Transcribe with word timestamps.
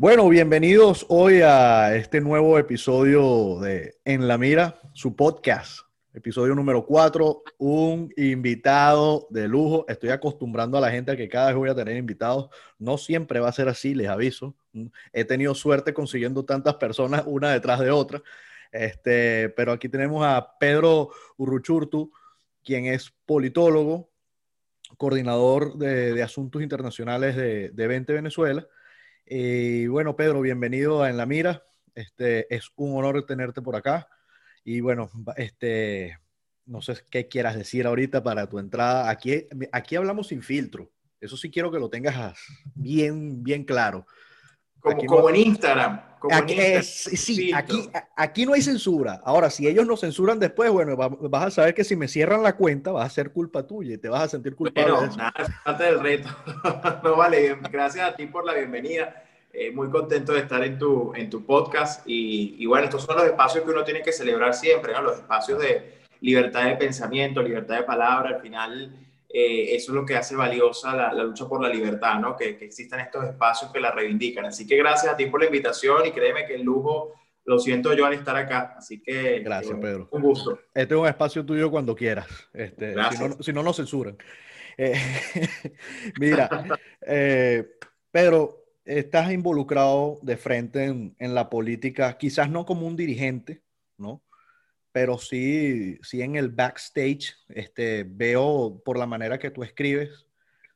Bueno, 0.00 0.26
bienvenidos 0.30 1.04
hoy 1.10 1.42
a 1.42 1.94
este 1.94 2.22
nuevo 2.22 2.58
episodio 2.58 3.60
de 3.60 3.98
En 4.06 4.28
la 4.28 4.38
Mira, 4.38 4.80
su 4.94 5.14
podcast. 5.14 5.80
Episodio 6.14 6.54
número 6.54 6.86
4, 6.86 7.42
un 7.58 8.10
invitado 8.16 9.26
de 9.28 9.46
lujo. 9.46 9.84
Estoy 9.88 10.08
acostumbrando 10.08 10.78
a 10.78 10.80
la 10.80 10.90
gente 10.90 11.12
a 11.12 11.18
que 11.18 11.28
cada 11.28 11.48
vez 11.48 11.56
voy 11.56 11.68
a 11.68 11.74
tener 11.74 11.98
invitados. 11.98 12.48
No 12.78 12.96
siempre 12.96 13.40
va 13.40 13.50
a 13.50 13.52
ser 13.52 13.68
así, 13.68 13.94
les 13.94 14.08
aviso. 14.08 14.56
He 15.12 15.26
tenido 15.26 15.54
suerte 15.54 15.92
consiguiendo 15.92 16.46
tantas 16.46 16.76
personas 16.76 17.24
una 17.26 17.52
detrás 17.52 17.78
de 17.80 17.90
otra. 17.90 18.22
Este, 18.72 19.50
pero 19.50 19.70
aquí 19.70 19.90
tenemos 19.90 20.24
a 20.24 20.56
Pedro 20.58 21.10
Urruchurtu, 21.36 22.10
quien 22.64 22.86
es 22.86 23.12
politólogo, 23.26 24.08
coordinador 24.96 25.76
de, 25.76 26.22
asuntos 26.22 26.62
internacionales 26.62 27.36
de, 27.36 27.68
de 27.68 27.86
20 27.86 28.14
Venezuela 28.14 28.66
y 29.32 29.86
bueno, 29.86 30.16
Pedro, 30.16 30.40
bienvenido 30.40 31.04
a 31.04 31.08
En 31.08 31.16
la 31.16 31.24
Mira. 31.24 31.62
Este, 31.94 32.52
es 32.52 32.72
un 32.74 32.98
honor 32.98 33.24
tenerte 33.26 33.62
por 33.62 33.76
acá. 33.76 34.08
Y 34.64 34.80
bueno, 34.80 35.08
este, 35.36 36.18
no 36.66 36.82
sé 36.82 36.96
qué 37.08 37.28
quieras 37.28 37.54
decir 37.54 37.86
ahorita 37.86 38.24
para 38.24 38.48
tu 38.48 38.58
entrada. 38.58 39.08
Aquí, 39.08 39.46
aquí 39.70 39.94
hablamos 39.94 40.26
sin 40.26 40.42
filtro. 40.42 40.90
Eso 41.20 41.36
sí 41.36 41.48
quiero 41.48 41.70
que 41.70 41.78
lo 41.78 41.88
tengas 41.88 42.36
bien, 42.74 43.44
bien 43.44 43.62
claro. 43.62 44.04
Como, 44.80 45.28
en 45.28 45.36
Instagram. 45.36 46.00
aquí, 46.32 46.56
sí, 46.82 47.52
aquí, 47.52 47.88
aquí 48.16 48.46
no 48.46 48.54
hay 48.54 48.62
censura. 48.62 49.20
Ahora, 49.24 49.48
si 49.50 49.68
ellos 49.68 49.86
nos 49.86 50.00
censuran 50.00 50.40
después, 50.40 50.72
bueno, 50.72 50.96
vas 50.96 51.46
a 51.46 51.50
saber 51.50 51.74
que 51.74 51.84
si 51.84 51.94
me 51.94 52.08
cierran 52.08 52.42
la 52.42 52.56
cuenta, 52.56 52.90
va 52.90 53.04
a 53.04 53.10
ser 53.10 53.30
culpa 53.30 53.64
tuya 53.66 53.94
y 53.94 53.98
te 53.98 54.08
vas 54.08 54.22
a 54.22 54.28
sentir 54.28 54.56
culpable. 54.56 54.90
Pero, 54.90 55.16
nada, 55.16 55.34
es 55.38 55.48
parte 55.64 55.84
del 55.84 56.00
reto. 56.00 56.30
no 57.04 57.16
vale, 57.16 57.58
gracias 57.70 58.08
a 58.08 58.16
ti 58.16 58.26
por 58.26 58.44
la 58.44 58.54
bienvenida. 58.54 59.22
Eh, 59.52 59.72
muy 59.72 59.90
contento 59.90 60.32
de 60.32 60.40
estar 60.40 60.62
en 60.62 60.78
tu, 60.78 61.12
en 61.14 61.28
tu 61.28 61.44
podcast 61.44 62.06
y, 62.06 62.54
y, 62.58 62.66
bueno, 62.66 62.84
estos 62.84 63.02
son 63.02 63.16
los 63.16 63.24
espacios 63.24 63.64
que 63.64 63.70
uno 63.70 63.82
tiene 63.82 64.00
que 64.00 64.12
celebrar 64.12 64.54
siempre, 64.54 64.92
¿no? 64.92 65.02
los 65.02 65.16
espacios 65.16 65.58
de 65.58 65.98
libertad 66.20 66.66
de 66.66 66.76
pensamiento, 66.76 67.42
libertad 67.42 67.78
de 67.78 67.82
palabra, 67.82 68.36
al 68.36 68.40
final 68.40 68.92
eh, 69.28 69.74
eso 69.74 69.90
es 69.90 69.96
lo 69.96 70.06
que 70.06 70.16
hace 70.16 70.36
valiosa 70.36 70.94
la, 70.94 71.12
la 71.12 71.24
lucha 71.24 71.48
por 71.48 71.60
la 71.60 71.68
libertad, 71.68 72.20
¿no? 72.20 72.36
que, 72.36 72.56
que, 72.56 72.64
existan 72.64 73.00
estos 73.00 73.24
espacios 73.24 73.72
que 73.72 73.80
la 73.80 73.90
reivindican. 73.90 74.44
Así 74.44 74.68
que 74.68 74.76
gracias 74.76 75.12
a 75.12 75.16
ti 75.16 75.26
por 75.26 75.40
la 75.40 75.46
invitación 75.46 76.06
y 76.06 76.12
créeme 76.12 76.46
que 76.46 76.54
el 76.54 76.62
lujo 76.62 77.14
lo 77.44 77.58
siento 77.58 77.92
yo 77.94 78.06
al 78.06 78.14
estar 78.14 78.36
acá, 78.36 78.76
así 78.78 79.02
que 79.02 79.40
gracias, 79.40 79.76
Pedro. 79.80 80.08
Un 80.12 80.22
gusto. 80.22 80.60
Este 80.72 80.94
es 80.94 81.00
un 81.00 81.08
espacio 81.08 81.44
tuyo 81.44 81.72
cuando 81.72 81.96
quieras, 81.96 82.28
este, 82.52 82.94
si, 83.10 83.28
no, 83.28 83.42
si 83.42 83.52
no 83.52 83.62
nos 83.64 83.76
censuran. 83.76 84.16
Eh, 84.76 84.94
mira, 86.20 86.48
Pedro, 88.12 88.59
estás 88.98 89.30
involucrado 89.30 90.18
de 90.22 90.36
frente 90.36 90.84
en, 90.84 91.34
la 91.34 91.48
política, 91.48 92.18
quizás 92.18 92.50
no 92.50 92.66
como 92.66 92.86
un 92.86 92.96
dirigente, 92.96 93.62
¿no? 93.96 94.22
Pero 94.92 95.18
sí, 95.18 95.98
sí 96.02 96.22
en 96.22 96.34
el 96.36 96.48
backstage, 96.48 97.36
este, 97.48 98.04
veo 98.04 98.82
por 98.84 98.98
la 98.98 99.06
manera 99.06 99.38
que 99.38 99.50
tú 99.50 99.62
escribes, 99.62 100.10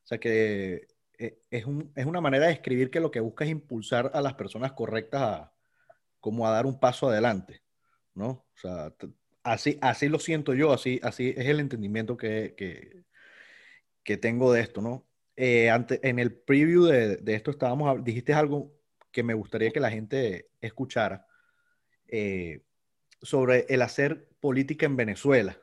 o 0.05 0.07
sea 0.07 0.19
que 0.19 0.87
eh, 1.19 1.41
es, 1.51 1.67
una 1.67 2.21
manera 2.21 2.47
de 2.47 2.53
escribir 2.53 2.91
que 2.91 3.01
lo 3.01 3.11
que 3.11 3.21
busca 3.21 3.45
es 3.45 3.51
impulsar 3.51 4.13
a 4.15 4.21
las 4.21 4.35
personas 4.35 4.73
correctas 4.73 5.23
a, 5.23 5.53
como 6.21 6.47
a 6.47 6.53
dar 6.53 6.67
un 6.67 6.79
paso 6.79 7.09
adelante, 7.09 7.63
¿no? 8.15 8.29
O 8.29 8.57
sea, 8.57 8.95
así, 9.43 9.79
así 9.83 10.09
lo 10.09 10.21
siento 10.21 10.55
yo, 10.55 10.73
así, 10.73 11.01
así 11.03 11.35
es 11.37 11.47
el 11.47 11.59
entendimiento 11.59 12.17
que, 12.17 12.55
que 14.05 14.17
tengo 14.17 14.53
de 14.53 14.61
esto, 14.61 14.81
¿no? 14.81 15.05
Eh, 15.37 15.69
en 16.03 16.19
el 16.19 16.33
preview 16.33 16.85
de, 16.85 17.21
esto 17.27 17.51
estábamos, 17.51 18.05
dijiste 18.05 18.33
algo 18.33 18.73
que 19.11 19.23
me 19.23 19.35
gustaría 19.35 19.71
que 19.71 19.81
la 19.81 19.91
gente 19.91 20.51
escuchara 20.61 21.27
eh, 22.07 22.63
sobre 23.21 23.67
el 23.69 23.83
hacer 23.83 24.29
política 24.39 24.87
en 24.87 24.97
Venezuela, 24.97 25.59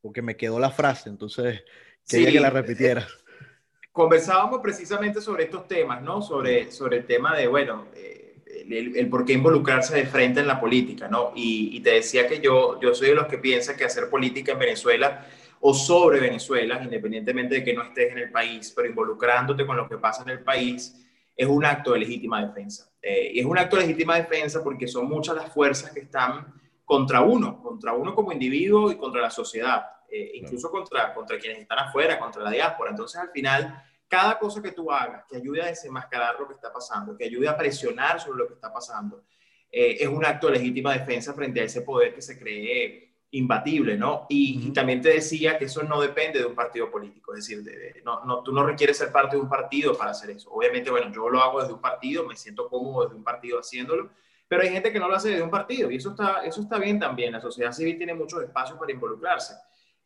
porque 0.00 0.22
me 0.22 0.36
quedó 0.36 0.58
la 0.58 0.70
frase, 0.70 1.08
entonces 1.08 1.62
quería 2.08 2.32
que 2.32 2.40
la 2.40 2.50
repitieras. 2.50 3.06
Conversábamos 3.92 4.60
precisamente 4.60 5.20
sobre 5.20 5.44
estos 5.44 5.68
temas, 5.68 6.02
¿no? 6.02 6.20
Sobre, 6.20 6.72
sobre 6.72 6.96
el 6.98 7.06
tema 7.06 7.36
de, 7.36 7.46
bueno, 7.46 7.86
eh, 7.94 8.42
el, 8.68 9.08
por 9.08 9.24
qué 9.24 9.34
involucrarse 9.34 9.94
de 9.94 10.06
frente 10.06 10.40
en 10.40 10.48
la 10.48 10.60
política, 10.60 11.06
¿no? 11.06 11.32
Y, 11.36 11.76
y, 11.76 11.80
te 11.80 11.90
decía 11.90 12.26
que 12.26 12.40
yo, 12.40 12.80
yo 12.80 12.92
soy 12.92 13.10
de 13.10 13.14
los 13.14 13.28
que 13.28 13.38
piensa 13.38 13.76
que 13.76 13.84
hacer 13.84 14.10
política 14.10 14.52
en 14.52 14.58
Venezuela 14.58 15.24
o 15.66 15.72
sobre 15.72 16.20
Venezuela, 16.20 16.78
independientemente 16.82 17.54
de 17.54 17.64
que 17.64 17.72
no 17.72 17.84
estés 17.84 18.12
en 18.12 18.18
el 18.18 18.30
país, 18.30 18.70
pero 18.76 18.86
involucrándote 18.86 19.64
con 19.64 19.78
lo 19.78 19.88
que 19.88 19.96
pasa 19.96 20.22
en 20.22 20.28
el 20.28 20.44
país, 20.44 20.94
es 21.34 21.48
un 21.48 21.64
acto 21.64 21.94
de 21.94 22.00
legítima 22.00 22.44
defensa. 22.44 22.92
Eh, 23.00 23.30
y 23.32 23.40
es 23.40 23.46
un 23.46 23.56
acto 23.56 23.76
de 23.76 23.86
legítima 23.86 24.16
defensa 24.16 24.62
porque 24.62 24.86
son 24.86 25.08
muchas 25.08 25.34
las 25.34 25.50
fuerzas 25.50 25.90
que 25.90 26.00
están 26.00 26.52
contra 26.84 27.22
uno, 27.22 27.62
contra 27.62 27.94
uno 27.94 28.14
como 28.14 28.30
individuo 28.30 28.92
y 28.92 28.96
contra 28.96 29.22
la 29.22 29.30
sociedad, 29.30 29.86
eh, 30.10 30.32
incluso 30.34 30.70
contra, 30.70 31.14
contra 31.14 31.38
quienes 31.38 31.60
están 31.60 31.78
afuera, 31.78 32.18
contra 32.18 32.42
la 32.42 32.50
diáspora. 32.50 32.90
Entonces, 32.90 33.18
al 33.18 33.30
final, 33.30 33.82
cada 34.06 34.38
cosa 34.38 34.60
que 34.60 34.72
tú 34.72 34.92
hagas 34.92 35.24
que 35.26 35.38
ayude 35.38 35.62
a 35.62 35.66
desenmascarar 35.68 36.38
lo 36.38 36.46
que 36.46 36.52
está 36.52 36.70
pasando, 36.70 37.16
que 37.16 37.24
ayude 37.24 37.48
a 37.48 37.56
presionar 37.56 38.20
sobre 38.20 38.40
lo 38.40 38.48
que 38.48 38.54
está 38.54 38.70
pasando, 38.70 39.24
eh, 39.72 39.96
es 39.98 40.08
un 40.08 40.26
acto 40.26 40.48
de 40.48 40.58
legítima 40.58 40.92
defensa 40.92 41.32
frente 41.32 41.62
a 41.62 41.64
ese 41.64 41.80
poder 41.80 42.14
que 42.14 42.20
se 42.20 42.38
cree 42.38 43.13
imbatible, 43.34 43.96
¿no? 43.96 44.26
Y, 44.28 44.70
también 44.70 45.00
te 45.00 45.10
decía 45.10 45.58
que 45.58 45.64
eso 45.64 45.82
no 45.82 46.00
depende 46.00 46.38
de 46.38 46.46
un 46.46 46.54
partido 46.54 46.90
político, 46.90 47.34
es 47.34 47.46
decir, 47.46 48.02
no, 48.04 48.24
no, 48.24 48.42
tú 48.42 48.52
no 48.52 48.64
requieres 48.64 48.96
ser 48.96 49.10
parte 49.10 49.36
de 49.36 49.42
un 49.42 49.48
partido 49.48 49.96
para 49.96 50.12
hacer 50.12 50.30
eso. 50.30 50.50
Obviamente, 50.52 50.90
bueno, 50.90 51.12
yo 51.12 51.28
lo 51.28 51.42
hago 51.42 51.60
desde 51.60 51.74
un 51.74 51.80
partido, 51.80 52.24
me 52.24 52.36
siento 52.36 52.68
cómodo 52.68 53.04
desde 53.04 53.16
un 53.16 53.24
partido 53.24 53.58
haciéndolo, 53.58 54.10
pero 54.46 54.62
hay 54.62 54.70
gente 54.70 54.92
que 54.92 55.00
no 55.00 55.08
lo 55.08 55.16
hace 55.16 55.30
desde 55.30 55.42
un 55.42 55.50
partido 55.50 55.90
y 55.90 55.96
eso 55.96 56.10
está, 56.10 56.44
eso 56.44 56.60
está 56.60 56.78
bien 56.78 57.00
también. 57.00 57.32
La 57.32 57.40
sociedad 57.40 57.72
civil 57.72 57.96
tiene 57.96 58.14
muchos 58.14 58.40
espacios 58.42 58.78
para 58.78 58.92
involucrarse, 58.92 59.54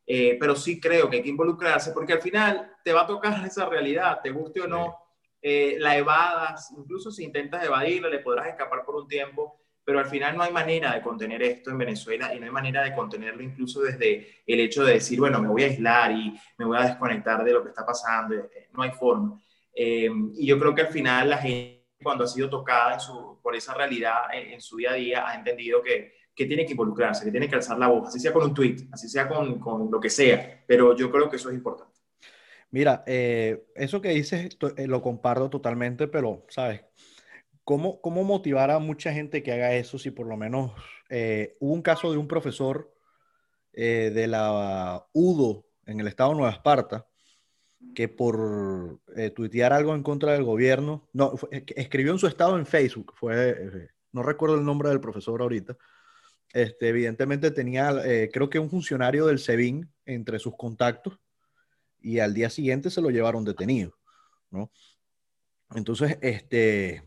eh, 0.07 0.39
pero 0.41 0.57
sí 0.57 0.81
creo 0.81 1.11
que 1.11 1.17
hay 1.17 1.23
que 1.23 1.29
involucrarse 1.29 1.93
porque 1.93 2.15
al 2.15 2.23
final 2.23 2.77
te 2.83 2.93
va 2.95 3.03
a 3.03 3.07
tocar 3.07 3.45
esa 3.47 3.67
realidad, 3.69 4.21
te 4.23 4.31
guste 4.31 4.63
o 4.63 4.67
no, 4.67 4.97
eh, 5.43 5.77
la 5.79 5.99
evadas, 5.99 6.73
incluso 6.77 7.11
si 7.11 7.25
intentas 7.25 7.63
evadirla, 7.63 8.09
le 8.09 8.21
podrás 8.21 8.49
escapar 8.49 8.85
por 8.87 8.97
un 8.97 9.07
tiempo 9.07 9.61
pero 9.89 10.01
al 10.01 10.07
final 10.07 10.37
no 10.37 10.43
hay 10.43 10.53
manera 10.53 10.93
de 10.93 11.01
contener 11.01 11.43
esto 11.43 11.71
en 11.71 11.79
Venezuela 11.79 12.35
y 12.35 12.39
no 12.39 12.45
hay 12.45 12.53
manera 12.53 12.85
de 12.85 12.95
contenerlo 12.95 13.43
incluso 13.43 13.81
desde 13.81 14.43
el 14.47 14.61
hecho 14.61 14.85
de 14.85 14.93
decir, 14.93 15.19
bueno, 15.19 15.41
me 15.41 15.49
voy 15.49 15.63
a 15.63 15.67
aislar 15.69 16.13
y 16.13 16.39
me 16.59 16.67
voy 16.67 16.77
a 16.77 16.89
desconectar 16.89 17.43
de 17.43 17.53
lo 17.53 17.63
que 17.63 17.71
está 17.71 17.87
pasando, 17.87 18.35
eh, 18.35 18.69
no 18.75 18.83
hay 18.83 18.91
forma. 18.91 19.41
Eh, 19.75 20.11
y 20.35 20.47
yo 20.47 20.59
creo 20.59 20.75
que 20.75 20.83
al 20.83 20.89
final 20.89 21.31
la 21.31 21.39
gente 21.39 21.87
cuando 22.03 22.25
ha 22.25 22.27
sido 22.27 22.51
tocada 22.51 22.99
por 23.43 23.57
esa 23.57 23.73
realidad 23.73 24.25
en, 24.31 24.61
su 24.61 24.77
día 24.77 24.91
a 24.91 24.95
día 24.95 25.27
ha 25.27 25.35
entendido 25.37 25.83
que, 25.83 26.13
que, 26.35 26.45
tiene 26.45 26.67
que 26.67 26.73
involucrarse, 26.73 27.25
que 27.25 27.31
tiene 27.31 27.49
que 27.49 27.55
alzar 27.55 27.79
la 27.79 27.89
voz, 27.89 28.09
así 28.09 28.21
sea 28.21 28.35
con 28.35 28.43
un 28.43 28.53
tweet, 28.53 28.89
así 28.93 29.09
sea 29.09 29.27
con, 29.27 29.59
con 29.59 29.91
lo 29.91 29.99
que 29.99 30.11
sea, 30.11 30.65
pero 30.67 30.95
yo 30.95 31.11
creo 31.11 31.31
que 31.31 31.37
eso 31.37 31.49
es 31.49 31.55
importante. 31.55 31.99
Mira, 32.73 33.05
eh, 33.07 33.65
eso 33.75 34.03
que 34.03 34.11
dices 34.11 34.59
lo 34.87 35.01
comparto 35.01 35.49
totalmente, 35.49 36.09
pero, 36.09 36.45
¿sabes? 36.51 36.83
¿Cómo, 37.69 38.01
¿Cómo 38.01 38.25
motivar 38.25 38.71
a 38.71 38.79
mucha 38.79 39.13
gente 39.13 39.43
que 39.43 39.53
haga 39.53 39.75
eso 39.75 39.99
si 39.99 40.11
por 40.11 40.27
lo 40.27 40.39
menos 40.39 40.73
eh, 41.11 41.55
hubo 41.61 41.75
un 41.75 41.83
caso 41.83 42.11
de 42.11 42.17
un 42.17 42.27
profesor 42.27 42.91
eh, 43.75 44.11
de 44.15 44.27
la 44.27 45.07
UDO 45.13 45.67
en 45.85 46.01
el 46.01 46.07
estado 46.07 46.31
de 46.31 46.37
Nueva 46.37 46.53
Esparta 46.53 47.07
que 47.95 48.09
por 48.09 49.01
eh, 49.15 49.29
tuitear 49.29 49.75
algo 49.75 49.95
en 49.95 50.03
contra 50.03 50.33
del 50.33 50.45
gobierno, 50.45 51.11
no, 51.13 51.35
escribió 51.51 52.13
en 52.13 52.19
su 52.19 52.27
estado 52.27 52.57
en 52.57 52.65
Facebook, 52.65 53.13
fue, 53.15 53.91
no 54.13 54.23
recuerdo 54.23 54.57
el 54.57 54.65
nombre 54.65 54.89
del 54.89 55.03
profesor 55.03 55.43
ahorita, 55.43 55.77
este, 56.55 56.89
evidentemente 56.89 57.51
tenía, 57.51 57.95
creo 58.33 58.49
que 58.49 58.59
un 58.59 58.71
funcionario 58.71 59.27
del 59.27 59.41
SEBIN 59.41 59.93
entre 60.07 60.39
sus 60.39 60.57
contactos 60.57 61.21
y 62.01 62.21
al 62.21 62.33
día 62.33 62.49
siguiente 62.49 62.89
se 62.89 63.03
lo 63.03 63.11
llevaron 63.11 63.45
detenido, 63.45 63.93
¿no? 64.51 64.71
Entonces, 65.75 66.17
este, 66.23 67.03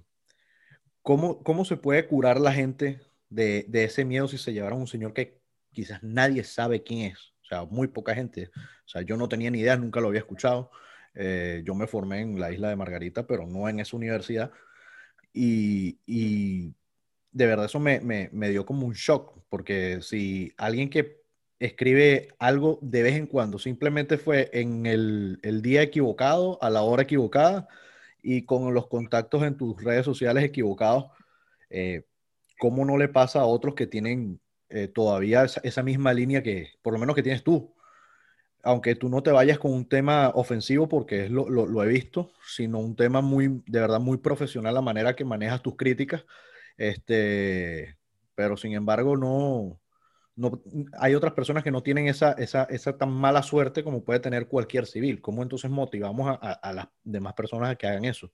¿Cómo, 1.01 1.44
¿Cómo 1.44 1.65
se 1.65 1.77
puede 1.77 2.07
curar 2.07 2.39
la 2.39 2.53
gente 2.53 3.00
de, 3.30 3.65
de, 3.68 3.86
ese 3.86 4.06
miedo 4.06 4.27
si 4.27 4.38
se 4.38 4.53
llevaron 4.53 4.80
a 4.80 4.81
un 4.81 4.88
señor 4.88 5.13
que 5.13 5.39
quizás 5.71 6.01
nadie 6.03 6.44
sabe 6.44 6.83
quién 6.83 7.12
es? 7.12 7.33
O 7.44 7.45
sea, 7.45 7.65
muy 7.65 7.88
poca 7.88 8.13
gente. 8.15 8.51
O 8.56 8.88
sea, 8.88 9.01
yo 9.01 9.18
no 9.18 9.27
tenía 9.27 9.51
ni 9.51 9.59
idea, 9.59 9.75
nunca 9.77 10.00
lo 10.00 10.07
había 10.07 10.19
escuchado. 10.19 10.71
Eh, 11.15 11.63
yo 11.65 11.75
me 11.75 11.88
formé 11.88 12.21
en 12.21 12.39
la 12.39 12.51
isla 12.51 12.69
de 12.69 12.75
Margarita, 12.75 13.25
pero 13.27 13.48
no 13.48 13.68
en 13.68 13.80
esa 13.80 13.98
universidad. 13.98 14.51
Y, 15.33 16.00
y 16.06 16.74
de 17.31 17.45
verdad 17.45 17.65
eso 17.65 17.80
me, 17.80 18.00
me, 18.01 18.30
me, 18.33 18.50
dio 18.50 18.65
como 18.65 18.86
un 18.86 18.94
shock, 18.94 19.44
porque 19.50 20.00
si 20.01 20.54
alguien 20.57 20.89
que 20.89 21.21
escribe 21.59 22.30
algo 22.39 22.80
de 22.81 23.04
vez 23.04 23.15
en 23.15 23.27
cuando 23.27 23.59
simplemente 23.59 24.18
fue 24.18 24.50
en 24.54 24.86
el, 24.86 25.39
el 25.44 25.62
día 25.62 25.81
equivocado, 25.83 26.62
a 26.62 26.69
la 26.69 26.81
hora 26.81 27.04
equivocada, 27.04 27.68
y 28.21 28.45
con 28.45 28.73
los 28.73 28.88
contactos 28.88 29.44
en 29.44 29.57
tus 29.57 29.81
redes 29.83 30.06
sociales 30.06 30.44
equivocados, 30.44 31.06
eh, 31.69 32.06
¿cómo 32.59 32.85
no 32.85 32.97
le 32.97 33.07
pasa 33.09 33.41
a 33.41 33.45
otros 33.45 33.75
que 33.75 33.88
tienen 33.88 34.39
eh, 34.69 34.88
todavía 34.88 35.44
esa, 35.44 35.83
misma 35.83 36.13
línea 36.13 36.44
que, 36.44 36.69
por 36.81 36.94
lo 36.94 37.00
menos 37.00 37.15
que 37.15 37.23
tienes 37.23 37.44
tú? 37.44 37.73
aunque 38.63 38.94
tú 38.94 39.09
no 39.09 39.23
te 39.23 39.31
vayas 39.31 39.57
con 39.57 39.73
un 39.73 39.88
tema 39.89 40.29
ofensivo, 40.35 40.88
porque 40.88 41.25
es 41.25 41.31
lo, 41.31 41.50
lo, 41.50 41.83
he 41.83 41.88
visto, 41.88 42.31
sino 42.45 42.77
un 42.77 42.95
tema 42.95 43.19
muy, 43.21 43.63
de 43.65 43.79
verdad, 43.79 44.00
muy 44.00 44.18
profesional, 44.18 44.75
la 44.75 44.81
manera 44.81 45.15
que 45.15 45.25
manejas 45.25 45.63
tus 45.63 45.75
críticas. 45.75 46.25
Este, 46.77 47.97
pero 48.35 48.57
sin 48.57 48.73
embargo, 48.73 49.18
no, 49.18 49.81
hay 50.99 51.15
otras 51.15 51.33
personas 51.33 51.63
que 51.63 51.71
no 51.71 51.83
tienen 51.83 52.07
esa, 52.07 52.31
esa, 52.33 52.63
esa 52.65 52.97
tan 52.97 53.11
mala 53.11 53.43
suerte 53.43 53.83
como 53.83 54.03
puede 54.03 54.19
tener 54.19 54.47
cualquier 54.47 54.85
civil. 54.85 55.21
¿Cómo 55.21 55.43
entonces 55.43 55.69
motivamos 55.69 56.38
a 56.41 56.73
las 56.73 56.88
demás 57.03 57.33
personas 57.33 57.71
a 57.71 57.75
que 57.75 57.88
hagan 57.88 58.05
eso? 58.05 58.31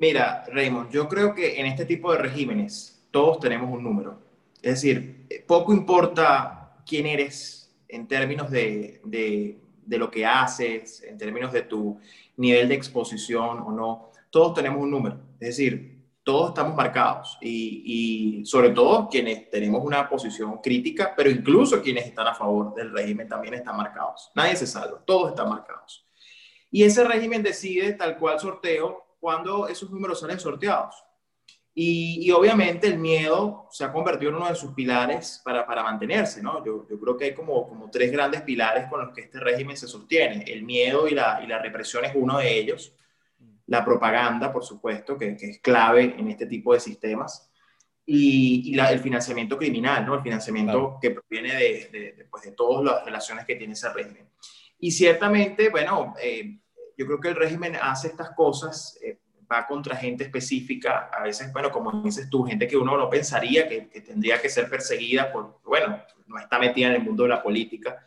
Mira, 0.00 0.44
Raymond, 0.50 0.90
yo 0.90 1.06
creo 1.08 1.34
que 1.34 1.60
en 1.60 1.66
este 1.66 1.84
tipo 1.84 2.10
de 2.10 2.16
regímenes 2.16 3.06
todos 3.10 3.38
tenemos 3.38 3.70
un 3.70 3.84
número. 3.84 4.18
Es 4.62 4.82
decir, 4.82 5.26
poco 5.46 5.74
importa 5.74 6.82
quién 6.86 7.04
eres, 7.04 7.70
en 7.86 8.08
términos 8.08 8.50
de, 8.50 9.02
de, 9.04 9.98
lo 9.98 10.10
que 10.10 10.24
haces, 10.24 11.02
en 11.02 11.18
términos 11.18 11.52
de 11.52 11.62
tu 11.62 12.00
nivel 12.38 12.68
de 12.68 12.76
exposición 12.76 13.58
o 13.58 13.72
no, 13.72 14.10
todos 14.30 14.54
tenemos 14.54 14.82
un 14.82 14.90
número. 14.90 15.20
Es 15.38 15.48
decir, 15.48 15.99
todos 16.22 16.50
estamos 16.50 16.76
marcados 16.76 17.38
y, 17.40 18.40
y, 18.40 18.44
sobre 18.44 18.70
todo 18.70 19.08
quienes 19.08 19.50
tenemos 19.50 19.82
una 19.84 20.08
posición 20.08 20.58
crítica, 20.58 21.14
pero 21.16 21.30
incluso 21.30 21.80
quienes 21.82 22.06
están 22.06 22.26
a 22.26 22.34
favor 22.34 22.74
del 22.74 22.92
régimen 22.92 23.28
también 23.28 23.54
están 23.54 23.76
marcados. 23.76 24.30
Nadie 24.34 24.56
se 24.56 24.66
salva, 24.66 25.02
todos 25.06 25.30
están 25.30 25.48
marcados. 25.48 26.06
Y 26.70 26.84
ese 26.84 27.04
régimen 27.04 27.42
decide 27.42 27.94
tal 27.94 28.16
cual 28.16 28.38
sorteo 28.38 29.16
cuando 29.18 29.66
esos 29.68 29.90
números 29.90 30.20
salen 30.20 30.38
sorteados. 30.38 30.94
Y, 31.72 32.30
obviamente 32.32 32.88
el 32.88 32.98
miedo 32.98 33.66
se 33.70 33.84
ha 33.84 33.92
convertido 33.92 34.30
en 34.30 34.36
uno 34.36 34.48
de 34.48 34.54
sus 34.54 34.74
pilares 34.74 35.40
para, 35.44 35.64
para 35.64 35.82
mantenerse, 35.82 36.42
¿no? 36.42 36.64
Yo, 36.64 36.86
yo, 36.88 36.98
creo 37.00 37.16
que 37.16 37.26
hay 37.26 37.34
como, 37.34 37.68
como 37.68 37.88
tres 37.90 38.10
grandes 38.10 38.42
pilares 38.42 38.86
con 38.88 39.00
los 39.00 39.14
que 39.14 39.22
este 39.22 39.38
régimen 39.38 39.76
se 39.76 39.86
sostiene. 39.86 40.44
El 40.46 40.64
miedo 40.64 41.06
y 41.06 41.12
la, 41.12 41.40
y 41.42 41.46
la 41.46 41.58
represión 41.58 42.04
es 42.04 42.12
uno 42.14 42.38
de 42.38 42.58
ellos. 42.58 42.92
La 43.70 43.84
propaganda, 43.84 44.52
por 44.52 44.62
supuesto, 44.62 45.16
que, 45.16 45.36
que 45.36 45.50
es 45.50 45.58
clave 45.60 46.14
en 46.18 46.28
este 46.28 46.46
tipo 46.46 46.74
de 46.74 46.80
sistemas. 46.80 47.50
Y, 48.04 48.72
y 48.72 48.74
la, 48.74 48.92
el 48.92 49.00
financiamiento 49.00 49.56
criminal, 49.56 50.04
¿no? 50.04 50.14
El 50.14 50.22
financiamiento 50.22 50.98
que 51.00 51.10
proviene 51.10 51.54
de, 51.54 51.88
de, 51.90 52.26
pues 52.30 52.44
de, 52.44 52.52
todas 52.52 52.84
las 52.84 53.04
relaciones 53.04 53.46
que 53.46 53.56
tiene 53.56 53.72
ese 53.72 53.88
régimen. 53.90 54.28
Y 54.78 54.90
ciertamente, 54.90 55.68
bueno, 55.68 56.14
eh, 56.20 56.58
yo 56.96 57.06
creo 57.06 57.20
que 57.20 57.28
el 57.28 57.36
régimen 57.36 57.76
hace 57.80 58.08
estas 58.08 58.30
cosas 58.30 58.98
eh, 59.02 59.18
va 59.50 59.66
contra 59.66 59.96
gente 59.96 60.24
específica, 60.24 61.10
a 61.12 61.22
veces, 61.22 61.52
bueno, 61.52 61.70
como 61.70 62.02
dices 62.02 62.28
tú, 62.30 62.44
gente 62.44 62.68
que 62.68 62.76
uno 62.76 62.96
no 62.96 63.10
pensaría 63.10 63.68
que, 63.68 63.82
tendría 64.00 64.40
que 64.40 64.48
ser 64.48 64.68
perseguida 64.68 65.32
por, 65.32 65.60
bueno, 65.64 66.02
no 66.26 66.38
está 66.38 66.58
metida 66.58 66.88
en 66.88 66.94
el 66.94 67.02
mundo 67.02 67.24
de 67.24 67.30
la 67.30 67.42
política. 67.42 68.04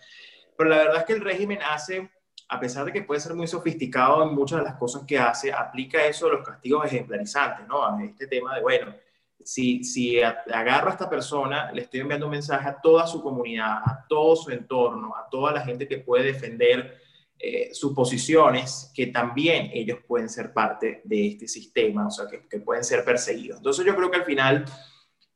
Pero 0.58 0.70
la 0.70 0.78
verdad 0.78 0.98
es 1.00 1.04
que 1.06 1.14
el 1.14 1.22
régimen 1.22 1.60
hace, 1.62 2.10
a 2.54 2.60
pesar 2.60 2.86
de 2.86 2.94
que 2.94 3.02
puede 3.02 3.20
ser 3.20 3.34
muy 3.34 3.48
sofisticado 3.48 4.24
en 4.24 4.36
muchas 4.36 4.60
de 4.60 4.66
las 4.66 4.76
cosas 4.76 5.04
que 5.08 5.18
hace, 5.18 5.52
aplica 5.52 6.06
eso 6.06 6.28
a 6.28 6.34
los 6.34 6.46
castigos 6.46 6.86
ejemplarizantes, 6.86 7.68
¿no? 7.68 7.84
A 7.84 8.04
este 8.04 8.28
tema 8.28 8.56
de, 8.56 8.62
bueno, 8.62 8.96
si, 9.44 9.84
si 9.84 10.22
agarro 10.22 10.90
a 10.90 10.92
esta 10.92 11.10
persona, 11.10 11.72
le 11.72 11.82
estoy 11.82 12.02
enviando 12.02 12.28
un 12.28 12.34
mensaje 12.34 12.70
a 12.70 12.80
toda 12.80 13.08
su 13.08 13.24
comunidad, 13.24 13.78
a 13.84 14.06
todo 14.08 14.36
su 14.36 14.52
entorno, 14.52 15.16
a 15.16 15.28
toda 15.30 15.52
la 15.52 15.62
gente 15.62 15.88
que 15.88 15.98
puede 15.98 16.26
defender 16.26 17.00
eh, 17.40 17.74
sus 17.74 17.94
posiciones, 17.94 18.92
que 18.94 19.08
también 19.08 19.72
ellos 19.74 20.00
pueden 20.08 20.30
ser 20.30 20.54
parte 20.54 21.02
de 21.04 21.28
este 21.30 21.48
sistema, 21.48 22.08
o 22.08 22.12
sea, 22.12 22.28
que, 22.28 22.48
que 22.48 22.60
pueden 22.60 22.84
ser 22.84 23.04
perseguidos. 23.04 23.58
Entonces 23.58 23.84
yo 23.84 23.96
creo 23.96 24.12
que 24.12 24.18
al 24.18 24.26
final 24.26 24.66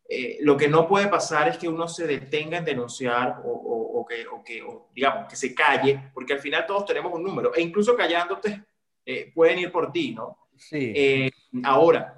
eh, 0.09 0.37
lo 0.41 0.55
que 0.55 0.67
no 0.67 0.87
puede 0.87 1.07
pasar 1.07 1.49
es 1.49 1.57
que 1.57 1.67
uno 1.67 1.87
se 1.87 2.07
detenga 2.07 2.57
en 2.57 2.65
denunciar 2.65 3.41
o, 3.43 3.51
o, 3.51 4.05
que, 4.05 4.25
o 4.27 4.43
que 4.43 4.63
digamos, 4.93 5.27
que 5.27 5.35
se 5.35 5.53
calle, 5.53 6.11
porque 6.13 6.33
al 6.33 6.39
final 6.39 6.65
todos 6.65 6.85
tenemos 6.85 7.13
un 7.13 7.23
número, 7.23 7.53
e 7.53 7.61
incluso 7.61 7.95
callándote 7.95 8.63
eh, 9.05 9.31
pueden 9.33 9.59
ir 9.59 9.71
por 9.71 9.91
ti, 9.91 10.13
¿no? 10.13 10.37
Sí. 10.55 11.31
ahora, 11.63 12.17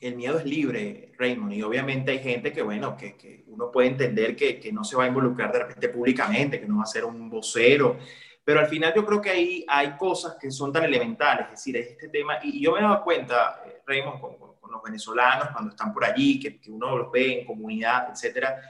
el 0.00 0.16
miedo 0.16 0.38
es 0.38 0.44
libre, 0.44 1.12
Raymond, 1.18 1.52
y 1.52 1.62
obviamente 1.62 2.10
hay 2.10 2.18
gente 2.18 2.52
que, 2.52 2.62
bueno, 2.62 2.96
que, 2.96 3.16
que 3.16 3.44
uno 3.46 3.70
puede 3.70 3.88
entender 3.88 4.34
que, 4.34 4.58
que, 4.58 4.72
no 4.72 4.82
se 4.82 4.96
va 4.96 5.04
a 5.04 5.08
involucrar 5.08 5.52
de 5.52 5.60
repente 5.60 5.88
públicamente, 5.90 6.60
que 6.60 6.66
no 6.66 6.78
va 6.78 6.82
a 6.82 6.86
ser 6.86 7.04
un 7.04 7.30
vocero, 7.30 7.98
pero 8.44 8.58
al 8.58 8.66
final 8.66 8.92
yo 8.94 9.06
creo 9.06 9.20
que 9.20 9.30
ahí 9.30 9.64
hay 9.68 9.96
cosas 9.96 10.36
que 10.40 10.50
son 10.50 10.72
tan 10.72 10.84
elementales, 10.84 11.46
es 11.46 11.50
decir, 11.52 11.76
es 11.76 11.90
este 11.90 12.08
tema, 12.08 12.38
y 12.42 12.60
yo 12.60 12.72
me 12.72 12.80
he 12.80 12.82
dado 12.82 13.04
cuenta, 13.04 13.62
eh, 13.64 13.82
Raymond, 13.86 14.20
con, 14.20 14.36
con, 14.36 14.51
los 14.72 14.82
venezolanos 14.82 15.48
cuando 15.52 15.70
están 15.70 15.92
por 15.92 16.04
allí, 16.04 16.40
que, 16.40 16.60
que 16.60 16.70
uno 16.70 16.96
los 16.96 17.12
ve 17.12 17.40
en 17.40 17.46
comunidad, 17.46 18.08
etcétera, 18.10 18.60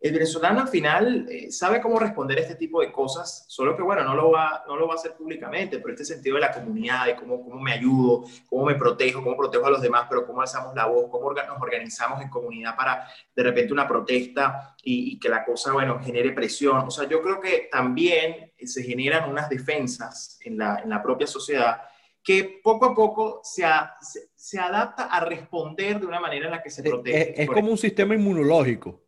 el 0.00 0.14
venezolano 0.14 0.60
al 0.60 0.68
final 0.68 1.26
eh, 1.28 1.52
sabe 1.52 1.78
cómo 1.78 1.98
responder 1.98 2.38
a 2.38 2.40
este 2.40 2.54
tipo 2.54 2.80
de 2.80 2.90
cosas, 2.90 3.44
solo 3.48 3.76
que 3.76 3.82
bueno, 3.82 4.02
no 4.02 4.14
lo, 4.14 4.30
va, 4.30 4.64
no 4.66 4.74
lo 4.74 4.86
va 4.88 4.94
a 4.94 4.96
hacer 4.96 5.12
públicamente, 5.12 5.78
pero 5.78 5.92
este 5.92 6.06
sentido 6.06 6.36
de 6.36 6.40
la 6.40 6.52
comunidad, 6.52 7.04
de 7.04 7.16
cómo, 7.16 7.44
cómo 7.44 7.60
me 7.60 7.72
ayudo, 7.72 8.24
cómo 8.48 8.64
me 8.64 8.76
protejo, 8.76 9.22
cómo 9.22 9.36
protejo 9.36 9.66
a 9.66 9.70
los 9.70 9.82
demás, 9.82 10.06
pero 10.08 10.26
cómo 10.26 10.40
alzamos 10.40 10.74
la 10.74 10.86
voz, 10.86 11.10
cómo 11.10 11.30
nos 11.30 11.60
organizamos 11.60 12.22
en 12.22 12.30
comunidad 12.30 12.74
para 12.76 13.06
de 13.36 13.42
repente 13.42 13.74
una 13.74 13.86
protesta 13.86 14.74
y, 14.82 15.12
y 15.12 15.18
que 15.18 15.28
la 15.28 15.44
cosa, 15.44 15.74
bueno, 15.74 16.00
genere 16.02 16.32
presión. 16.32 16.78
O 16.78 16.90
sea, 16.90 17.06
yo 17.06 17.20
creo 17.20 17.38
que 17.38 17.68
también 17.70 18.54
se 18.58 18.82
generan 18.82 19.28
unas 19.28 19.50
defensas 19.50 20.38
en 20.42 20.56
la, 20.56 20.80
en 20.82 20.88
la 20.88 21.02
propia 21.02 21.26
sociedad 21.26 21.82
que 22.22 22.60
poco 22.62 22.86
a 22.86 22.94
poco 22.94 23.40
se, 23.42 23.64
a, 23.64 23.96
se, 24.00 24.30
se, 24.34 24.58
adapta 24.58 25.04
a 25.04 25.20
responder 25.20 25.98
de 25.98 26.06
una 26.06 26.20
manera 26.20 26.46
en 26.46 26.52
la 26.52 26.62
que 26.62 26.70
se 26.70 26.82
protege. 26.82 27.32
Es, 27.32 27.38
es 27.40 27.50
como 27.50 27.70
un 27.70 27.78
sistema 27.78 28.14
inmunológico. 28.14 29.02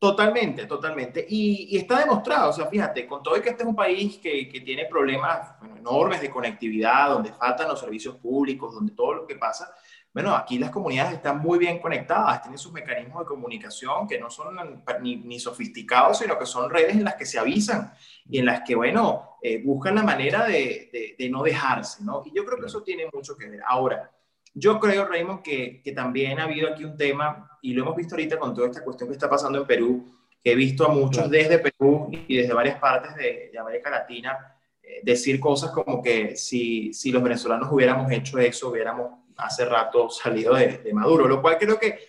Totalmente, 0.00 0.66
totalmente. 0.66 1.26
Y, 1.28 1.74
y, 1.74 1.78
está 1.78 1.98
demostrado, 1.98 2.50
o 2.50 2.52
sea, 2.52 2.66
fíjate, 2.66 3.04
con 3.04 3.20
todo 3.20 3.36
y 3.36 3.40
que 3.40 3.48
este 3.48 3.64
es 3.64 3.68
un 3.68 3.74
país 3.74 4.18
que, 4.18 4.48
que 4.48 4.60
tiene 4.60 4.86
problemas 4.86 5.58
bueno, 5.58 5.76
enormes 5.76 6.20
de 6.20 6.30
conectividad, 6.30 7.08
donde 7.08 7.32
faltan 7.32 7.66
los 7.66 7.80
servicios 7.80 8.14
públicos, 8.14 8.72
donde 8.72 8.92
todo 8.92 9.14
lo 9.14 9.26
que 9.26 9.34
pasa, 9.34 9.74
bueno, 10.12 10.34
aquí 10.34 10.58
las 10.58 10.70
comunidades 10.70 11.14
están 11.14 11.38
muy 11.38 11.58
bien 11.58 11.78
conectadas, 11.78 12.42
tienen 12.42 12.58
sus 12.58 12.72
mecanismos 12.72 13.20
de 13.20 13.26
comunicación 13.26 14.08
que 14.08 14.18
no 14.18 14.30
son 14.30 14.56
ni, 15.00 15.16
ni 15.16 15.38
sofisticados, 15.38 16.18
sino 16.18 16.38
que 16.38 16.46
son 16.46 16.70
redes 16.70 16.96
en 16.96 17.04
las 17.04 17.14
que 17.14 17.26
se 17.26 17.38
avisan 17.38 17.92
y 18.28 18.38
en 18.38 18.46
las 18.46 18.62
que, 18.62 18.74
bueno, 18.74 19.36
eh, 19.42 19.62
buscan 19.62 19.94
la 19.94 20.02
manera 20.02 20.44
de, 20.44 20.88
de, 20.92 21.14
de, 21.18 21.28
no 21.30 21.42
dejarse, 21.42 22.02
¿no? 22.02 22.22
Y 22.24 22.34
yo 22.34 22.44
creo 22.44 22.58
que 22.58 22.66
eso 22.66 22.82
tiene 22.82 23.08
mucho 23.12 23.36
que 23.36 23.48
ver. 23.48 23.60
Ahora, 23.66 24.10
yo 24.54 24.80
creo, 24.80 25.06
Raymond, 25.06 25.42
que, 25.42 25.80
que, 25.82 25.92
también 25.92 26.40
ha 26.40 26.44
habido 26.44 26.68
aquí 26.68 26.84
un 26.84 26.96
tema, 26.96 27.58
y 27.62 27.72
lo 27.74 27.82
hemos 27.82 27.96
visto 27.96 28.14
ahorita 28.14 28.38
con 28.38 28.54
toda 28.54 28.68
esta 28.68 28.82
cuestión 28.82 29.08
que 29.08 29.14
está 29.14 29.28
pasando 29.28 29.58
en 29.58 29.66
Perú, 29.66 30.18
que 30.42 30.52
he 30.52 30.56
visto 30.56 30.84
a 30.84 30.92
muchos 30.92 31.30
desde 31.30 31.58
Perú 31.58 32.10
y 32.10 32.36
desde 32.36 32.54
varias 32.54 32.78
partes 32.78 33.14
de, 33.14 33.50
de 33.52 33.58
América 33.58 33.90
Latina 33.90 34.56
eh, 34.82 35.00
decir 35.02 35.38
cosas 35.38 35.70
como 35.70 36.02
que 36.02 36.36
si, 36.36 36.92
si, 36.94 37.12
los 37.12 37.22
venezolanos 37.22 37.68
hubiéramos 37.70 38.10
hecho 38.10 38.38
eso, 38.38 38.70
hubiéramos 38.70 39.27
hace 39.38 39.64
rato 39.64 40.10
salido 40.10 40.54
de, 40.54 40.78
de 40.78 40.92
Maduro, 40.92 41.26
lo 41.26 41.40
cual 41.40 41.58
creo 41.58 41.78
que 41.78 42.08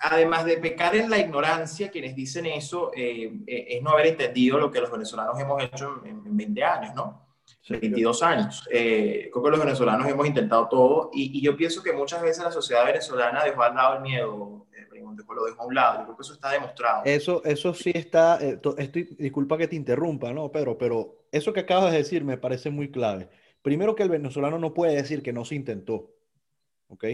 además 0.00 0.44
de 0.44 0.56
pecar 0.58 0.96
en 0.96 1.10
la 1.10 1.18
ignorancia, 1.18 1.90
quienes 1.90 2.14
dicen 2.14 2.46
eso 2.46 2.90
eh, 2.94 3.32
eh, 3.46 3.66
es 3.68 3.82
no 3.82 3.90
haber 3.90 4.06
entendido 4.06 4.58
lo 4.58 4.70
que 4.70 4.80
los 4.80 4.90
venezolanos 4.90 5.38
hemos 5.38 5.62
hecho 5.62 6.02
en, 6.04 6.22
en 6.26 6.36
20 6.36 6.64
años, 6.64 6.94
¿no? 6.94 7.30
22 7.68 8.22
años. 8.22 8.68
Eh, 8.70 9.28
creo 9.32 9.44
que 9.44 9.50
los 9.50 9.60
venezolanos 9.60 10.08
hemos 10.08 10.26
intentado 10.26 10.68
todo 10.68 11.10
y, 11.12 11.38
y, 11.38 11.42
yo 11.42 11.56
pienso 11.56 11.82
que 11.82 11.92
muchas 11.92 12.22
veces 12.22 12.44
la 12.44 12.50
sociedad 12.50 12.84
venezolana 12.84 13.44
dejó 13.44 13.62
al 13.62 13.74
lado 13.74 13.96
el 13.96 14.02
miedo, 14.02 14.66
eh, 14.76 14.86
lo 15.34 15.44
dejó 15.44 15.62
a 15.62 15.66
un 15.66 15.74
lado. 15.74 15.98
Yo 15.98 16.04
creo 16.04 16.16
que 16.16 16.22
eso 16.22 16.32
está 16.32 16.50
demostrado. 16.50 17.02
Eso, 17.04 17.42
eso 17.44 17.74
sí 17.74 17.92
está, 17.94 18.38
eh, 18.40 18.60
estoy, 18.78 19.16
disculpa 19.18 19.58
que 19.58 19.68
te 19.68 19.76
interrumpa, 19.76 20.32
¿no, 20.32 20.50
Pedro? 20.50 20.78
Pero 20.78 21.26
eso 21.30 21.52
que 21.52 21.60
acabas 21.60 21.92
de 21.92 21.98
decir 21.98 22.24
me 22.24 22.38
parece 22.38 22.70
muy 22.70 22.90
clave. 22.90 23.28
Primero 23.62 23.94
que 23.94 24.02
el 24.02 24.08
venezolano 24.08 24.58
no 24.58 24.72
puede 24.72 24.96
decir 24.96 25.22
que 25.22 25.32
no 25.32 25.44
se 25.44 25.54
intentó, 25.54 26.10
¿ok? 26.88 27.04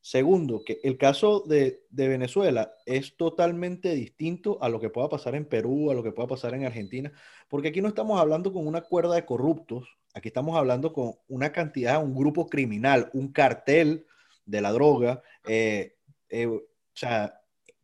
Segundo, 0.00 0.62
que 0.64 0.78
el 0.84 0.98
caso 0.98 1.40
de, 1.40 1.82
Venezuela 1.90 2.72
es 2.86 3.16
totalmente 3.16 3.92
distinto 3.94 4.62
a 4.62 4.68
lo 4.68 4.78
que 4.78 4.88
pueda 4.88 5.08
pasar 5.08 5.34
en 5.34 5.46
Perú, 5.46 5.90
a 5.90 5.94
lo 5.94 6.02
que 6.04 6.12
pueda 6.12 6.28
pasar 6.28 6.54
en 6.54 6.64
Argentina, 6.64 7.12
porque 7.48 7.68
aquí 7.68 7.82
no 7.82 7.88
estamos 7.88 8.20
hablando 8.20 8.52
con 8.52 8.66
una 8.68 8.82
cuerda 8.82 9.16
de 9.16 9.24
corruptos, 9.24 9.88
aquí 10.14 10.28
estamos 10.28 10.56
hablando 10.56 10.92
con 10.92 11.14
una 11.26 11.50
cantidad, 11.50 12.02
un 12.02 12.14
grupo 12.14 12.48
criminal, 12.48 13.10
un 13.14 13.32
cartel 13.32 14.06
de 14.44 14.60
la 14.60 14.70
droga. 14.70 15.22
Eh, 15.44 15.96
eh, 16.28 16.46
o 16.46 16.62
sea, 16.94 17.35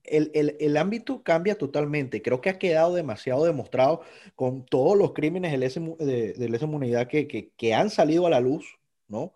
el, 0.05 0.31
el, 0.35 0.57
el, 0.61 0.77
ámbito 0.77 1.23
cambia 1.23 1.57
totalmente. 1.57 2.23
Creo 2.23 2.41
que 2.41 2.51
ha 2.51 2.59
quedado 2.59 2.95
demasiado 2.95 3.45
demostrado 3.45 4.03
con 4.35 4.65
todos 4.65 4.97
los 4.97 5.13
crímenes 5.13 5.53
de 5.53 5.59
lesa, 5.59 5.81
de, 5.81 6.33
de 6.33 6.49
lesa 6.49 6.67
humanidad 6.67 7.09
que, 7.09 7.27
que, 7.29 7.51
que 7.57 7.75
han 7.75 7.91
salido 7.91 8.27
a 8.27 8.31
la 8.31 8.41
luz, 8.41 8.79
¿no? 9.09 9.35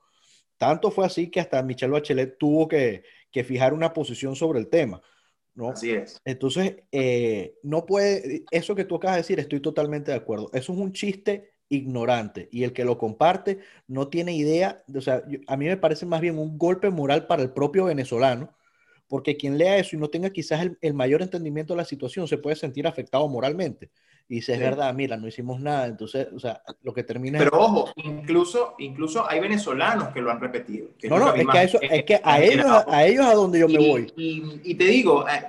Tanto 0.59 0.91
fue 0.91 1.05
así 1.07 1.31
que 1.31 1.41
hasta 1.41 1.63
Michelle 1.63 1.93
Bachelet 1.93 2.39
tuvo 2.39 2.67
que, 2.67 3.05
que 3.31 3.45
fijar 3.45 3.75
una 3.75 3.93
posición 3.93 4.35
sobre 4.35 4.59
el 4.59 4.69
tema. 4.69 5.03
¿no? 5.55 5.71
Así 5.71 5.91
es. 5.91 6.21
Entonces, 6.25 6.77
eh, 6.93 7.57
no 7.63 7.87
puede, 7.87 8.45
eso 8.51 8.75
que 8.75 8.85
tú 8.85 8.97
acabas 8.97 9.17
de 9.17 9.23
decir, 9.23 9.41
estoy 9.41 9.61
totalmente 9.61 10.11
de 10.11 10.17
acuerdo. 10.17 10.51
Eso 10.53 10.73
es 10.73 10.79
un 10.79 10.93
chiste 10.93 11.51
ignorante 11.69 12.49
y 12.53 12.63
el 12.63 12.73
que 12.73 12.85
lo 12.85 12.97
comparte 12.97 13.59
no 13.89 14.09
tiene 14.09 14.37
idea, 14.37 14.85
o 14.95 15.01
sea, 15.01 15.27
yo, 15.27 15.41
a 15.49 15.57
mí 15.57 15.67
me 15.67 15.77
parece 15.77 16.07
más 16.07 16.21
bien 16.21 16.39
un 16.39 16.59
golpe 16.59 16.91
moral 16.91 17.27
para 17.27 17.43
el 17.43 17.51
propio 17.51 17.87
venezolano 17.87 18.55
porque 19.09 19.37
quien 19.37 19.59
lea 19.59 19.79
eso 19.79 19.97
y 19.97 19.99
no 19.99 20.09
tenga 20.09 20.31
quizás 20.31 20.67
el, 20.81 20.95
mayor 20.95 21.23
entendimiento 21.23 21.75
de 21.75 21.79
la 21.79 21.85
situación 21.85 22.27
se 22.27 22.39
puede 22.39 22.57
sentir 22.57 22.87
afectado 22.87 23.29
moralmente. 23.29 23.91
Y 24.29 24.37
dice, 24.37 24.55
es 24.55 24.59
verdad, 24.59 24.93
mira, 24.93 25.17
no 25.17 25.29
hicimos 25.29 25.61
nada, 25.61 25.87
entonces, 25.87 26.27
o 26.35 26.41
sea, 26.41 26.61
lo 26.83 26.93
que 26.93 27.05
termina... 27.05 27.39
Pero 27.39 27.61
ojo, 27.61 27.93
incluso, 27.95 28.75
incluso 28.79 29.29
hay 29.29 29.39
venezolanos 29.39 30.09
que 30.09 30.21
lo 30.21 30.33
han 30.33 30.41
repetido. 30.41 30.89
no, 31.05 31.19
no, 31.21 31.33
es 31.33 31.47
que, 31.47 31.59
a 31.59 31.63
eso, 31.63 31.79
es 31.81 32.05
que 32.05 32.21
a 32.25 32.43
ellos, 32.43 32.67
a 32.89 33.07
ellos 33.07 33.25
a 33.25 33.35
donde 33.35 33.61
yo 33.61 33.69
me 33.69 33.79
voy. 33.79 34.13
Y, 34.17 34.75
te 34.75 34.85
digo, 34.85 35.25
eh, 35.29 35.47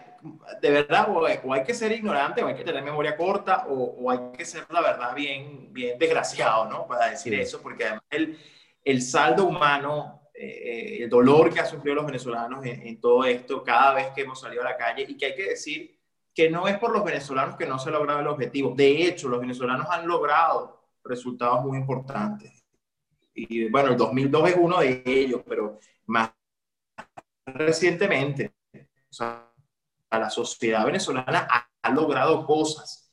de 0.62 0.70
verdad, 0.70 1.08
o, 1.10 1.26
hay 1.26 1.64
que 1.64 1.74
ser 1.74 1.92
ignorante, 1.92 2.44
o 2.44 2.48
hay 2.48 2.56
que 2.56 2.64
tener 2.64 2.84
memoria 2.84 3.18
corta, 3.18 3.66
o, 3.68 4.12
hay 4.12 4.20
que 4.38 4.46
ser, 4.46 4.66
la 4.70 4.82
verdad, 4.82 5.16
bien, 5.16 5.74
bien 5.74 5.98
desgraciado, 5.98 6.66
¿no? 6.70 6.86
Para 6.86 7.10
decir 7.10 7.34
eso, 7.34 7.60
porque 7.64 7.84
además 7.84 8.04
el, 8.12 8.38
el 8.86 9.02
saldo 9.02 9.46
humano 9.46 10.27
eh, 10.40 11.04
el 11.04 11.10
dolor 11.10 11.52
que 11.52 11.60
ha 11.60 11.66
sufrido 11.66 11.96
los 11.96 12.06
venezolanos 12.06 12.64
en, 12.64 13.02
todo 13.02 13.26
esto 13.26 13.64
cada 13.64 13.96
vez 13.96 14.10
que 14.14 14.22
hemos 14.22 14.40
salido 14.40 14.62
a 14.62 14.66
la 14.66 14.78
calle 14.78 15.04
y 15.08 15.18
que 15.18 15.26
hay 15.26 15.36
que 15.36 15.50
decir 15.50 15.98
que 16.32 16.48
no 16.48 16.68
es 16.68 16.78
por 16.78 16.92
los 16.92 17.04
venezolanos 17.04 17.56
que 17.56 17.66
no 17.66 17.80
se 17.80 17.90
ha 17.90 17.94
logrado 17.94 18.20
el 18.20 18.28
objetivo. 18.28 18.76
De 18.76 19.08
hecho, 19.08 19.30
los 19.30 19.40
venezolanos 19.40 19.88
han 19.90 20.08
logrado 20.08 20.92
resultados 21.04 21.66
muy 21.66 21.80
importantes. 21.80 22.64
Y 23.34 23.68
bueno, 23.70 23.90
el 23.90 23.98
2002 23.98 24.50
es 24.50 24.56
uno 24.60 24.80
de 24.80 25.02
ellos, 25.06 25.42
pero 25.48 25.80
más 26.06 26.32
recientemente, 27.48 28.54
o 29.10 29.14
sea, 29.14 29.52
la 30.12 30.30
sociedad 30.30 30.86
venezolana 30.86 31.48
ha, 31.50 31.68
ha 31.82 31.92
logrado 31.92 32.46
cosas. 32.46 33.12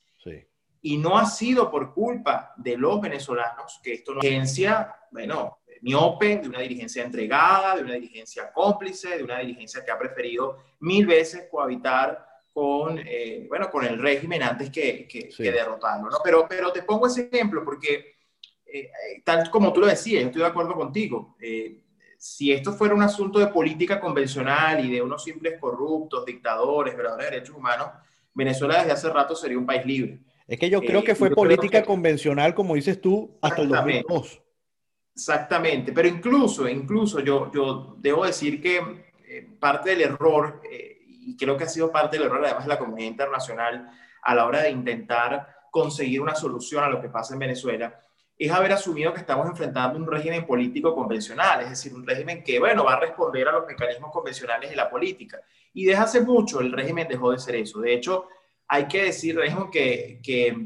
Y 0.83 0.99
no 0.99 1.17
ha 1.17 1.25
sido 1.25 1.71
por 1.71 1.95
culpa 1.95 2.53
de 2.59 2.77
los 2.77 3.01
venezolanos 3.01 3.81
que 3.83 3.95
esto 3.95 4.13
no 4.13 4.21
agencia, 4.21 4.95
bueno, 5.11 5.61
miope, 5.85 6.39
de 6.39 6.49
una 6.49 6.61
dirigencia 6.61 7.05
entregada, 7.05 7.77
de 7.77 7.83
una 7.83 7.95
dirigencia 7.95 8.51
cómplice, 8.51 9.19
de 9.19 9.23
una 9.23 9.39
dirigencia 9.41 9.85
que 9.85 9.91
ha 9.91 9.99
preferido 9.99 10.57
mil 10.81 11.07
veces 11.07 11.47
cohabitar 11.51 12.27
con, 12.55 12.99
eh, 12.99 13.45
bueno, 13.49 13.71
con 13.71 13.85
el 13.85 13.99
régimen 13.99 14.43
antes 14.43 14.71
que, 14.71 15.07
que, 15.07 15.53
derrotarlo. 15.53 16.09
¿no? 16.09 16.17
Pero, 16.25 16.47
pero 16.49 16.73
te 16.73 16.83
pongo 16.83 17.07
ese 17.07 17.29
ejemplo 17.31 17.63
porque, 17.65 18.15
eh, 18.65 18.91
tal 19.25 19.51
como 19.51 19.75
tú 19.75 19.81
lo 19.81 19.87
decías, 19.87 20.23
yo 20.23 20.29
estoy 20.29 20.41
de 20.41 20.49
acuerdo 20.49 20.75
contigo. 20.75 21.37
Eh, 21.39 21.83
si 22.17 22.51
esto 22.51 22.73
fuera 22.73 22.95
un 22.95 23.03
asunto 23.03 23.39
de 23.39 23.49
política 23.49 24.01
convencional 24.01 24.83
y 24.83 24.91
de 24.91 25.03
unos 25.03 25.23
simples 25.23 25.61
corruptos, 25.61 26.25
dictadores, 26.25 26.95
violadores 26.95 27.27
de 27.27 27.33
derechos 27.33 27.57
humanos, 27.57 27.89
Venezuela 28.33 28.79
desde 28.79 28.93
hace 28.93 29.11
rato 29.11 29.37
sería 29.37 29.59
un 29.59 29.67
país 29.67 29.85
libre. 29.85 30.21
Es 30.47 30.59
que 30.59 30.71
yo 30.71 30.81
creo 30.81 31.05
que 31.05 31.15
fue 31.15 31.31
política 31.31 31.85
convencional, 31.85 32.55
como 32.55 32.75
dices 32.75 33.01
tú, 33.01 33.37
hasta 33.43 33.61
el 33.61 33.69
2002. 33.69 34.44
Exactamente, 35.15 35.93
pero 35.93 36.09
incluso, 36.09 36.69
incluso 36.69 37.21
yo, 37.21 37.51
yo 37.53 37.95
debo 37.99 38.27
decir 38.27 38.61
que 38.61 39.05
eh, 39.27 39.49
parte 39.61 39.91
del 39.91 40.01
error, 40.01 40.61
eh, 40.69 41.03
y 41.07 41.37
creo 41.37 41.57
que 41.57 41.65
ha 41.65 41.69
sido 41.69 41.93
parte 41.93 42.19
del 42.19 42.27
error 42.27 42.45
además 42.45 42.65
de 42.65 42.69
la 42.69 42.79
comunidad 42.79 43.11
internacional 43.11 43.91
a 44.23 44.35
la 44.35 44.45
hora 44.45 44.63
de 44.63 44.71
intentar 44.71 45.47
conseguir 45.71 46.21
una 46.21 46.35
solución 46.35 46.83
a 46.83 46.89
lo 46.89 47.01
que 47.01 47.09
pasa 47.09 47.35
en 47.35 47.41
Venezuela, 47.41 48.01
es 48.37 48.51
haber 48.51 48.73
asumido 48.73 49.13
que 49.13 49.21
estamos 49.21 49.49
enfrentando 49.49 49.99
un 49.99 50.07
régimen 50.07 50.45
político 50.45 50.93
convencional, 50.93 51.61
es 51.61 51.71
decir, 51.71 51.95
un 51.95 52.05
régimen 52.05 52.43
que, 52.43 52.59
bueno, 52.59 52.85
va 52.85 52.95
a 52.95 53.01
responder 53.01 53.47
a 53.47 53.53
los 53.53 53.67
mecanismos 53.67 54.11
convencionales 54.11 54.71
de 54.71 54.77
la 54.77 54.91
política. 54.91 55.41
Y 55.73 55.85
desde 55.85 56.03
hace 56.03 56.21
mucho 56.23 56.61
el 56.61 56.73
régimen 56.73 57.07
dejó 57.07 57.31
de 57.31 57.39
ser 57.39 57.55
eso. 57.55 57.81
De 57.81 57.95
hecho, 57.95 58.27
hay 58.67 58.89
que 58.89 59.05
decir, 59.05 59.37
régimen 59.37 59.71
que, 59.71 60.21
que 60.23 60.57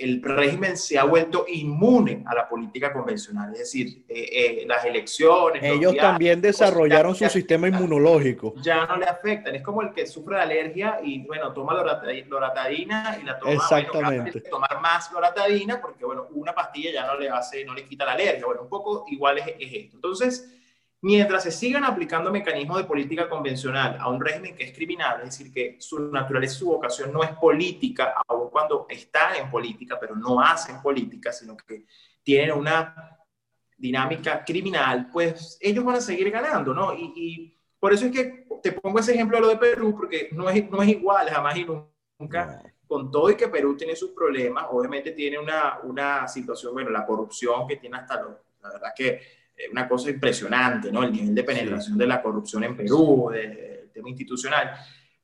el 0.00 0.22
régimen 0.22 0.76
se 0.76 0.98
ha 0.98 1.04
vuelto 1.04 1.44
inmune 1.48 2.22
a 2.26 2.34
la 2.34 2.48
política 2.48 2.92
convencional, 2.92 3.52
es 3.52 3.58
decir, 3.60 4.04
eh, 4.08 4.28
eh, 4.32 4.64
las 4.66 4.84
elecciones. 4.84 5.62
Ellos 5.62 5.96
también 5.96 6.40
desarrollaron 6.40 7.14
su 7.14 7.28
sistema 7.28 7.68
inmunológico. 7.68 8.54
Ya 8.62 8.86
no 8.86 8.96
le 8.96 9.06
afectan, 9.06 9.54
es 9.54 9.62
como 9.62 9.82
el 9.82 9.92
que 9.92 10.06
sufre 10.06 10.36
de 10.36 10.42
alergia 10.42 11.00
y, 11.02 11.26
bueno, 11.26 11.52
toma 11.52 11.74
loratadina 11.74 13.18
y 13.20 13.24
la 13.24 13.38
toma, 13.38 13.52
Exactamente. 13.52 14.40
tomar 14.42 14.80
más 14.80 15.10
loratadina 15.12 15.80
porque, 15.80 16.04
bueno, 16.04 16.28
una 16.32 16.54
pastilla 16.54 16.92
ya 16.92 17.06
no 17.06 17.18
le 17.18 17.28
hace, 17.28 17.64
no 17.64 17.74
le 17.74 17.84
quita 17.84 18.04
la 18.04 18.12
alergia. 18.12 18.46
Bueno, 18.46 18.62
un 18.62 18.68
poco 18.68 19.04
igual 19.08 19.38
es, 19.38 19.46
es 19.58 19.72
esto. 19.72 19.96
Entonces, 19.96 20.57
Mientras 21.00 21.44
se 21.44 21.52
sigan 21.52 21.84
aplicando 21.84 22.32
mecanismos 22.32 22.78
de 22.78 22.84
política 22.84 23.28
convencional 23.28 23.96
a 24.00 24.08
un 24.08 24.20
régimen 24.20 24.56
que 24.56 24.64
es 24.64 24.72
criminal, 24.72 25.20
es 25.20 25.26
decir, 25.26 25.52
que 25.52 25.76
su 25.78 26.10
naturaleza 26.10 26.56
y 26.56 26.58
su 26.58 26.66
vocación 26.66 27.12
no 27.12 27.22
es 27.22 27.30
política, 27.30 28.14
aun 28.26 28.50
cuando 28.50 28.86
están 28.88 29.36
en 29.36 29.48
política, 29.48 29.96
pero 30.00 30.16
no 30.16 30.40
hacen 30.40 30.82
política, 30.82 31.32
sino 31.32 31.56
que 31.56 31.84
tienen 32.24 32.50
una 32.50 33.16
dinámica 33.76 34.44
criminal, 34.44 35.08
pues 35.12 35.56
ellos 35.60 35.84
van 35.84 35.96
a 35.96 36.00
seguir 36.00 36.32
ganando, 36.32 36.74
¿no? 36.74 36.92
Y, 36.92 37.54
por 37.78 37.92
eso 37.92 38.06
es 38.06 38.10
que 38.12 38.44
te 38.60 38.72
pongo 38.72 38.98
ese 38.98 39.14
ejemplo 39.14 39.36
de 39.36 39.40
lo 39.40 39.48
de 39.50 39.56
Perú, 39.56 39.94
porque 39.96 40.30
no 40.32 40.50
es, 40.50 40.68
no 40.68 40.82
es 40.82 40.88
igual, 40.88 41.30
jamás 41.30 41.56
y 41.56 41.64
nunca. 42.18 42.60
Con 42.88 43.08
todo 43.08 43.30
y 43.30 43.36
que 43.36 43.46
Perú 43.46 43.76
tiene 43.76 43.94
sus 43.94 44.10
problemas, 44.10 44.66
obviamente 44.70 45.12
tiene 45.12 45.38
una, 45.38 45.78
una 45.84 46.26
situación, 46.26 46.72
bueno, 46.72 46.90
la 46.90 47.06
corrupción 47.06 47.68
que 47.68 47.76
tiene 47.76 47.98
hasta 47.98 48.20
lo, 48.20 48.40
la 48.62 48.72
verdad 48.72 48.88
que 48.96 49.37
una 49.70 49.88
cosa 49.88 50.10
impresionante, 50.10 50.90
¿no? 50.92 51.02
El 51.02 51.12
nivel 51.12 51.34
de 51.34 51.44
penetración 51.44 51.98
de 51.98 52.06
la 52.06 52.22
corrupción 52.22 52.64
en 52.64 52.76
Perú, 52.76 53.30
del 53.32 53.90
tema 53.92 54.08
institucional. 54.08 54.72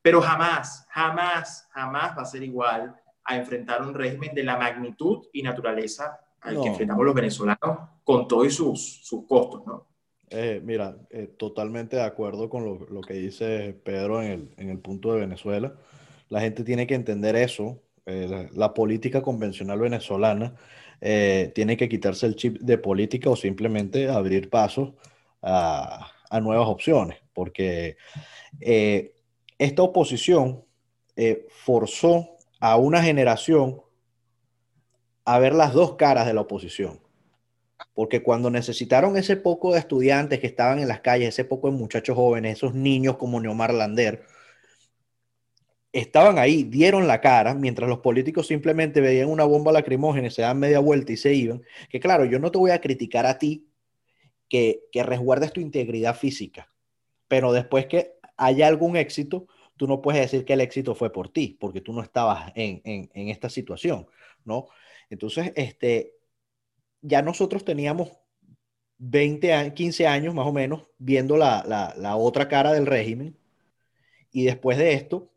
Pero 0.02 0.20
jamás, 0.20 0.86
jamás, 0.90 1.68
jamás 1.72 2.16
va 2.16 2.22
a 2.22 2.26
ser 2.26 2.42
igual 2.42 2.94
a 3.24 3.36
enfrentar 3.36 3.82
un 3.82 3.94
régimen 3.94 4.34
de 4.34 4.42
la 4.42 4.56
magnitud 4.56 5.26
y 5.32 5.42
naturaleza 5.42 6.20
al 6.40 6.60
que 6.60 6.68
enfrentamos 6.68 7.04
los 7.04 7.14
venezolanos 7.14 7.78
con 8.02 8.28
todos 8.28 8.52
sus, 8.52 9.06
sus 9.06 9.26
costos, 9.26 9.66
¿no? 9.66 9.86
Eh, 10.28 10.60
mira, 10.62 10.96
eh, 11.10 11.28
totalmente 11.38 11.96
de 11.96 12.02
acuerdo 12.02 12.50
con 12.50 12.64
lo, 12.64 12.86
lo, 12.90 13.00
que 13.00 13.14
dice 13.14 13.78
Pedro 13.84 14.20
en 14.22 14.30
el, 14.30 14.54
en 14.56 14.68
el, 14.68 14.78
punto 14.78 15.12
de 15.12 15.20
Venezuela. 15.20 15.74
La 16.28 16.40
gente 16.40 16.64
tiene 16.64 16.86
que 16.86 16.94
entender 16.94 17.36
eso. 17.36 17.80
la, 18.04 18.48
la, 18.52 18.74
política 18.74 19.22
convencional 19.22 19.78
venezolana 19.78 20.54
eh, 21.06 21.52
tiene 21.54 21.76
que 21.76 21.87
quitarse 21.87 22.25
el 22.25 22.34
chip 22.34 22.61
de 22.61 22.78
política 22.78 23.28
o 23.28 23.37
simplemente 23.37 24.08
abrir 24.08 24.49
paso 24.49 24.96
a, 25.42 26.11
nuevas 26.40 26.66
opciones, 26.66 27.18
porque 27.34 27.99
eh, 28.62 29.14
esta 29.58 29.82
oposición 29.82 30.64
eh, 31.14 31.46
forzó 31.50 32.38
a 32.58 32.76
una 32.76 33.02
generación 33.02 33.82
a 35.26 35.38
ver 35.38 35.54
las 35.54 35.75
dos 35.75 35.96
caras 35.96 36.26
de 36.26 36.32
la 36.32 36.40
oposición. 36.40 37.00
Porque 37.92 38.23
cuando 38.23 38.49
necesitaron 38.49 39.18
ese 39.18 39.37
poco 39.37 39.75
de 39.75 39.80
estudiantes 39.80 40.40
que 40.40 40.46
estaban 40.46 40.78
en 40.78 40.88
las 40.88 41.00
calles, 41.00 41.28
ese 41.28 41.44
poco 41.44 41.70
de 41.70 41.76
muchachos 41.76 42.16
jóvenes, 42.16 42.56
esos 42.56 42.73
niños 42.73 43.18
como 43.18 43.42
Neomar 43.42 43.75
Lander, 43.75 44.25
estaban 45.94 46.38
ahí, 46.38 46.64
dieron 46.64 47.06
la 47.06 47.20
cara, 47.20 47.54
mientras 47.54 47.88
los 47.88 48.00
políticos 48.00 48.48
simplemente 48.48 49.00
veían 49.00 49.28
una 49.30 49.44
bomba 49.44 49.70
lacrimógena, 49.70 50.28
se 50.28 50.42
dan 50.42 50.58
media 50.58 50.80
vuelta 50.80 51.12
y 51.12 51.16
se 51.16 51.32
iban, 51.34 51.62
que 51.88 52.00
claro, 52.00 52.24
yo 52.24 52.40
no 52.40 52.50
te 52.50 52.58
voy 52.58 52.72
a 52.72 52.80
criticar 52.80 53.26
a 53.26 53.38
ti 53.38 53.68
que, 54.48 54.82
que 54.90 55.04
resguardes 55.04 55.52
tu 55.52 55.60
integridad 55.60 56.16
física, 56.16 56.68
pero 57.28 57.52
después 57.52 57.86
que 57.86 58.14
haya 58.36 58.66
algún 58.66 58.96
éxito, 58.96 59.46
tú 59.76 59.86
no 59.86 60.02
puedes 60.02 60.20
decir 60.20 60.44
que 60.44 60.54
el 60.54 60.62
éxito 60.62 60.96
fue 60.96 61.12
por 61.12 61.28
ti, 61.28 61.56
porque 61.60 61.80
tú 61.80 61.92
no 61.92 62.02
estabas 62.02 62.50
en, 62.56 62.80
en, 62.84 63.28
esta 63.28 63.48
situación, 63.48 64.08
¿no? 64.44 64.66
Entonces, 65.10 65.52
este, 65.54 66.14
ya 67.02 67.22
nosotros 67.22 67.64
teníamos 67.64 68.10
20, 68.98 69.74
15 69.74 70.08
años 70.08 70.34
más 70.34 70.46
o 70.46 70.52
menos 70.52 70.88
viendo 70.98 71.36
la, 71.36 71.64
la, 71.66 71.94
la 71.96 72.16
otra 72.16 72.48
cara 72.48 72.72
del 72.72 72.86
régimen, 72.86 73.36
y 74.32 74.44
después 74.44 74.76
de 74.76 74.94
esto, 74.94 75.30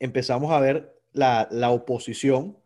empezamos 0.00 0.50
a 0.50 0.58
ver 0.58 1.00
la, 1.12 1.48
oposición 1.70 2.56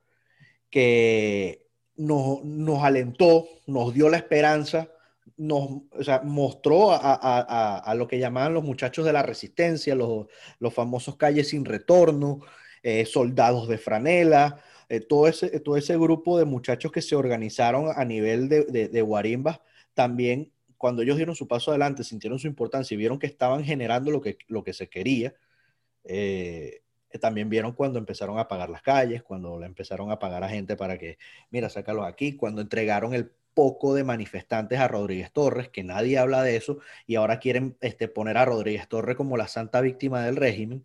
que 0.71 1.67
nos, 1.97 2.83
alentó, 2.83 3.47
nos 3.67 3.93
dio 3.93 4.09
la 4.09 4.17
esperanza, 4.17 4.91
nos 5.37 5.83
mostró 6.23 6.93
a, 6.93 7.95
lo 7.97 8.09
que 8.09 8.19
llamaban 8.19 8.55
los 8.55 8.65
muchachos 8.65 9.05
de 9.05 9.13
la 9.13 9.23
resistencia, 9.23 9.95
los, 9.95 10.27
famosos 10.73 11.17
calles 11.17 11.49
sin 11.49 11.65
retorno, 11.65 12.41
eh, 12.83 13.05
soldados 13.05 13.69
de 13.69 13.79
franela, 13.79 14.63
eh, 14.89 15.01
todo, 15.01 15.27
ese, 15.29 15.61
todo 15.61 15.77
ese 15.77 15.97
grupo 15.97 16.39
de 16.39 16.45
muchachos 16.45 16.93
que 16.93 17.03
se 17.03 17.17
organizaron 17.17 17.91
a 17.95 18.05
nivel 18.05 18.49
de, 18.49 18.89
de, 18.89 19.03
Guarimbas, 19.03 19.61
también 19.95 20.53
cuando 20.77 21.03
ellos 21.03 21.17
dieron 21.17 21.35
su 21.35 21.49
paso 21.49 21.71
adelante, 21.71 22.05
sintieron 22.05 22.39
su 22.39 22.47
importancia 22.47 22.95
y 22.95 22.99
vieron 22.99 23.19
que 23.19 23.27
estaban 23.27 23.65
generando 23.65 24.11
lo 24.11 24.21
que, 24.21 24.37
lo 24.49 24.63
que 24.63 24.75
se 24.75 24.89
quería, 24.91 25.35
eh, 26.05 26.84
también 27.19 27.49
vieron 27.49 27.73
cuando 27.73 27.99
empezaron 27.99 28.39
a 28.39 28.49
pagar 28.49 28.71
las 28.71 28.83
calles, 28.83 29.23
cuando 29.23 29.59
le 29.59 29.67
empezaron 29.67 30.11
a 30.11 30.19
pagar 30.19 30.45
a 30.45 30.49
gente 30.49 30.77
para 30.77 30.99
que, 30.99 31.19
mira, 31.51 31.69
sácalos 31.69 32.07
aquí, 32.07 32.37
cuando 32.37 32.61
entregaron 32.61 33.15
el 33.15 33.31
poco 33.55 33.95
de 33.95 34.05
manifestantes 34.05 34.79
a 34.79 34.89
Rodríguez 34.89 35.33
Torres, 35.33 35.69
que 35.69 35.85
nadie 35.85 36.19
habla 36.19 36.43
de 36.43 36.57
eso, 36.57 36.79
y 37.07 37.15
ahora 37.17 37.39
quieren 37.39 37.77
este, 37.81 38.09
poner 38.09 38.37
a 38.37 38.45
Rodríguez 38.45 38.89
Torres 38.89 39.17
como 39.17 39.37
la 39.37 39.49
santa 39.49 39.81
víctima 39.81 40.25
del 40.25 40.37
régimen, 40.37 40.85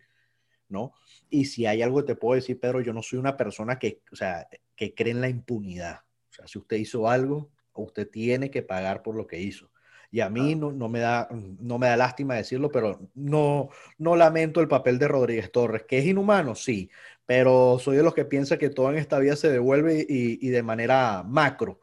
¿no? 0.68 0.92
Y 1.28 1.46
si 1.46 1.66
hay 1.66 1.82
algo 1.82 2.00
que 2.00 2.06
te 2.06 2.14
puedo 2.14 2.36
decir, 2.36 2.60
Pedro, 2.60 2.80
yo 2.80 2.92
no 2.92 3.02
soy 3.02 3.18
una 3.18 3.36
persona 3.36 3.78
que, 3.78 4.02
o 4.12 4.16
sea, 4.16 4.48
que 4.76 4.94
cree 4.94 5.12
en 5.12 5.20
la 5.20 5.28
impunidad. 5.28 6.02
O 6.30 6.32
sea, 6.32 6.46
si 6.46 6.58
usted 6.58 6.76
hizo 6.76 7.08
algo, 7.08 7.50
usted 7.74 8.08
tiene 8.08 8.50
que 8.50 8.62
pagar 8.62 9.02
por 9.02 9.14
lo 9.16 9.26
que 9.26 9.40
hizo. 9.40 9.70
Y 10.10 10.20
a 10.20 10.28
mí 10.28 10.54
no, 10.54 10.72
no, 10.72 10.88
me 10.88 10.98
da, 10.98 11.28
no 11.30 11.78
me 11.78 11.86
da 11.86 11.96
lástima 11.96 12.34
decirlo, 12.34 12.70
pero 12.70 12.98
no, 13.14 13.68
no 13.98 14.16
lamento 14.16 14.60
el 14.60 14.68
papel 14.68 14.98
de 14.98 15.08
Rodríguez 15.08 15.52
Torres, 15.52 15.84
que 15.86 15.98
es 15.98 16.06
inhumano, 16.06 16.54
sí, 16.54 16.90
pero 17.26 17.78
soy 17.78 17.96
de 17.96 18.02
los 18.02 18.14
que 18.14 18.24
piensa 18.24 18.58
que 18.58 18.70
todo 18.70 18.90
en 18.90 18.98
esta 18.98 19.18
vida 19.20 19.36
se 19.36 19.50
devuelve 19.50 20.04
y, 20.08 20.44
y 20.44 20.50
de 20.50 20.62
manera 20.64 21.22
macro. 21.22 21.78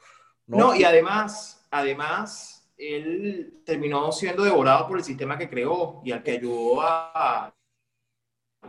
¿no? 0.45 0.57
no, 0.57 0.75
y 0.75 0.83
además, 0.83 1.65
además, 1.71 2.69
él 2.77 3.61
terminó 3.65 4.11
siendo 4.11 4.43
devorado 4.43 4.87
por 4.87 4.97
el 4.97 5.03
sistema 5.03 5.37
que 5.37 5.49
creó 5.49 6.01
y 6.03 6.11
al 6.11 6.21
que 6.21 6.31
ayudó 6.31 6.81
a, 6.81 7.53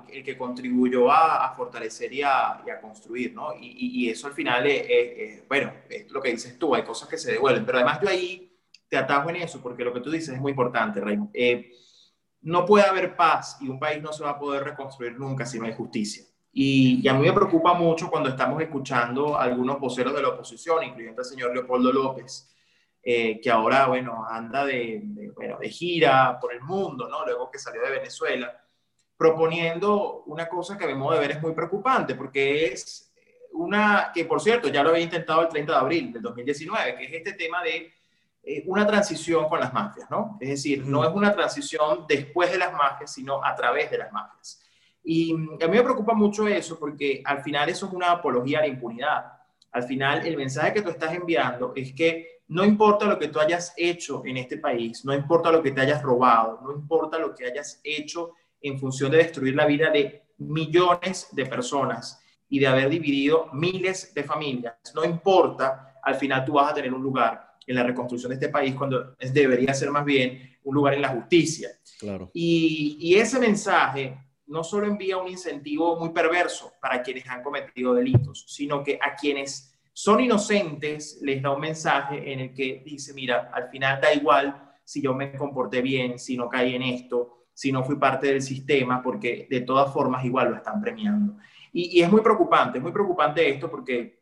el 0.09 0.23
que 0.23 0.37
contribuyó 0.37 1.11
a, 1.11 1.55
fortalecer 1.57 2.13
y 2.13 2.23
a, 2.23 2.63
construir, 2.81 3.35
¿no? 3.35 3.55
Y, 3.59 4.05
y, 4.05 4.11
eso 4.11 4.27
al 4.27 4.33
final 4.33 4.67
es, 4.67 5.47
bueno, 5.49 5.73
es 5.89 6.11
lo 6.11 6.21
que 6.21 6.31
dices 6.31 6.59
tú, 6.59 6.75
hay 6.75 6.85
cosas 6.85 7.09
que 7.09 7.19
se 7.19 7.33
devuelven, 7.33 7.67
pero 7.67 7.79
además 7.79 8.01
yo 8.01 8.09
ahí 8.09 8.48
te 8.89 8.97
atajo 8.97 9.31
en 9.31 9.37
eso, 9.37 9.61
porque 9.61 9.85
lo 9.85 9.93
que 9.93 10.01
tú 10.01 10.11
dices 10.11 10.35
es 10.35 10.41
muy 10.41 10.51
importante, 10.51 11.01
Raymond. 11.01 11.31
Eh, 11.35 11.71
no 12.43 12.65
puede 12.65 12.87
haber 12.87 13.17
paz 13.17 13.59
y 13.61 13.69
un 13.69 13.79
país 13.79 14.03
no 14.03 14.13
se 14.13 14.25
va 14.25 14.31
a 14.31 14.39
poder 14.39 14.65
reconstruir 14.65 15.19
nunca 15.19 15.45
si 15.45 15.59
no 15.59 15.67
hay 15.67 15.75
justicia. 15.75 16.25
Y, 16.53 17.01
y, 17.03 17.09
a 17.09 17.15
mí 17.15 17.21
me 17.21 17.33
preocupa 17.33 17.75
mucho 17.75 18.09
cuando 18.11 18.31
estamos 18.31 18.61
escuchando 18.63 19.37
a 19.37 19.45
algunos 19.45 19.79
voceros 19.79 20.15
de 20.15 20.23
la 20.23 20.29
oposición, 20.29 20.83
incluyendo 20.85 21.21
al 21.21 21.27
señor 21.27 21.53
Leopoldo 21.53 21.93
López, 21.93 22.49
eh, 23.03 23.41
que 23.41 23.51
ahora, 23.51 23.87
bueno, 23.87 24.25
anda 24.29 24.65
de, 24.65 25.01
de, 25.05 25.31
bueno, 25.31 25.59
de 25.59 25.69
gira 25.69 26.39
por 26.41 26.53
el 26.53 26.61
mundo, 26.63 27.09
¿no? 27.09 27.25
Luego 27.25 27.51
que 27.51 27.59
salió 27.59 27.83
de 27.83 27.91
Venezuela 27.91 28.53
proponiendo 29.19 30.23
una 30.27 30.49
cosa 30.49 30.79
que 30.79 30.85
a 30.85 30.89
mi 30.89 30.95
modo 30.95 31.15
de 31.15 31.21
ver 31.21 31.33
es 31.33 31.43
muy 31.43 31.53
preocupante, 31.53 32.15
porque 32.15 32.67
es 32.67 33.13
una, 33.53 34.13
que 34.15 34.25
por 34.25 34.41
cierto 34.41 34.69
ya 34.69 34.83
lo 34.83 34.91
había 34.91 35.03
intentado 35.03 35.43
el 35.43 35.49
30 35.49 35.73
de 35.73 35.79
abril 35.79 36.13
del 36.13 36.23
2019, 36.23 36.97
que 36.97 37.05
es 37.05 37.13
este 37.13 37.33
tema 37.33 37.63
de 37.63 37.93
eh, 38.51 38.63
una 38.65 38.87
transición 38.87 39.47
con 39.47 39.61
las 39.61 39.75
mafias, 39.75 40.11
¿no? 40.11 40.39
Es 40.41 40.49
decir, 40.49 40.83
no 40.87 41.05
es 41.05 41.15
una 41.15 41.35
transición 41.35 42.07
después 42.09 42.51
de 42.51 42.57
las 42.57 42.73
mafias, 42.73 43.13
sino 43.13 43.45
a 43.45 43.55
través 43.55 43.91
de 43.91 43.99
las 43.99 44.11
mafias. 44.11 44.63
Y 45.05 45.35
a 45.35 45.69
mí 45.69 45.77
me 45.77 45.83
preocupa 45.83 46.15
mucho 46.15 46.49
eso, 46.49 46.79
porque 46.79 47.21
al 47.27 47.43
final 47.43 47.69
eso 47.69 47.85
es 47.85 47.93
una 47.93 48.11
apología 48.11 48.61
a 48.61 48.63
la 48.63 48.69
impunidad. 48.69 49.33
Al 49.71 49.83
final 49.83 50.27
el 50.27 50.39
mensaje 50.39 50.73
que 50.73 50.81
tú 50.81 50.89
estás 50.89 51.13
enviando 51.13 51.75
es 51.77 51.93
que 51.93 52.41
no 52.49 52.65
importa 52.65 53.05
lo 53.05 53.19
que 53.19 53.29
tú 53.29 53.39
hayas 53.39 53.75
hecho 53.77 54.23
en 54.25 54.39
este 54.39 54.57
país, 54.57 55.05
no 55.05 55.13
importa 55.13 55.53
lo 55.53 55.63
que 55.63 55.73
te 55.73 55.83
hayas 55.83 56.03
robado, 56.03 56.59
no 56.63 56.73
importa 56.73 57.19
lo 57.19 57.35
que 57.35 57.45
hayas 57.45 57.83
hecho 57.85 58.33
en 58.63 58.79
función 58.79 59.11
de 59.11 59.19
destruir 59.19 59.55
la 59.55 59.67
vida 59.67 59.91
de 59.91 60.23
millones 60.39 61.29
de 61.33 61.45
personas 61.45 62.19
y 62.49 62.59
de 62.61 62.67
haber 62.67 62.89
dividido 62.89 63.51
miles 63.53 64.15
de 64.15 64.25
familias. 64.25 64.75
No 64.95 65.05
importa, 65.05 66.01
al 66.03 66.15
final 66.15 66.47
tú 66.47 66.55
vas 66.55 66.71
a 66.71 66.75
tener 66.75 66.95
un 66.95 67.03
lugar 67.03 67.48
en 67.69 67.77
la 67.77 67.85
reconstrucción 67.85 68.31
de 68.31 68.35
este 68.35 68.49
país 68.49 68.75
cuando 68.75 69.15
debería 69.33 69.73
ser 69.75 69.91
más 69.91 70.05
bien 70.05 70.59
un 70.65 70.75
lugar 70.75 70.95
en 70.95 71.03
la 71.03 71.11
justicia. 71.11 71.71
Claro. 71.99 72.31
Y, 72.35 72.97
y 73.01 73.15
ese 73.15 73.39
mensaje 73.39 74.19
no 74.47 74.65
solo 74.65 74.87
envía 74.87 75.19
un 75.19 75.29
incentivo 75.29 75.99
muy 76.01 76.11
perverso 76.11 76.73
para 76.81 77.03
quienes 77.03 77.29
han 77.29 77.43
cometido 77.43 77.95
delitos, 77.95 78.45
sino 78.49 78.83
que 78.83 78.99
a 79.01 79.15
quienes 79.15 79.79
son 79.93 80.21
inocentes 80.21 81.19
les 81.23 81.43
da 81.43 81.51
un 81.51 81.61
mensaje 81.61 82.33
en 82.33 82.41
el 82.41 82.55
que 82.55 82.83
dice, 82.85 83.13
mira, 83.13 83.51
al 83.53 83.69
final 83.69 84.01
da 84.01 84.13
igual 84.15 84.73
si 84.85 85.03
yo 85.03 85.13
me 85.13 85.37
comporté 85.37 85.83
bien, 85.83 86.19
si 86.19 86.37
no 86.37 86.49
caí 86.49 86.75
en 86.75 86.83
esto, 86.83 87.49
si 87.53 87.73
no 87.73 87.85
fui 87.85 87.97
parte 87.97 88.29
del 88.29 88.41
sistema, 88.41 89.03
porque 89.03 89.49
de 89.51 89.63
todas 89.63 89.93
formas 89.93 90.25
igual 90.25 90.51
lo 90.51 90.57
están 90.57 90.81
premiando. 90.81 91.37
Y, 91.73 92.01
es 92.01 92.11
muy 92.11 92.21
preocupante, 92.21 92.79
es 92.79 92.83
muy 92.83 92.93
preocupante 92.93 93.49
esto 93.51 93.69
porque 93.71 94.18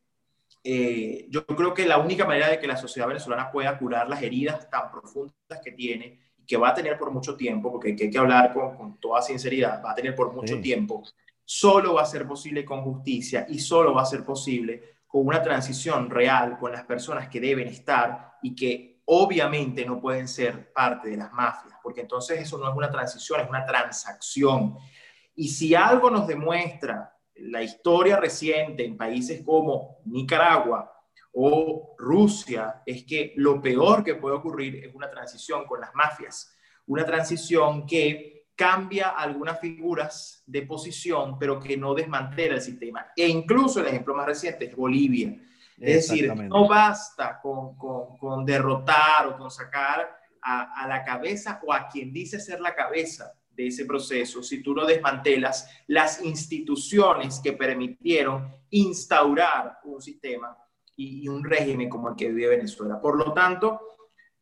eh, 0.68 1.26
yo 1.30 1.46
creo 1.46 1.72
que 1.72 1.86
la 1.86 1.98
única 1.98 2.24
manera 2.24 2.48
de 2.48 2.58
que 2.58 2.66
la 2.66 2.76
sociedad 2.76 3.06
venezolana 3.06 3.52
pueda 3.52 3.78
curar 3.78 4.08
las 4.08 4.20
heridas 4.20 4.68
tan 4.68 4.90
profundas 4.90 5.60
que 5.62 5.70
tiene 5.70 6.18
y 6.36 6.44
que 6.44 6.56
va 6.56 6.70
a 6.70 6.74
tener 6.74 6.98
por 6.98 7.12
mucho 7.12 7.36
tiempo, 7.36 7.70
porque 7.70 7.94
hay 7.96 8.10
que 8.10 8.18
hablar 8.18 8.52
con, 8.52 8.98
toda 8.98 9.22
sinceridad, 9.22 9.80
va 9.80 9.92
a 9.92 9.94
tener 9.94 10.16
por 10.16 10.32
mucho 10.32 10.60
tiempo, 10.60 11.04
solo 11.44 11.94
va 11.94 12.02
a 12.02 12.06
ser 12.06 12.26
posible 12.26 12.64
con 12.64 12.82
justicia 12.82 13.46
y 13.48 13.60
solo 13.60 13.94
va 13.94 14.02
a 14.02 14.06
ser 14.06 14.24
posible 14.24 14.96
con 15.06 15.24
una 15.24 15.40
transición 15.40 16.10
real 16.10 16.58
con 16.58 16.72
las 16.72 16.84
personas 16.84 17.28
que 17.28 17.40
deben 17.40 17.68
estar 17.68 18.38
y 18.42 18.54
que 18.56 19.02
obviamente 19.04 19.84
no 19.84 20.00
pueden 20.00 20.26
ser 20.26 20.72
parte 20.72 21.10
de 21.10 21.16
las 21.16 21.32
mafias 21.32 21.76
porque 21.86 22.00
entonces 22.00 22.40
eso 22.40 22.58
no 22.58 22.68
es 22.68 22.74
una 22.74 22.90
transición, 22.90 23.38
es 23.38 23.48
una 23.48 23.64
transacción. 23.64 24.76
Y 25.36 25.46
si 25.46 25.72
algo 25.72 26.10
nos 26.10 26.26
demuestra 26.26 27.15
la 27.38 27.62
historia 27.62 28.16
reciente 28.16 28.84
en 28.84 28.96
países 28.96 29.42
como 29.42 29.98
Nicaragua 30.06 30.92
o 31.32 31.94
Rusia, 31.98 32.82
es 32.86 33.04
que 33.04 33.34
lo 33.36 33.60
peor 33.60 34.02
que 34.02 34.14
puede 34.14 34.36
ocurrir 34.36 34.84
es 34.84 34.94
una 34.94 35.10
transición 35.10 35.66
con 35.66 35.80
las 35.80 35.94
mafias, 35.94 36.56
una 36.86 37.04
transición 37.04 37.86
que 37.86 38.46
cambia 38.54 39.10
algunas 39.10 39.60
figuras 39.60 40.42
de 40.46 40.62
posición, 40.62 41.38
pero 41.38 41.60
que 41.60 41.76
no 41.76 41.94
desmantela 41.94 42.54
el 42.54 42.62
sistema. 42.62 43.08
E 43.14 43.28
incluso 43.28 43.80
el 43.80 43.88
ejemplo 43.88 44.14
más 44.14 44.26
reciente 44.26 44.64
es 44.64 44.74
Bolivia. 44.74 45.36
Es 45.78 46.08
decir, 46.08 46.34
no 46.34 46.66
basta 46.66 47.38
con, 47.42 47.76
con, 47.76 48.16
con 48.16 48.46
derrotar 48.46 49.26
o 49.26 49.36
con 49.36 49.50
sacar 49.50 50.08
a, 50.46 50.86
la 50.86 51.04
cabeza 51.04 51.60
o 51.66 51.72
a 51.72 51.88
quien 51.88 52.12
dice 52.12 52.38
ser 52.38 52.60
la 52.60 52.74
cabeza 52.74 53.34
de 53.56 53.68
ese 53.68 53.86
proceso, 53.86 54.42
si 54.42 54.62
tú 54.62 54.74
no 54.74 54.84
desmantelas 54.84 55.68
las 55.86 56.22
instituciones 56.22 57.40
que 57.40 57.54
permitieron 57.54 58.52
instaurar 58.70 59.78
un 59.84 60.00
sistema 60.00 60.56
y, 60.94 61.26
un 61.28 61.42
régimen 61.42 61.88
como 61.88 62.10
el 62.10 62.16
que 62.16 62.30
vive 62.30 62.56
Venezuela. 62.56 63.00
Por 63.00 63.16
lo 63.16 63.32
tanto, 63.32 63.80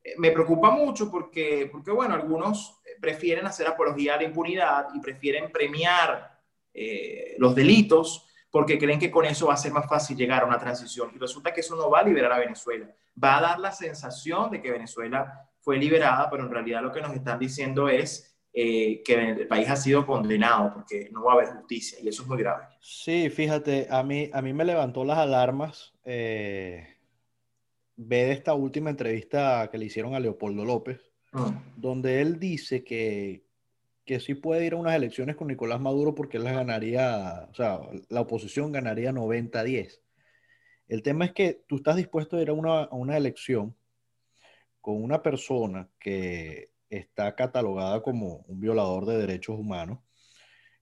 eh, 0.02 0.14
me 0.18 0.30
preocupa 0.30 0.70
mucho 0.70 1.10
porque, 1.10 1.68
porque, 1.70 1.90
bueno, 1.90 2.14
algunos 2.14 2.80
prefieren 3.00 3.46
hacer 3.46 3.66
apología 3.66 4.14
a 4.14 4.16
la 4.18 4.24
impunidad 4.24 4.88
y 4.94 5.00
prefieren 5.00 5.50
premiar 5.50 6.40
eh, 6.72 7.36
los 7.38 7.54
delitos 7.54 8.28
porque 8.50 8.78
creen 8.78 9.00
que 9.00 9.10
con 9.10 9.24
eso 9.24 9.48
va 9.48 9.54
a 9.54 9.56
ser 9.56 9.72
más 9.72 9.88
fácil 9.88 10.16
llegar 10.16 10.44
a 10.44 10.46
una 10.46 10.58
transición. 10.58 11.10
Y 11.14 11.18
resulta 11.18 11.52
que 11.52 11.60
eso 11.60 11.74
no 11.74 11.90
va 11.90 12.00
a 12.00 12.04
liberar 12.04 12.32
a 12.32 12.38
Venezuela. 12.38 12.88
Va 13.22 13.38
a 13.38 13.40
dar 13.40 13.58
la 13.58 13.72
sensación 13.72 14.50
de 14.50 14.62
que 14.62 14.70
Venezuela 14.70 15.50
fue 15.60 15.76
liberada, 15.76 16.30
pero 16.30 16.44
en 16.44 16.50
realidad 16.50 16.82
lo 16.82 16.92
que 16.92 17.00
nos 17.00 17.14
están 17.14 17.38
diciendo 17.38 17.88
es 17.88 18.33
eh, 18.56 19.02
que 19.02 19.14
el 19.14 19.48
país 19.48 19.68
ha 19.68 19.74
sido 19.74 20.06
condenado 20.06 20.74
porque 20.74 21.08
no 21.10 21.24
va 21.24 21.32
a 21.32 21.34
haber 21.34 21.48
justicia 21.56 21.98
y 22.00 22.06
eso 22.06 22.22
es 22.22 22.28
muy 22.28 22.38
grave. 22.38 22.66
Sí, 22.80 23.28
fíjate, 23.28 23.88
a 23.90 24.04
mí, 24.04 24.30
a 24.32 24.40
mí 24.42 24.52
me 24.52 24.64
levantó 24.64 25.04
las 25.04 25.18
alarmas 25.18 25.92
eh, 26.04 26.86
ver 27.96 28.30
esta 28.30 28.54
última 28.54 28.90
entrevista 28.90 29.68
que 29.72 29.78
le 29.78 29.86
hicieron 29.86 30.14
a 30.14 30.20
Leopoldo 30.20 30.64
López, 30.64 31.00
mm. 31.32 31.80
donde 31.80 32.20
él 32.20 32.38
dice 32.38 32.84
que, 32.84 33.44
que 34.04 34.20
sí 34.20 34.36
puede 34.36 34.64
ir 34.64 34.74
a 34.74 34.76
unas 34.76 34.94
elecciones 34.94 35.34
con 35.34 35.48
Nicolás 35.48 35.80
Maduro 35.80 36.14
porque 36.14 36.36
él 36.36 36.44
las 36.44 36.54
ganaría, 36.54 37.48
o 37.50 37.54
sea, 37.54 37.80
la 38.08 38.20
oposición 38.20 38.70
ganaría 38.70 39.10
90-10. 39.10 40.00
El 40.86 41.02
tema 41.02 41.24
es 41.24 41.32
que 41.32 41.64
tú 41.66 41.74
estás 41.74 41.96
dispuesto 41.96 42.36
a 42.36 42.42
ir 42.42 42.50
a 42.50 42.52
una, 42.52 42.84
a 42.84 42.94
una 42.94 43.16
elección 43.16 43.74
con 44.80 45.02
una 45.02 45.22
persona 45.22 45.88
que 45.98 46.73
está 46.96 47.34
catalogada 47.34 48.02
como 48.02 48.44
un 48.48 48.60
violador 48.60 49.06
de 49.06 49.18
derechos 49.18 49.58
humanos, 49.58 49.98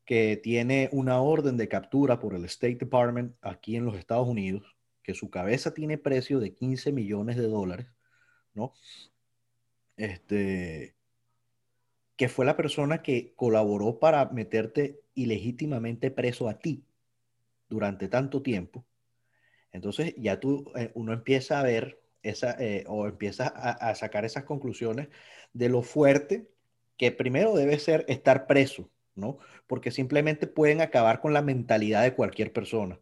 que 0.04 0.36
tiene 0.36 0.88
una 0.92 1.20
orden 1.20 1.56
de 1.56 1.68
captura 1.68 2.18
por 2.18 2.34
el 2.34 2.44
State 2.44 2.76
Department 2.76 3.36
aquí 3.40 3.76
en 3.76 3.84
los 3.84 3.96
Estados 3.96 4.28
Unidos, 4.28 4.76
que 5.02 5.14
su 5.14 5.30
cabeza 5.30 5.74
tiene 5.74 5.98
precio 5.98 6.40
de 6.40 6.54
15 6.54 6.92
millones 6.92 7.36
de 7.36 7.46
dólares, 7.48 7.86
¿no? 8.54 8.74
Este, 9.96 10.96
que 12.16 12.28
fue 12.28 12.44
la 12.44 12.56
persona 12.56 13.02
que 13.02 13.32
colaboró 13.34 13.98
para 13.98 14.26
meterte 14.30 15.00
ilegítimamente 15.14 16.10
preso 16.10 16.48
a 16.48 16.58
ti 16.58 16.84
durante 17.68 18.08
tanto 18.08 18.42
tiempo. 18.42 18.84
Entonces 19.72 20.14
ya 20.16 20.38
tú, 20.38 20.70
eh, 20.76 20.90
uno 20.94 21.12
empieza 21.12 21.58
a 21.58 21.62
ver 21.62 22.01
esa, 22.22 22.56
eh, 22.58 22.84
o 22.86 23.06
empiezas 23.06 23.52
a, 23.54 23.94
sacar 23.94 24.24
esas 24.24 24.44
conclusiones 24.44 25.08
de 25.52 25.68
lo 25.68 25.82
fuerte 25.82 26.48
que 26.96 27.12
primero 27.12 27.54
debe 27.54 27.78
ser 27.78 28.04
estar 28.08 28.46
preso, 28.46 28.90
¿no? 29.14 29.38
Porque 29.66 29.90
simplemente 29.90 30.46
pueden 30.46 30.80
acabar 30.80 31.20
con 31.20 31.32
la 31.32 31.42
mentalidad 31.42 32.02
de 32.02 32.14
cualquier 32.14 32.52
persona. 32.52 33.00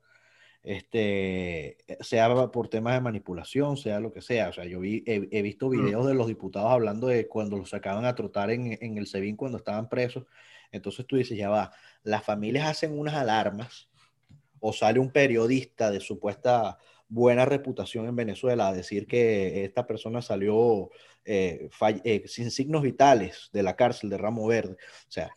Este, 0.62 1.78
sea 2.00 2.28
por 2.50 2.68
temas 2.68 2.94
de 2.94 3.00
manipulación, 3.00 3.76
sea 3.76 4.00
lo 4.00 4.12
que 4.12 4.20
sea. 4.20 4.50
O 4.50 4.52
sea, 4.52 4.64
yo 4.64 4.80
vi, 4.80 5.02
he, 5.06 5.42
visto 5.42 5.68
mm. 5.68 5.70
videos 5.70 6.06
de 6.06 6.14
los 6.14 6.26
diputados 6.26 6.70
hablando 6.70 7.06
de 7.06 7.28
cuando 7.28 7.56
los 7.56 7.70
sacaban 7.70 8.04
a 8.04 8.14
trotar 8.14 8.50
en, 8.50 8.78
en 8.80 8.98
el 8.98 9.06
SEBIN 9.06 9.36
cuando 9.36 9.58
estaban 9.58 9.88
presos. 9.88 10.26
Entonces 10.72 11.06
tú 11.06 11.16
dices, 11.16 11.36
ya 11.36 11.48
va, 11.48 11.72
las 12.02 12.24
familias 12.24 12.68
hacen 12.68 12.98
unas 12.98 13.14
alarmas 13.14 13.88
o 14.60 14.72
sale 14.72 15.00
un 15.00 15.10
periodista 15.10 15.90
de 15.90 16.00
supuesta 16.00 16.78
buena 17.10 17.44
reputación 17.44 18.06
en 18.06 18.16
Venezuela 18.16 18.68
a 18.68 18.72
decir 18.72 19.06
que 19.06 19.64
esta 19.64 19.86
persona 19.86 20.22
salió 20.22 20.90
eh, 21.24 21.68
eh, 22.04 22.22
sin 22.26 22.50
signos 22.50 22.82
vitales 22.82 23.50
de 23.52 23.62
la 23.62 23.76
cárcel 23.76 24.08
de 24.08 24.16
Ramo 24.16 24.46
Verde. 24.46 24.74
O 24.74 25.10
sea, 25.10 25.30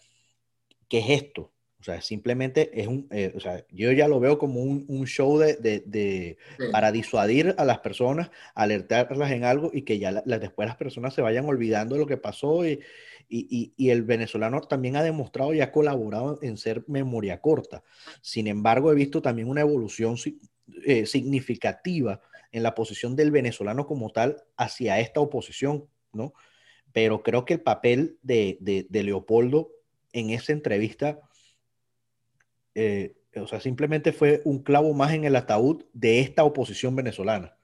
¿qué 0.88 1.00
es 1.00 1.10
esto? 1.10 1.52
O 1.82 1.84
sea, 1.84 2.00
simplemente 2.00 2.80
es 2.80 2.88
un, 2.88 3.08
eh, 3.12 3.34
o 3.36 3.42
sea, 3.42 3.66
yo 3.70 3.92
ya 3.92 4.08
lo 4.08 4.22
veo 4.22 4.38
como 4.38 4.62
un, 4.62 4.86
un 4.88 5.06
show 5.06 5.38
de, 5.38 5.56
de, 5.56 5.84
de 5.86 6.38
para 6.72 6.94
disuadir 6.94 7.56
a 7.58 7.66
las 7.66 7.80
personas, 7.80 8.32
alertarlas 8.56 9.32
en 9.32 9.44
algo 9.44 9.70
y 9.74 9.82
que 9.82 10.00
ya 10.00 10.24
la, 10.26 10.40
después 10.40 10.66
las 10.66 10.78
personas 10.78 11.14
se 11.14 11.22
vayan 11.22 11.46
olvidando 11.46 11.96
de 11.96 12.02
lo 12.02 12.08
que 12.08 12.16
pasó 12.16 12.66
y, 12.66 12.80
y, 13.28 13.74
y, 13.76 13.90
el 13.90 14.04
venezolano 14.04 14.62
también 14.62 14.96
ha 14.96 15.04
demostrado 15.04 15.54
y 15.54 15.60
ha 15.60 15.74
colaborado 15.74 16.40
en 16.42 16.56
ser 16.56 16.86
memoria 16.88 17.42
corta. 17.42 17.84
Sin 18.22 18.48
embargo, 18.48 18.92
he 18.92 18.96
visto 18.96 19.22
también 19.22 19.50
una 19.50 19.62
evolución 19.62 20.16
eh, 20.86 21.06
significativa 21.06 22.22
en 22.52 22.64
la 22.64 22.76
posición 22.76 23.16
del 23.16 23.32
venezolano 23.32 23.86
como 23.88 24.12
tal 24.12 24.44
hacia 24.58 25.00
esta 25.00 25.20
oposición, 25.20 25.88
¿no? 26.12 26.34
Pero 26.92 27.24
creo 27.24 27.46
que 27.46 27.56
el 27.56 27.62
papel 27.62 28.20
de, 28.22 28.58
de, 28.62 28.86
de 28.90 29.04
Leopoldo 29.04 29.72
en 30.12 30.30
esa 30.30 30.52
entrevista 30.52 31.20
eh, 32.76 33.16
o 33.36 33.48
sea, 33.48 33.60
simplemente 33.60 34.12
fue 34.12 34.42
un 34.46 34.62
clavo 34.62 34.94
más 34.94 35.14
en 35.14 35.24
el 35.24 35.36
ataúd 35.36 35.84
de 35.94 36.20
esta 36.20 36.44
oposición 36.44 36.96
venezolana. 36.96 37.56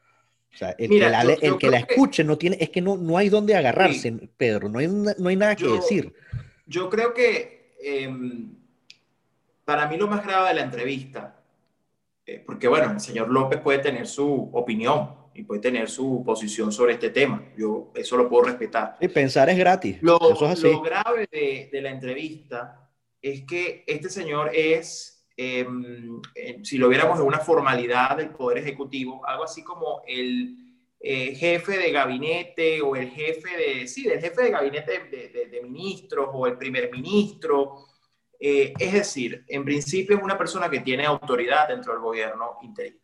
O 0.52 0.58
sea, 0.58 0.72
el 0.80 0.90
que 0.90 1.00
la, 1.00 1.22
el 1.22 1.58
que 1.58 1.70
la 1.70 1.78
escuche 1.78 2.24
no 2.24 2.38
tiene, 2.38 2.58
es 2.60 2.72
que 2.72 2.82
no, 2.82 2.98
no 2.98 3.18
hay 3.18 3.30
dónde 3.30 3.56
agarrarse, 3.56 4.12
Pedro, 4.36 4.68
no 4.68 4.80
hay, 4.80 4.88
no 4.88 5.30
hay 5.30 5.36
nada 5.36 5.56
que 5.56 5.68
decir. 5.68 6.12
Yo 6.66 6.90
creo 6.90 7.14
que 7.14 7.76
em, 7.84 8.56
para 9.64 9.88
mí 9.88 9.98
lo 9.98 10.08
más 10.08 10.26
grave 10.26 10.50
de 10.50 10.56
la 10.56 10.62
entrevista, 10.62 11.39
eh, 12.30 12.44
porque 12.46 12.68
bueno, 12.68 12.92
el 12.92 13.00
señor 13.00 13.30
López 13.30 13.60
puede 13.60 13.80
tener 13.80 14.06
su 14.06 14.50
opinión 14.54 15.16
y 15.34 15.44
puede 15.44 15.62
tener 15.62 15.90
su 15.90 16.24
posición 16.24 16.72
sobre 16.72 16.94
este 16.94 17.10
tema, 17.10 17.44
yo 17.58 17.92
eso 17.96 18.18
lo 18.18 18.30
puedo 18.30 18.44
respetar. 18.46 18.98
Y 19.00 19.08
pensar 19.08 19.50
es 19.50 19.58
gratis. 19.58 19.98
Lo, 20.02 20.18
eso 20.18 20.46
es 20.46 20.52
así. 20.52 20.72
lo 20.72 20.82
grave 20.82 21.28
de, 21.32 21.70
de 21.72 21.82
la 21.82 21.90
entrevista 21.90 22.88
es 23.22 23.46
que 23.46 23.84
este 23.88 24.10
señor 24.10 24.52
es, 24.54 25.28
em, 25.38 26.22
si 26.64 26.78
lo 26.78 26.88
viéramos 26.88 27.20
en 27.20 27.26
una 27.26 27.40
formalidad 27.40 28.18
del 28.18 28.30
Poder 28.30 28.60
Ejecutivo, 28.60 29.26
algo 29.26 29.44
así 29.44 29.64
como 29.64 30.04
el 30.08 30.56
eh, 31.00 31.34
jefe 31.36 31.78
de 31.78 31.92
gabinete 31.92 32.82
o 32.82 32.96
el 32.96 33.10
jefe 33.10 33.58
de, 33.58 33.88
sí, 33.88 34.04
del 34.04 34.20
jefe 34.20 34.44
de 34.44 34.52
gabinete 34.52 35.00
de, 35.10 35.62
ministros 35.64 36.30
o 36.34 36.46
el 36.46 36.58
primer 36.58 36.92
ministro. 36.92 37.88
Eh, 38.40 38.74
es 38.80 38.94
decir, 38.94 39.44
en 39.48 39.66
principio 39.66 40.16
es 40.16 40.24
una 40.24 40.38
persona 40.38 40.70
que 40.70 40.80
tiene 40.80 41.06
autoridad 41.06 41.68
dentro 41.68 41.92
del 41.94 42.02
gobierno 42.02 42.58
interino. 42.62 43.00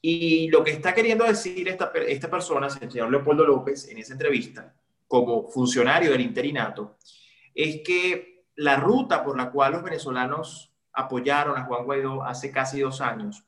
Y 0.00 0.48
lo 0.48 0.64
que 0.64 0.70
está 0.70 0.94
queriendo 0.94 1.24
decir 1.24 1.68
esta, 1.68 1.92
esta 2.06 2.30
persona, 2.30 2.68
el 2.68 2.90
señor 2.90 3.10
Leopoldo 3.10 3.44
López, 3.44 3.88
en 3.88 3.98
esa 3.98 4.12
entrevista, 4.12 4.74
como 5.06 5.48
funcionario 5.48 6.10
del 6.10 6.20
interinato, 6.20 6.96
es 7.54 7.82
que 7.84 8.46
la 8.56 8.76
ruta 8.76 9.22
por 9.22 9.36
la 9.36 9.50
cual 9.50 9.72
los 9.72 9.82
venezolanos 9.82 10.72
apoyaron 10.92 11.58
a 11.58 11.64
Juan 11.64 11.84
Guaidó 11.84 12.22
hace 12.22 12.50
casi 12.50 12.80
dos 12.80 13.00
años 13.00 13.44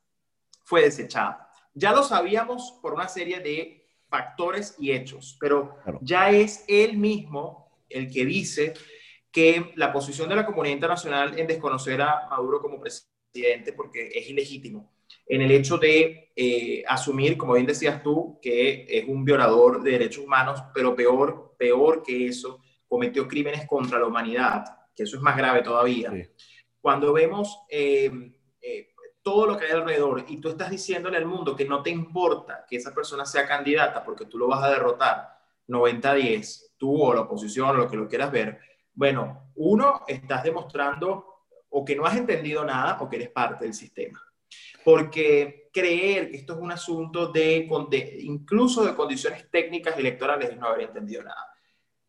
fue 0.65 0.83
desechada. 0.83 1.49
Ya 1.73 1.93
lo 1.93 2.03
sabíamos 2.03 2.79
por 2.83 2.93
una 2.93 3.09
serie 3.09 3.41
de 3.41 3.87
factores 4.09 4.75
y 4.79 4.93
hechos, 4.93 5.37
pero 5.41 5.77
ya 6.03 6.31
es 6.31 6.65
él 6.69 6.99
mismo 6.99 7.83
el 7.89 8.11
que 8.11 8.25
dice 8.27 8.75
que 9.39 9.73
la 9.77 9.93
posición 9.93 10.29
de 10.29 10.35
la 10.35 10.45
comunidad 10.45 10.75
internacional 10.75 11.39
en 11.39 11.47
desconocer 11.47 12.03
a 12.03 12.27
Maduro 12.29 12.61
como 12.61 12.81
presidente, 12.81 13.73
porque 13.73 14.11
es 14.13 14.29
ilegítimo, 14.29 14.91
en 15.29 15.43
el 15.43 15.53
hecho 15.53 15.79
de 15.79 16.33
eh, 16.35 16.83
asumir, 16.89 17.37
como 17.39 17.53
bien 17.53 17.65
decías 17.65 18.03
tú, 18.03 18.41
que 18.43 18.85
es 18.89 19.05
un 19.07 19.25
violador 19.25 19.81
de 19.81 19.93
derechos 19.93 20.25
humanos, 20.25 20.61
pero 20.75 20.97
peor, 20.97 21.55
peor 21.57 22.03
que 22.03 22.27
eso, 22.27 22.61
cometió 22.89 23.29
crímenes 23.29 23.65
contra 23.69 24.01
la 24.01 24.07
humanidad 24.07 24.65
que 24.97 25.05
eso 25.05 25.17
es 25.17 25.23
más 25.23 25.37
grave 25.37 25.63
todavía. 25.63 26.11
Cuando 26.81 27.13
vemos 27.13 27.61
eh, 27.71 28.11
eh, 28.61 28.89
todo 29.23 29.47
lo 29.47 29.57
que 29.57 29.67
hay 29.67 29.71
alrededor 29.71 30.25
y 30.27 30.41
tú 30.41 30.49
estás 30.49 30.71
diciéndole 30.71 31.17
al 31.17 31.27
mundo 31.27 31.55
que 31.55 31.65
no 31.65 31.81
te 31.85 31.91
importa 31.91 32.67
que 32.69 32.79
esa 32.79 32.93
persona 32.93 33.25
sea 33.25 33.47
candidata 33.47 34.03
porque 34.03 34.25
tú 34.25 34.37
lo 34.39 34.49
vas 34.49 34.65
a 34.65 34.71
derrotar 34.71 35.39
90-10, 35.69 36.73
tú 36.77 37.01
o 37.01 37.15
la 37.15 37.21
oposición 37.21 37.69
o 37.69 37.75
lo 37.75 37.89
que 37.89 37.97
lo 37.97 38.09
quieras 38.09 38.33
ver, 38.33 38.59
bueno, 38.99 39.53
uno, 39.55 40.03
estás 40.09 40.43
demostrando 40.43 41.45
o 41.69 41.85
que 41.85 41.95
no 41.95 42.05
has 42.05 42.17
entendido 42.17 42.65
nada 42.65 42.99
o 43.01 43.09
que 43.09 43.15
eres 43.15 43.29
parte 43.29 43.65
del 43.65 43.73
sistema. 43.73 44.21
Porque 44.85 45.71
creer 45.73 46.33
que 46.33 46.39
esto 46.39 46.55
es 46.55 46.59
un 46.59 46.73
asunto 46.73 47.29
de, 47.29 47.69
de 47.91 48.19
incluso 48.23 48.85
de 48.85 48.97
condiciones 48.97 49.49
técnicas 49.53 49.97
electorales 49.97 50.51
es 50.51 50.57
no 50.57 50.67
haber 50.67 50.89
entendido 50.89 51.23
nada. 51.23 51.47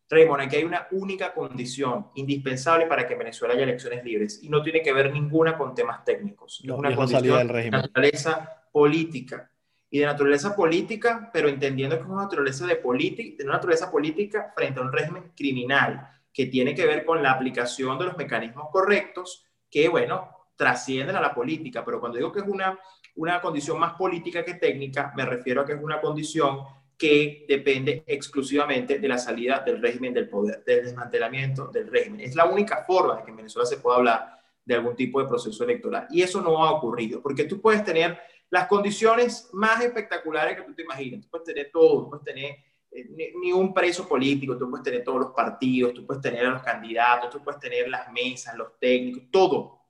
Raymond, 0.08 0.42
aquí 0.42 0.56
hay 0.56 0.64
una 0.64 0.88
única 0.90 1.32
condición 1.32 2.08
indispensable 2.16 2.86
para 2.86 3.06
que 3.06 3.12
en 3.12 3.20
Venezuela 3.20 3.54
haya 3.54 3.62
elecciones 3.62 4.04
libres 4.04 4.40
y 4.42 4.48
no 4.48 4.60
tiene 4.60 4.82
que 4.82 4.92
ver 4.92 5.12
ninguna 5.12 5.56
con 5.56 5.76
temas 5.76 6.04
técnicos. 6.04 6.60
es 6.64 6.70
una 6.72 6.92
condición 6.96 7.46
de 7.46 7.70
naturaleza 7.70 8.66
política. 8.72 9.48
Y 9.92 10.00
de 10.00 10.06
naturaleza 10.06 10.56
política, 10.56 11.30
pero 11.32 11.48
entendiendo 11.48 11.96
que 11.96 12.02
es 12.02 12.08
una 12.08 12.22
naturaleza 12.22 12.66
de, 12.66 12.74
de 12.74 13.44
una 13.44 13.54
naturaleza 13.54 13.92
política 13.92 14.52
frente 14.56 14.80
a 14.80 14.82
un 14.82 14.92
régimen 14.92 15.32
criminal 15.36 16.19
que 16.32 16.46
tiene 16.46 16.74
que 16.74 16.86
ver 16.86 17.04
con 17.04 17.22
la 17.22 17.32
aplicación 17.32 17.98
de 17.98 18.06
los 18.06 18.16
mecanismos 18.16 18.68
correctos 18.70 19.44
que, 19.70 19.88
bueno, 19.88 20.30
trascienden 20.56 21.16
a 21.16 21.20
la 21.20 21.34
política. 21.34 21.84
Pero 21.84 22.00
cuando 22.00 22.18
digo 22.18 22.32
que 22.32 22.40
es 22.40 22.46
una, 22.46 22.78
una 23.16 23.40
condición 23.40 23.78
más 23.78 23.94
política 23.94 24.44
que 24.44 24.54
técnica, 24.54 25.12
me 25.16 25.24
refiero 25.24 25.62
a 25.62 25.64
que 25.64 25.72
es 25.72 25.82
una 25.82 26.00
condición 26.00 26.60
que 26.96 27.46
depende 27.48 28.04
exclusivamente 28.06 28.98
de 28.98 29.08
la 29.08 29.16
salida 29.16 29.60
del 29.60 29.80
régimen 29.80 30.12
del 30.12 30.28
poder, 30.28 30.62
del 30.64 30.84
desmantelamiento 30.84 31.68
del 31.68 31.88
régimen. 31.88 32.20
Es 32.20 32.34
la 32.34 32.44
única 32.44 32.84
forma 32.84 33.16
de 33.16 33.24
que 33.24 33.30
en 33.30 33.38
Venezuela 33.38 33.64
se 33.64 33.78
pueda 33.78 33.96
hablar 33.96 34.38
de 34.62 34.74
algún 34.74 34.94
tipo 34.94 35.20
de 35.20 35.26
proceso 35.26 35.64
electoral. 35.64 36.06
Y 36.10 36.20
eso 36.20 36.42
no 36.42 36.62
ha 36.62 36.72
ocurrido, 36.72 37.22
porque 37.22 37.44
tú 37.44 37.60
puedes 37.60 37.82
tener 37.82 38.20
las 38.50 38.66
condiciones 38.66 39.48
más 39.52 39.82
espectaculares 39.82 40.56
que 40.56 40.62
tú 40.62 40.74
te 40.74 40.82
imaginas. 40.82 41.22
Tú 41.22 41.28
puedes 41.30 41.46
tener 41.46 41.70
todo, 41.72 42.10
puedes 42.10 42.24
tener 42.24 42.56
eh, 42.92 43.32
ni, 43.40 43.52
un 43.52 43.72
preso 43.72 44.08
político, 44.08 44.56
tú 44.56 44.68
puedes 44.68 44.84
tener 44.84 45.04
todos 45.04 45.20
los 45.20 45.30
partidos, 45.32 45.94
tú 45.94 46.06
puedes 46.06 46.22
tener 46.22 46.46
a 46.46 46.50
los 46.50 46.62
candidatos, 46.62 47.30
tú 47.30 47.42
puedes 47.42 47.60
tener 47.60 47.88
las 47.88 48.10
mesas, 48.12 48.56
los 48.56 48.78
técnicos, 48.78 49.24
todo. 49.30 49.80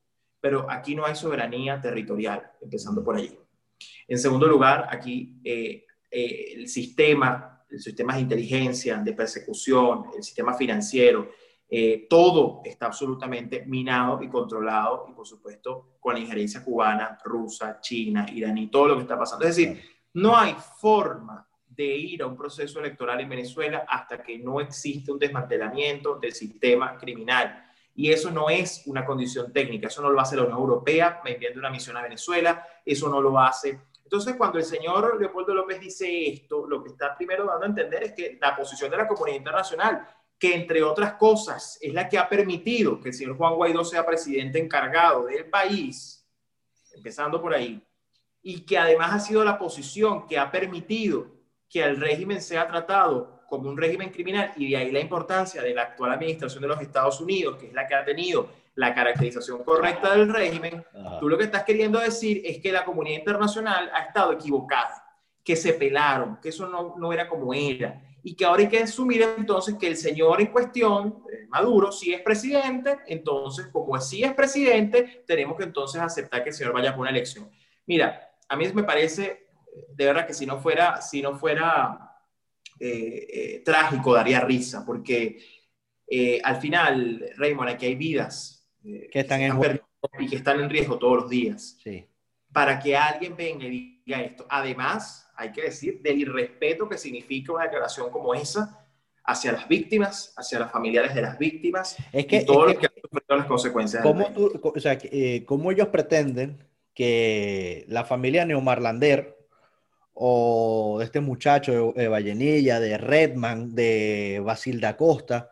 Pero 0.40 0.70
aquí 0.70 0.94
no 0.94 1.04
hay 1.04 1.14
soberanía 1.14 1.80
territorial, 1.80 2.50
empezando 2.60 3.04
por 3.04 3.16
allí. 3.16 3.36
En 4.08 4.18
segundo 4.18 4.46
lugar, 4.46 4.88
aquí 4.90 5.40
eh, 5.44 5.84
eh, 6.10 6.54
el 6.56 6.68
sistema, 6.68 7.64
el 7.70 7.80
sistema 7.80 8.14
de 8.14 8.22
inteligencia, 8.22 8.96
de 8.96 9.12
persecución, 9.12 10.06
el 10.16 10.22
sistema 10.22 10.54
financiero, 10.54 11.30
eh, 11.72 12.08
todo 12.10 12.62
está 12.64 12.86
absolutamente 12.86 13.64
minado 13.64 14.20
y 14.20 14.28
controlado 14.28 15.06
y 15.08 15.12
por 15.12 15.24
supuesto 15.24 15.96
con 16.00 16.14
la 16.14 16.20
injerencia 16.20 16.64
cubana, 16.64 17.16
rusa, 17.24 17.78
china, 17.80 18.26
iraní, 18.28 18.68
todo 18.68 18.88
lo 18.88 18.96
que 18.96 19.02
está 19.02 19.16
pasando. 19.16 19.46
Es 19.46 19.54
decir, 19.54 19.80
no 20.14 20.36
hay 20.36 20.56
forma 20.80 21.48
de 21.80 21.96
ir 21.96 22.22
a 22.22 22.26
un 22.26 22.36
proceso 22.36 22.80
electoral 22.80 23.20
en 23.20 23.28
Venezuela 23.28 23.84
hasta 23.88 24.22
que 24.22 24.38
no 24.38 24.60
existe 24.60 25.12
un 25.12 25.18
desmantelamiento 25.18 26.16
del 26.16 26.32
sistema 26.32 26.96
criminal. 26.96 27.66
Y 27.94 28.10
eso 28.10 28.30
no 28.30 28.48
es 28.48 28.82
una 28.86 29.04
condición 29.04 29.52
técnica, 29.52 29.88
eso 29.88 30.02
no 30.02 30.10
lo 30.10 30.20
hace 30.20 30.36
la 30.36 30.42
Unión 30.42 30.58
Europea 30.58 31.20
enviando 31.24 31.58
una 31.58 31.70
misión 31.70 31.96
a 31.96 32.02
Venezuela, 32.02 32.66
eso 32.84 33.08
no 33.08 33.20
lo 33.20 33.38
hace 33.38 33.80
entonces, 34.10 34.34
cuando 34.34 34.58
el 34.58 34.64
señor 34.64 35.20
Leopoldo 35.20 35.54
López 35.54 35.78
dice 35.78 36.28
esto, 36.28 36.66
lo 36.66 36.82
que 36.82 36.88
está 36.88 37.16
primero 37.16 37.44
dando 37.46 37.64
a 37.64 37.68
entender 37.68 38.02
es 38.02 38.12
que 38.12 38.36
la 38.40 38.56
posición 38.56 38.90
de 38.90 38.96
la 38.96 39.06
comunidad 39.06 39.36
internacional, 39.36 40.04
que 40.36 40.52
entre 40.52 40.82
otras 40.82 41.12
cosas 41.12 41.78
es 41.80 41.94
la 41.94 42.08
que 42.08 42.18
ha 42.18 42.28
permitido 42.28 43.00
que 43.00 43.10
el 43.10 43.14
señor 43.14 43.36
Juan 43.36 43.54
Guaidó 43.54 43.84
sea 43.84 44.04
presidente 44.04 44.58
encargado 44.58 45.26
del 45.26 45.48
país, 45.48 46.26
empezando 46.92 47.40
por 47.40 47.54
ahí, 47.54 47.80
y 48.42 48.62
que 48.62 48.78
además 48.78 49.12
ha 49.12 49.20
sido 49.20 49.44
la 49.44 49.56
posición 49.56 50.26
que 50.26 50.40
ha 50.40 50.50
permitido 50.50 51.28
que 51.70 51.82
el 51.82 52.00
régimen 52.00 52.42
sea 52.42 52.66
tratado 52.66 53.40
como 53.48 53.70
un 53.70 53.76
régimen 53.76 54.10
criminal, 54.10 54.52
y 54.56 54.70
de 54.70 54.76
ahí 54.76 54.90
la 54.90 55.00
importancia 55.00 55.62
de 55.62 55.74
la 55.74 55.82
actual 55.82 56.12
administración 56.12 56.62
de 56.62 56.68
los 56.68 56.80
Estados 56.80 57.20
Unidos, 57.20 57.56
que 57.56 57.68
es 57.68 57.72
la 57.72 57.86
que 57.86 57.94
ha 57.94 58.04
tenido 58.04 58.48
la 58.74 58.94
caracterización 58.94 59.64
correcta 59.64 60.14
del 60.14 60.32
régimen, 60.32 60.84
tú 61.18 61.28
lo 61.28 61.38
que 61.38 61.44
estás 61.44 61.64
queriendo 61.64 61.98
decir 61.98 62.42
es 62.44 62.58
que 62.58 62.70
la 62.70 62.84
comunidad 62.84 63.18
internacional 63.18 63.90
ha 63.94 64.04
estado 64.04 64.32
equivocada, 64.32 65.04
que 65.42 65.56
se 65.56 65.72
pelaron, 65.72 66.38
que 66.40 66.50
eso 66.50 66.68
no, 66.68 66.94
no 66.96 67.12
era 67.12 67.28
como 67.28 67.52
era, 67.54 68.00
y 68.22 68.34
que 68.34 68.44
ahora 68.44 68.62
hay 68.62 68.68
que 68.68 68.80
asumir 68.80 69.22
entonces 69.36 69.76
que 69.76 69.88
el 69.88 69.96
señor 69.96 70.40
en 70.40 70.48
cuestión, 70.48 71.22
eh, 71.32 71.46
Maduro, 71.48 71.90
si 71.90 72.12
es 72.12 72.20
presidente, 72.20 72.98
entonces 73.06 73.68
como 73.68 73.98
si 74.00 74.22
es 74.22 74.34
presidente, 74.34 75.24
tenemos 75.26 75.56
que 75.56 75.64
entonces 75.64 76.00
aceptar 76.00 76.42
que 76.42 76.50
el 76.50 76.54
señor 76.54 76.72
vaya 76.72 76.92
por 76.92 77.02
una 77.02 77.10
elección. 77.10 77.50
Mira, 77.86 78.30
a 78.48 78.56
mí 78.56 78.68
me 78.72 78.84
parece, 78.84 79.49
de 79.88 80.04
verdad 80.04 80.26
que 80.26 80.34
si 80.34 80.46
no 80.46 80.58
fuera, 80.60 81.00
si 81.00 81.22
no 81.22 81.38
fuera 81.38 82.16
eh, 82.78 83.26
eh, 83.32 83.62
trágico, 83.64 84.14
daría 84.14 84.40
risa, 84.40 84.84
porque 84.84 85.38
al 86.42 86.56
final, 86.56 87.24
Raymond, 87.36 87.70
aquí 87.70 87.86
hay 87.86 87.94
vidas, 87.94 88.68
que 88.82 89.20
están, 89.20 89.42
en 89.42 89.80
y 90.18 90.28
que 90.28 90.36
están 90.36 90.60
en 90.60 90.68
riesgo 90.68 90.98
todos 90.98 91.22
los 91.22 91.30
días. 91.30 91.78
Sí. 91.82 92.04
Para 92.52 92.80
que 92.80 92.96
alguien 92.96 93.36
venga 93.36 93.64
y 93.66 94.02
diga 94.04 94.20
esto. 94.20 94.44
Además, 94.48 95.30
hay 95.36 95.52
que 95.52 95.62
decir 95.62 96.02
del 96.02 96.18
irrespeto 96.18 96.88
que 96.88 96.98
significa 96.98 97.52
una 97.52 97.64
declaración 97.64 98.10
como 98.10 98.34
esa 98.34 98.80
hacia 99.24 99.52
las 99.52 99.68
víctimas, 99.68 100.34
hacia 100.36 100.58
los 100.58 100.70
familiares 100.70 101.14
de 101.14 101.22
las 101.22 101.38
víctimas, 101.38 101.96
es 102.12 102.26
que, 102.26 102.42
todo 102.42 102.66
lo 102.66 102.78
que, 102.78 102.88
las 103.28 103.46
consecuencias. 103.46 104.02
¿Cómo, 104.02 104.32
tú, 104.32 104.60
o 104.62 104.80
sea, 104.80 104.98
eh, 105.02 105.44
¿Cómo 105.46 105.70
ellos 105.70 105.88
pretenden 105.88 106.66
que 106.94 107.84
la 107.88 108.04
familia 108.04 108.44
Neomarlander 108.44 109.39
o 110.22 110.98
de 110.98 111.06
este 111.06 111.20
muchacho 111.20 111.94
de, 111.96 112.06
Vallenilla, 112.06 112.78
de 112.78 112.98
Redman, 112.98 113.74
de 113.74 114.42
Basil 114.44 114.78
da 114.78 114.94
Costa, 114.94 115.50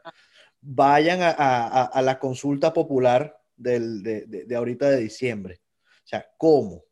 vayan 0.60 1.20
a, 1.22 2.02
la 2.02 2.18
consulta 2.18 2.74
popular 2.74 3.40
de, 3.56 4.46
ahorita 4.54 4.90
de 4.90 4.98
diciembre? 4.98 5.62
O 6.04 6.06
sea, 6.06 6.26
¿cómo? 6.36 6.84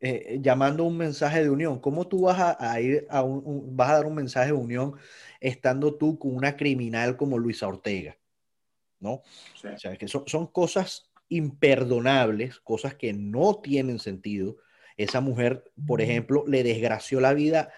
Eh, 0.00 0.38
llamando 0.40 0.84
un 0.84 0.96
mensaje 0.96 1.42
de 1.42 1.50
unión. 1.50 1.80
¿Cómo 1.80 2.08
tú 2.08 2.22
vas 2.22 2.56
a, 2.58 2.80
ir 2.80 3.06
a 3.10 3.22
un, 3.22 3.76
vas 3.76 3.90
a 3.90 3.94
dar 3.96 4.06
un 4.06 4.14
mensaje 4.14 4.46
de 4.46 4.52
unión 4.54 4.94
estando 5.38 5.94
tú 5.96 6.18
con 6.18 6.34
una 6.34 6.56
criminal 6.56 7.18
como 7.18 7.38
Luisa 7.38 7.68
Ortega? 7.68 8.16
¿No? 9.00 9.12
O 9.12 9.78
sea, 9.78 9.98
que 9.98 10.08
son, 10.08 10.24
son 10.26 10.46
cosas 10.46 11.10
imperdonables, 11.28 12.58
cosas 12.60 12.94
que 12.94 13.12
no 13.12 13.56
tienen 13.56 13.98
sentido. 13.98 14.56
Esa 14.96 15.20
mujer, 15.20 15.64
por 15.86 16.00
ejemplo, 16.00 16.44
le 16.46 16.62
desgració 16.62 17.20
la 17.20 17.34
vida. 17.34 17.72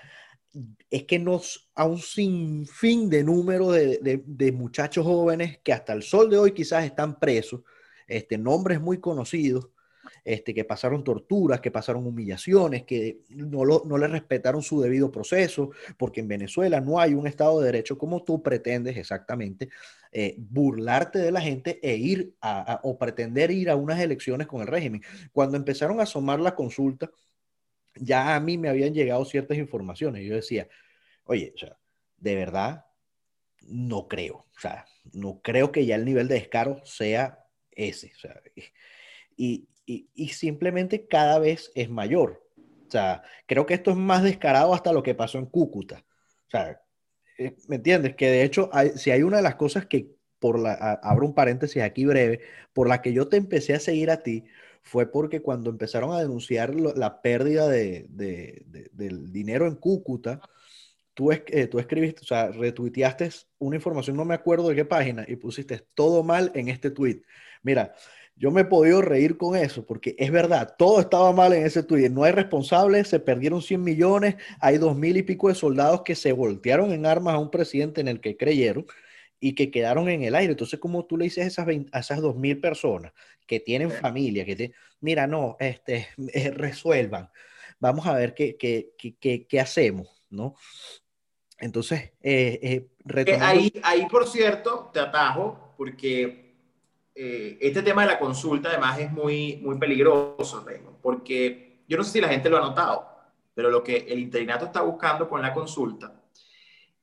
Es 0.90 1.04
que 1.04 1.18
nos, 1.18 1.70
a 1.74 1.84
un 1.84 1.98
sinfín 1.98 3.10
de 3.10 3.24
número 3.24 3.72
de, 3.72 4.22
de, 4.24 4.52
muchachos 4.52 5.04
jóvenes 5.04 5.58
que 5.64 5.72
hasta 5.72 5.92
el 5.92 6.02
sol 6.02 6.30
de 6.30 6.38
hoy 6.38 6.52
quizás 6.52 6.84
están 6.84 7.18
presos, 7.18 7.62
este, 8.06 8.38
nombres 8.38 8.80
muy 8.80 9.00
conocidos, 9.00 9.68
este, 10.24 10.54
que 10.54 10.64
pasaron 10.64 11.04
torturas, 11.04 11.60
que 11.60 11.70
pasaron 11.70 12.06
humillaciones, 12.06 12.84
que 12.84 13.20
no, 13.28 13.64
lo, 13.64 13.82
no 13.84 13.98
le 13.98 14.08
respetaron 14.08 14.62
su 14.62 14.80
debido 14.80 15.10
proceso, 15.10 15.70
porque 15.98 16.20
en 16.20 16.28
Venezuela 16.28 16.80
no 16.80 16.98
hay 16.98 17.14
un 17.14 17.26
Estado 17.26 17.60
de 17.60 17.66
Derecho 17.66 17.98
como 17.98 18.24
tú 18.24 18.42
pretendes 18.42 18.96
exactamente 18.96 19.68
eh, 20.12 20.36
burlarte 20.38 21.18
de 21.18 21.32
la 21.32 21.40
gente 21.40 21.78
e 21.82 21.96
ir 21.96 22.34
a, 22.40 22.80
o 22.84 22.96
pretender 22.96 23.50
ir 23.50 23.68
a 23.68 23.76
unas 23.76 24.00
elecciones 24.00 24.46
con 24.46 24.62
el 24.62 24.68
régimen. 24.68 25.02
Cuando 25.32 25.56
empezaron 25.56 26.00
a 26.00 26.04
asomar 26.04 26.40
la 26.40 26.54
consulta, 26.54 27.10
ya 27.96 28.34
a 28.34 28.40
mí 28.40 28.56
me 28.58 28.68
habían 28.68 28.94
llegado 28.94 29.24
ciertas 29.24 29.58
informaciones. 29.58 30.24
Yo 30.24 30.36
decía, 30.36 30.68
oye, 31.24 31.52
o 31.54 31.58
sea, 31.58 31.76
de 32.16 32.34
verdad, 32.34 32.86
no 33.62 34.08
creo. 34.08 34.46
O 34.56 34.60
sea, 34.60 34.86
no 35.12 35.40
creo 35.42 35.72
que 35.72 35.86
ya 35.86 35.96
el 35.96 36.04
nivel 36.04 36.28
de 36.28 36.36
descaro 36.36 36.80
sea 36.84 37.44
ese. 37.70 38.12
O 38.16 38.18
sea, 38.18 38.40
y, 39.36 39.68
y, 39.86 40.28
simplemente 40.28 41.06
cada 41.06 41.38
vez 41.38 41.70
es 41.74 41.90
mayor. 41.90 42.42
O 42.86 42.90
sea, 42.90 43.22
creo 43.46 43.66
que 43.66 43.74
esto 43.74 43.90
es 43.90 43.96
más 43.96 44.22
descarado 44.22 44.74
hasta 44.74 44.92
lo 44.92 45.02
que 45.02 45.14
pasó 45.14 45.38
en 45.38 45.46
Cúcuta. 45.46 46.04
O 46.46 46.50
sea, 46.50 46.80
eh, 47.38 47.56
¿me 47.68 47.76
entiendes? 47.76 48.14
Que 48.16 48.28
de 48.30 48.44
hecho, 48.44 48.70
si 48.96 49.10
hay 49.10 49.22
una 49.22 49.38
de 49.38 49.42
las 49.42 49.56
cosas 49.56 49.86
que, 49.86 50.10
por 50.38 50.58
la, 50.58 50.74
abro 51.02 51.26
un 51.26 51.34
paréntesis 51.34 51.82
aquí 51.82 52.04
breve, 52.04 52.40
por 52.72 52.88
la 52.88 53.02
que 53.02 53.12
yo 53.12 53.28
te 53.28 53.36
empecé 53.36 53.74
a 53.74 53.80
seguir 53.80 54.10
a 54.10 54.22
ti, 54.22 54.44
fue 54.82 55.10
porque 55.10 55.40
cuando 55.40 55.70
empezaron 55.70 56.12
a 56.12 56.20
denunciar 56.20 56.74
la 56.74 57.22
pérdida 57.22 57.68
de, 57.68 58.06
del 58.10 59.32
dinero 59.32 59.66
en 59.66 59.76
Cúcuta, 59.76 60.40
tú, 61.14 61.32
eh, 61.32 61.66
tú 61.68 61.78
escribiste, 61.78 62.20
o 62.22 62.26
sea, 62.26 62.48
retuiteaste 62.48 63.30
una 63.58 63.76
información, 63.76 64.16
no 64.16 64.26
me 64.26 64.34
acuerdo 64.34 64.68
de 64.68 64.74
qué 64.74 64.84
página, 64.84 65.24
y 65.26 65.36
pusiste 65.36 65.86
todo 65.94 66.22
mal 66.22 66.52
en 66.54 66.68
este 66.68 66.90
tweet. 66.90 67.22
Mira, 67.62 67.94
yo 68.36 68.50
me 68.50 68.62
he 68.62 68.64
podido 68.64 69.00
reír 69.00 69.36
con 69.36 69.56
eso, 69.56 69.86
porque 69.86 70.16
es 70.18 70.30
verdad, 70.30 70.74
todo 70.76 71.00
estaba 71.00 71.32
mal 71.32 71.52
en 71.52 71.64
ese 71.64 71.82
Twitter. 71.82 72.10
No 72.10 72.24
hay 72.24 72.32
responsables, 72.32 73.08
se 73.08 73.20
perdieron 73.20 73.62
100 73.62 73.82
millones, 73.82 74.36
hay 74.60 74.78
dos 74.78 74.96
mil 74.96 75.16
y 75.16 75.22
pico 75.22 75.48
de 75.48 75.54
soldados 75.54 76.02
que 76.02 76.14
se 76.14 76.32
voltearon 76.32 76.92
en 76.92 77.06
armas 77.06 77.34
a 77.34 77.38
un 77.38 77.50
presidente 77.50 78.00
en 78.00 78.08
el 78.08 78.20
que 78.20 78.36
creyeron 78.36 78.86
y 79.38 79.54
que 79.54 79.70
quedaron 79.70 80.08
en 80.08 80.24
el 80.24 80.34
aire. 80.34 80.52
Entonces, 80.52 80.80
como 80.80 81.04
tú 81.04 81.16
le 81.16 81.24
dices 81.24 81.44
a 81.44 81.46
esas, 81.46 81.68
a 81.92 81.98
esas 82.00 82.20
dos 82.20 82.36
mil 82.36 82.60
personas 82.60 83.12
que 83.46 83.60
tienen 83.60 83.90
familia, 83.90 84.44
que 84.44 84.56
te, 84.56 84.72
mira, 85.00 85.26
no, 85.26 85.56
este, 85.60 86.08
eh, 86.32 86.50
resuelvan, 86.50 87.30
vamos 87.78 88.06
a 88.06 88.14
ver 88.14 88.34
qué, 88.34 88.56
qué, 88.56 88.94
qué, 88.98 89.46
qué 89.46 89.60
hacemos, 89.60 90.08
¿no? 90.30 90.54
Entonces, 91.58 92.12
eh, 92.20 92.88
eh, 93.14 93.38
ahí, 93.40 93.72
ahí, 93.82 94.06
por 94.06 94.28
cierto, 94.28 94.90
te 94.92 95.00
atajo, 95.00 95.74
porque 95.76 96.43
eh, 97.14 97.58
este 97.60 97.82
tema 97.82 98.02
de 98.02 98.08
la 98.08 98.18
consulta 98.18 98.68
además 98.68 98.98
es 98.98 99.12
muy, 99.12 99.58
muy 99.62 99.78
peligroso, 99.78 100.64
porque 101.00 101.82
yo 101.86 101.96
no 101.96 102.02
sé 102.02 102.12
si 102.12 102.20
la 102.20 102.28
gente 102.28 102.50
lo 102.50 102.56
ha 102.56 102.60
notado, 102.60 103.08
pero 103.54 103.70
lo 103.70 103.84
que 103.84 103.98
el 104.08 104.18
interinato 104.18 104.66
está 104.66 104.82
buscando 104.82 105.28
con 105.28 105.40
la 105.40 105.54
consulta 105.54 106.12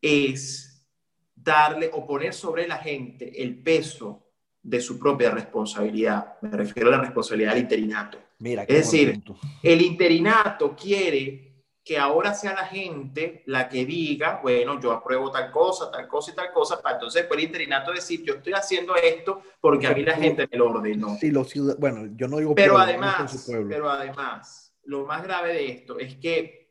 es 0.02 0.86
darle 1.34 1.90
o 1.94 2.06
poner 2.06 2.34
sobre 2.34 2.68
la 2.68 2.78
gente 2.78 3.42
el 3.42 3.58
peso 3.58 4.28
de 4.62 4.82
su 4.82 5.00
propia 5.00 5.32
responsabilidad. 5.32 6.36
Me 6.42 6.52
refiero 6.52 6.90
a 6.90 6.98
la 6.98 7.02
responsabilidad 7.02 7.54
del 7.54 7.64
interinato. 7.64 8.18
Mira, 8.40 8.64
es 8.64 8.68
decir, 8.68 9.22
el 9.64 9.82
interinato 9.82 10.76
quiere 10.76 11.51
que 11.84 11.98
ahora 11.98 12.34
sea 12.34 12.54
la 12.54 12.66
gente 12.66 13.44
la 13.48 13.68
que 13.68 13.86
diga, 13.86 14.40
bueno, 14.44 14.80
yo 14.80 14.92
apruebo 14.92 15.32
tal 15.32 15.52
cosa, 15.52 15.90
tal 15.90 16.08
cosa 16.08 16.32
y 16.32 16.36
tal 16.36 16.52
cosa, 16.52 16.82
para 16.82 16.96
entonces 16.96 17.26
por 17.26 17.38
el 17.38 17.46
interinato 17.46 17.92
decir, 17.92 18.24
yo 18.24 18.36
estoy 18.36 18.54
haciendo 18.54 18.96
esto 18.96 19.42
porque 19.60 19.88
a 19.88 19.94
mí 19.94 20.04
la 20.04 20.16
gente 20.16 20.48
me 20.52 20.58
lo 20.58 20.70
ordenó. 20.70 21.16
Sí, 21.20 21.32
los 21.32 21.52
bueno, 21.80 22.08
yo 22.16 22.28
no 22.28 22.38
digo... 22.38 22.54
Pero 22.54 22.78
además, 22.78 23.50
pero 23.68 23.90
además, 23.90 24.76
lo 24.84 25.06
más 25.06 25.24
grave 25.24 25.54
de 25.54 25.72
esto 25.72 25.98
es 25.98 26.16
que 26.18 26.70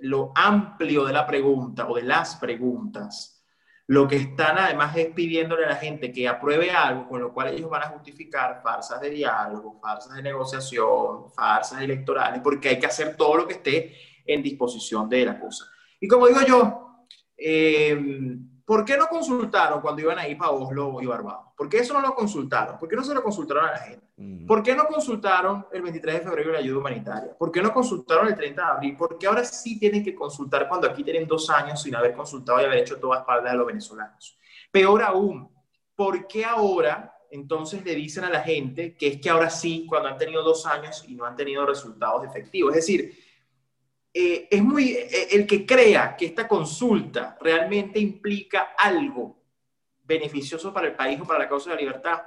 lo 0.00 0.32
amplio 0.34 1.04
de 1.04 1.12
la 1.12 1.26
pregunta 1.26 1.86
o 1.86 1.96
de 1.96 2.02
las 2.02 2.36
preguntas, 2.36 3.44
lo 3.88 4.08
que 4.08 4.16
están 4.16 4.56
además 4.56 4.96
es 4.96 5.08
pidiéndole 5.08 5.66
a 5.66 5.70
la 5.70 5.76
gente 5.76 6.12
que 6.12 6.28
apruebe 6.28 6.70
algo 6.70 7.08
con 7.08 7.20
lo 7.20 7.34
cual 7.34 7.48
ellos 7.48 7.68
van 7.68 7.82
a 7.82 7.88
justificar 7.88 8.60
farsas 8.62 9.00
de 9.00 9.10
diálogo, 9.10 9.78
farsas 9.82 10.14
de 10.14 10.22
negociación, 10.22 11.28
farsas 11.34 11.82
electorales, 11.82 12.40
porque 12.40 12.70
hay 12.70 12.78
que 12.78 12.86
hacer 12.86 13.16
todo 13.16 13.36
lo 13.36 13.48
que 13.48 13.54
esté 13.54 14.09
en 14.32 14.42
disposición 14.42 15.08
de 15.08 15.24
la 15.24 15.38
cosa. 15.38 15.66
Y 16.00 16.06
como 16.06 16.26
digo 16.26 16.40
yo, 16.46 17.06
eh, 17.36 17.98
¿por 18.64 18.84
qué 18.84 18.96
no 18.96 19.06
consultaron 19.08 19.80
cuando 19.80 20.02
iban 20.02 20.18
a 20.18 20.28
ir 20.28 20.38
para 20.38 20.52
Oslo 20.52 20.98
y 21.02 21.06
Barbados? 21.06 21.48
¿Por 21.56 21.68
qué 21.68 21.78
eso 21.78 21.92
no 21.92 22.00
lo 22.00 22.14
consultaron? 22.14 22.78
¿Por 22.78 22.88
qué 22.88 22.96
no 22.96 23.02
se 23.02 23.14
lo 23.14 23.22
consultaron 23.22 23.66
a 23.66 23.72
la 23.72 23.78
gente? 23.78 24.06
¿Por 24.46 24.62
qué 24.62 24.74
no 24.74 24.86
consultaron 24.86 25.66
el 25.72 25.82
23 25.82 26.16
de 26.16 26.20
febrero 26.20 26.52
la 26.52 26.58
ayuda 26.58 26.78
humanitaria? 26.78 27.36
¿Por 27.36 27.50
qué 27.50 27.60
no 27.60 27.72
consultaron 27.72 28.28
el 28.28 28.36
30 28.36 28.62
de 28.62 28.68
abril? 28.70 28.96
¿Por 28.96 29.18
qué 29.18 29.26
ahora 29.26 29.44
sí 29.44 29.78
tienen 29.78 30.04
que 30.04 30.14
consultar 30.14 30.68
cuando 30.68 30.88
aquí 30.88 31.02
tienen 31.02 31.26
dos 31.26 31.50
años 31.50 31.82
sin 31.82 31.94
haber 31.94 32.14
consultado 32.14 32.60
y 32.60 32.64
haber 32.64 32.78
hecho 32.78 32.98
toda 32.98 33.18
espalda 33.20 33.50
de 33.50 33.56
los 33.56 33.66
venezolanos? 33.66 34.38
Peor 34.70 35.02
aún, 35.02 35.50
¿por 35.96 36.26
qué 36.26 36.44
ahora 36.44 37.14
entonces 37.30 37.84
le 37.84 37.94
dicen 37.94 38.24
a 38.24 38.30
la 38.30 38.40
gente 38.40 38.94
que 38.96 39.08
es 39.08 39.20
que 39.20 39.30
ahora 39.30 39.50
sí, 39.50 39.86
cuando 39.88 40.08
han 40.08 40.18
tenido 40.18 40.42
dos 40.42 40.66
años 40.66 41.04
y 41.08 41.14
no 41.14 41.24
han 41.24 41.34
tenido 41.34 41.66
resultados 41.66 42.24
efectivos? 42.24 42.74
Es 42.74 42.86
decir, 42.86 43.18
eh, 44.12 44.48
es 44.50 44.62
muy, 44.62 44.90
eh, 44.90 45.28
el 45.30 45.46
que 45.46 45.64
crea 45.64 46.16
que 46.16 46.26
esta 46.26 46.48
consulta 46.48 47.38
realmente 47.40 48.00
implica 48.00 48.74
algo 48.76 49.40
beneficioso 50.02 50.72
para 50.72 50.88
el 50.88 50.94
país 50.94 51.20
o 51.20 51.24
para 51.24 51.40
la 51.40 51.48
causa 51.48 51.70
de 51.70 51.76
la 51.76 51.82
libertad, 51.82 52.20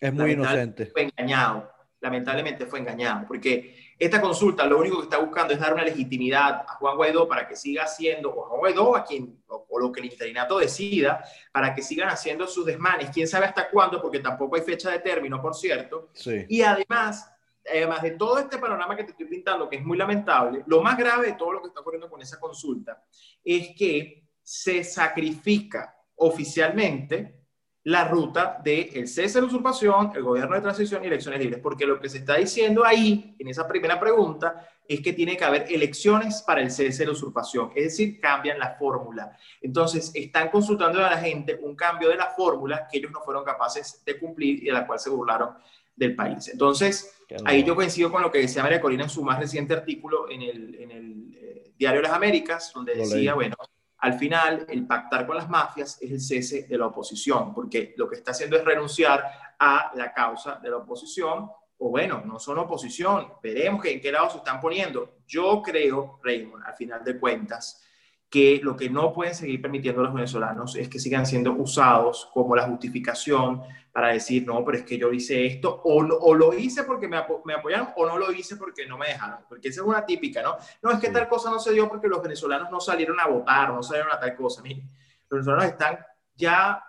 es 0.00 0.12
muy 0.12 0.32
inocente. 0.32 0.86
Fue 0.86 1.02
engañado, 1.02 1.70
lamentablemente 2.00 2.66
fue 2.66 2.80
engañado, 2.80 3.26
porque 3.28 3.94
esta 3.96 4.20
consulta 4.20 4.66
lo 4.66 4.78
único 4.78 4.98
que 4.98 5.04
está 5.04 5.18
buscando 5.18 5.54
es 5.54 5.60
dar 5.60 5.74
una 5.74 5.84
legitimidad 5.84 6.64
a 6.68 6.74
Juan 6.74 6.96
Guaidó 6.96 7.28
para 7.28 7.46
que 7.46 7.54
siga 7.54 7.84
haciendo, 7.84 8.30
o 8.30 8.44
a 8.44 8.48
Juan 8.48 8.60
Guaidó, 8.60 8.96
a 8.96 9.04
quien, 9.04 9.40
o, 9.46 9.78
lo 9.78 9.92
que 9.92 10.00
el 10.00 10.06
interinato 10.06 10.58
decida, 10.58 11.24
para 11.52 11.72
que 11.72 11.82
sigan 11.82 12.08
haciendo 12.08 12.48
sus 12.48 12.66
desmanes, 12.66 13.10
quién 13.10 13.28
sabe 13.28 13.46
hasta 13.46 13.68
cuándo, 13.70 14.02
porque 14.02 14.18
tampoco 14.18 14.56
hay 14.56 14.62
fecha 14.62 14.90
de 14.90 14.98
término, 14.98 15.40
por 15.40 15.54
cierto, 15.54 16.10
sí. 16.14 16.46
y 16.48 16.62
además 16.62 17.32
además 17.70 18.02
de 18.02 18.12
todo 18.12 18.38
este 18.38 18.58
panorama 18.58 18.96
que 18.96 19.04
te 19.04 19.10
estoy 19.10 19.26
pintando, 19.26 19.68
que 19.68 19.76
es 19.76 19.84
muy 19.84 19.96
lamentable, 19.96 20.62
lo 20.66 20.82
más 20.82 20.96
grave 20.96 21.28
de 21.28 21.32
todo 21.34 21.52
lo 21.52 21.62
que 21.62 21.68
está 21.68 21.80
ocurriendo 21.80 22.08
con 22.08 22.20
esa 22.20 22.38
consulta 22.38 23.04
es 23.44 23.70
que 23.76 24.24
se 24.42 24.82
sacrifica 24.84 25.94
oficialmente 26.16 27.38
la 27.84 28.06
ruta 28.06 28.60
del 28.62 28.90
el 28.92 29.08
cese 29.08 29.38
de 29.38 29.42
la 29.42 29.46
usurpación, 29.46 30.12
el 30.14 30.22
gobierno 30.22 30.54
de 30.54 30.60
transición 30.60 31.02
y 31.02 31.06
elecciones 31.06 31.40
libres, 31.40 31.60
porque 31.60 31.86
lo 31.86 31.98
que 31.98 32.08
se 32.08 32.18
está 32.18 32.34
diciendo 32.34 32.84
ahí, 32.84 33.34
en 33.38 33.48
esa 33.48 33.66
primera 33.66 33.98
pregunta, 33.98 34.68
es 34.86 35.00
que 35.00 35.12
tiene 35.12 35.36
que 35.36 35.44
haber 35.44 35.72
elecciones 35.72 36.42
para 36.42 36.60
el 36.60 36.70
cese 36.70 36.98
de 37.00 37.06
la 37.06 37.12
usurpación, 37.12 37.70
es 37.74 37.84
decir, 37.84 38.20
cambian 38.20 38.58
la 38.58 38.74
fórmula. 38.74 39.36
Entonces, 39.62 40.10
están 40.14 40.50
consultando 40.50 40.98
a 40.98 41.10
la 41.10 41.18
gente 41.18 41.58
un 41.62 41.76
cambio 41.76 42.08
de 42.10 42.16
la 42.16 42.26
fórmula 42.26 42.86
que 42.90 42.98
ellos 42.98 43.10
no 43.10 43.20
fueron 43.20 43.44
capaces 43.44 44.02
de 44.04 44.18
cumplir 44.18 44.62
y 44.62 44.66
de 44.66 44.72
la 44.72 44.86
cual 44.86 44.98
se 44.98 45.08
burlaron 45.08 45.54
del 45.98 46.14
país. 46.14 46.48
Entonces, 46.48 47.12
ahí 47.44 47.64
yo 47.64 47.74
coincido 47.74 48.10
con 48.10 48.22
lo 48.22 48.30
que 48.30 48.38
decía 48.38 48.62
María 48.62 48.80
Corina 48.80 49.04
en 49.04 49.10
su 49.10 49.22
más 49.22 49.38
reciente 49.38 49.74
artículo 49.74 50.30
en 50.30 50.42
el, 50.42 50.74
en 50.76 50.90
el 50.90 51.34
eh, 51.34 51.72
Diario 51.76 52.00
de 52.00 52.08
las 52.08 52.16
Américas, 52.16 52.72
donde 52.72 52.94
decía, 52.94 53.34
bueno, 53.34 53.56
al 53.98 54.14
final 54.14 54.64
el 54.68 54.86
pactar 54.86 55.26
con 55.26 55.36
las 55.36 55.48
mafias 55.48 55.98
es 56.00 56.10
el 56.10 56.20
cese 56.20 56.66
de 56.68 56.78
la 56.78 56.86
oposición, 56.86 57.52
porque 57.52 57.94
lo 57.96 58.08
que 58.08 58.16
está 58.16 58.30
haciendo 58.30 58.56
es 58.56 58.64
renunciar 58.64 59.24
a 59.58 59.90
la 59.96 60.12
causa 60.12 60.60
de 60.62 60.70
la 60.70 60.76
oposición, 60.76 61.50
o 61.80 61.90
bueno, 61.90 62.22
no 62.24 62.38
son 62.38 62.58
oposición, 62.58 63.32
veremos 63.42 63.82
que, 63.82 63.92
en 63.92 64.00
qué 64.00 64.12
lado 64.12 64.30
se 64.30 64.38
están 64.38 64.60
poniendo. 64.60 65.18
Yo 65.26 65.60
creo, 65.62 66.20
Raymond, 66.22 66.64
al 66.64 66.74
final 66.74 67.04
de 67.04 67.18
cuentas, 67.18 67.84
que 68.30 68.60
lo 68.62 68.76
que 68.76 68.90
no 68.90 69.12
pueden 69.12 69.34
seguir 69.34 69.62
permitiendo 69.62 70.02
los 70.02 70.12
venezolanos 70.12 70.76
es 70.76 70.88
que 70.88 70.98
sigan 70.98 71.24
siendo 71.24 71.52
usados 71.52 72.28
como 72.34 72.54
la 72.54 72.64
justificación 72.64 73.62
para 73.90 74.08
decir, 74.08 74.46
no, 74.46 74.62
pero 74.64 74.78
es 74.78 74.84
que 74.84 74.98
yo 74.98 75.12
hice 75.12 75.46
esto, 75.46 75.80
o, 75.84 75.96
o 75.96 76.34
lo 76.34 76.52
hice 76.52 76.84
porque 76.84 77.08
me, 77.08 77.16
me, 77.44 77.54
apoyaron, 77.54 77.88
o 77.96 78.06
no 78.06 78.18
lo 78.18 78.30
hice 78.30 78.56
porque 78.56 78.86
no 78.86 78.98
me 78.98 79.08
dejaron, 79.08 79.40
porque 79.48 79.68
esa 79.68 79.80
es 79.80 79.86
una 79.86 80.04
típica, 80.04 80.42
¿no? 80.42 80.56
No, 80.82 80.90
es 80.90 81.00
que 81.00 81.08
tal 81.08 81.26
cosa 81.26 81.50
no 81.50 81.58
se 81.58 81.72
dio 81.72 81.88
porque 81.88 82.06
los 82.06 82.22
venezolanos 82.22 82.70
no 82.70 82.80
salieron 82.80 83.18
a 83.18 83.26
votar, 83.26 83.72
no 83.72 83.82
salieron 83.82 84.12
a 84.12 84.20
tal 84.20 84.36
cosa. 84.36 84.62
Miren, 84.62 84.88
los 85.28 85.44
venezolanos 85.44 85.72
están 85.72 85.98
ya 86.34 86.84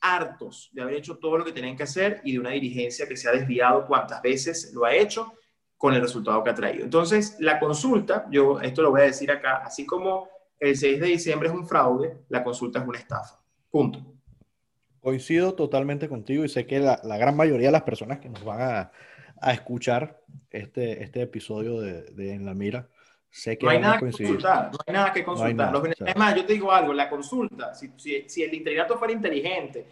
hartos 0.00 0.70
de 0.72 0.82
haber 0.82 0.96
hecho 0.96 1.16
todo 1.16 1.38
lo 1.38 1.44
que 1.44 1.52
tenían 1.52 1.76
que 1.76 1.84
hacer 1.84 2.20
y 2.24 2.32
de 2.32 2.40
una 2.40 2.50
dirigencia 2.50 3.08
que 3.08 3.16
se 3.16 3.28
ha 3.28 3.32
desviado 3.32 3.86
cuantas 3.86 4.20
veces 4.20 4.72
lo 4.74 4.84
ha 4.84 4.94
hecho 4.94 5.32
con 5.76 5.94
el 5.94 6.02
resultado 6.02 6.44
que 6.44 6.50
ha 6.50 6.54
traído. 6.54 6.84
Entonces, 6.84 7.36
la 7.40 7.58
consulta, 7.58 8.26
yo 8.30 8.60
esto 8.60 8.82
lo 8.82 8.90
voy 8.90 9.00
a 9.00 9.04
decir 9.04 9.30
acá, 9.30 9.62
así 9.64 9.84
como 9.84 10.28
el 10.62 10.76
6 10.76 11.00
de 11.00 11.06
diciembre 11.08 11.48
es 11.48 11.54
un 11.54 11.66
fraude, 11.66 12.18
la 12.28 12.44
consulta 12.44 12.78
es 12.78 12.86
una 12.86 12.98
estafa. 12.98 13.40
Punto. 13.68 13.98
Coincido 15.00 15.54
totalmente 15.54 16.08
contigo 16.08 16.44
y 16.44 16.48
sé 16.48 16.66
que 16.66 16.78
la, 16.78 17.00
gran 17.02 17.36
mayoría 17.36 17.66
de 17.66 17.72
las 17.72 17.82
personas 17.82 18.20
que 18.20 18.28
nos 18.28 18.44
van 18.44 18.60
a, 18.60 18.92
a 19.40 19.52
escuchar 19.52 20.20
este, 20.50 21.02
este 21.02 21.22
episodio 21.22 21.80
de, 21.80 22.02
de, 22.12 22.34
En 22.34 22.46
la 22.46 22.54
Mira, 22.54 22.86
sé 23.28 23.58
que 23.58 23.66
no 23.66 23.72
hay 23.72 23.80
nada 23.80 23.98
que 23.98 24.04
consultar, 24.12 24.70
no 24.70 24.78
hay 24.86 24.94
nada 24.94 25.12
que 25.12 25.24
consultar. 25.24 25.72
Los, 25.72 25.88
es 25.88 26.16
más, 26.16 26.36
yo 26.36 26.46
te 26.46 26.52
digo 26.52 26.70
algo, 26.70 26.92
la 26.92 27.10
consulta, 27.10 27.74
si, 27.74 27.90
si, 27.96 28.28
si 28.28 28.44
el 28.44 28.54
interinato 28.54 28.96
fuera 28.96 29.12
inteligente, 29.12 29.84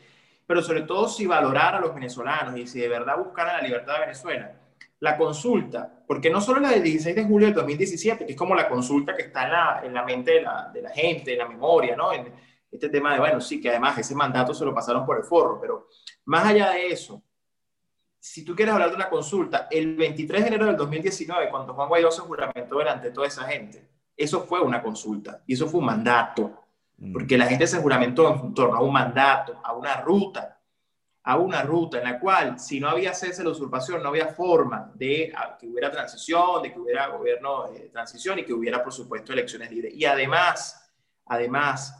pero 0.46 0.62
sobre 0.62 0.82
todo 0.82 1.08
si 1.08 1.26
valorara 1.26 1.78
a 1.78 1.80
los 1.80 1.92
venezolanos 1.92 2.56
y 2.56 2.68
si 2.68 2.78
de 2.78 2.88
verdad 2.88 3.18
buscara 3.18 3.54
la 3.54 3.62
libertad 3.62 3.94
de 3.94 4.00
Venezuela, 4.02 4.52
la 5.00 5.16
consulta, 5.16 6.04
porque 6.06 6.30
no 6.30 6.40
solo 6.40 6.60
la 6.60 6.70
del 6.70 6.82
16 6.82 7.16
de 7.16 7.24
julio 7.24 7.46
del 7.46 7.54
2017, 7.54 8.26
que 8.26 8.32
es 8.32 8.38
como 8.38 8.54
la 8.54 8.68
consulta 8.68 9.16
que 9.16 9.22
está 9.22 9.44
en 9.44 9.52
la, 9.52 9.80
en 9.84 9.94
la 9.94 10.04
mente 10.04 10.32
de 10.32 10.42
la, 10.42 10.70
de 10.72 10.82
la, 10.82 10.90
gente, 10.90 11.32
en 11.32 11.38
la 11.38 11.48
memoria, 11.48 11.96
¿no? 11.96 12.12
En 12.12 12.32
este 12.70 12.88
tema 12.90 13.14
de, 13.14 13.18
bueno, 13.18 13.40
sí, 13.40 13.60
que 13.60 13.70
además 13.70 13.96
ese 13.98 14.14
mandato 14.14 14.52
se 14.52 14.64
lo 14.64 14.74
pasaron 14.74 15.06
por 15.06 15.16
el 15.16 15.24
forro, 15.24 15.58
pero 15.60 15.88
más 16.26 16.44
allá 16.46 16.70
de 16.70 16.88
eso, 16.88 17.22
si 18.18 18.44
tú 18.44 18.54
quieres 18.54 18.74
hablar 18.74 18.90
de 18.90 18.96
una 18.96 19.08
consulta, 19.08 19.66
el 19.70 19.96
23 19.96 20.42
de 20.42 20.48
enero 20.48 20.66
del 20.66 20.76
2019, 20.76 21.48
cuando 21.48 21.72
Juan 21.72 21.88
Guaidó 21.88 22.10
se 22.10 22.20
juramentó 22.20 22.78
delante 22.78 23.08
de 23.08 23.14
toda 23.14 23.26
esa 23.26 23.44
gente, 23.44 23.88
eso 24.14 24.42
fue 24.42 24.60
una 24.60 24.82
consulta 24.82 25.42
y 25.46 25.54
eso 25.54 25.66
fue 25.66 25.80
un 25.80 25.86
mandato, 25.86 26.64
mm. 26.98 27.12
porque 27.12 27.38
la 27.38 27.46
gente 27.46 27.66
se 27.66 27.78
juramentó 27.78 28.34
en 28.34 28.52
torno 28.52 28.76
a 28.76 28.82
un 28.82 28.92
mandato, 28.92 29.58
a 29.64 29.72
una 29.72 30.02
ruta, 30.02 30.59
a 31.22 31.36
una 31.36 31.62
ruta 31.62 31.98
en 31.98 32.04
la 32.04 32.18
cual, 32.18 32.58
si 32.58 32.80
no 32.80 32.88
había 32.88 33.12
cese 33.12 33.38
de 33.38 33.44
la 33.44 33.50
usurpación, 33.50 34.02
no 34.02 34.08
había 34.08 34.28
forma 34.28 34.90
de 34.94 35.32
que 35.58 35.66
hubiera 35.66 35.90
transición, 35.90 36.62
de 36.62 36.72
que 36.72 36.78
hubiera 36.78 37.08
gobierno 37.08 37.70
de 37.70 37.88
transición 37.90 38.38
y 38.38 38.44
que 38.44 38.54
hubiera, 38.54 38.82
por 38.82 38.92
supuesto, 38.92 39.32
elecciones 39.32 39.70
libres. 39.70 39.94
Y 39.94 40.06
además, 40.06 40.90
además, 41.26 41.94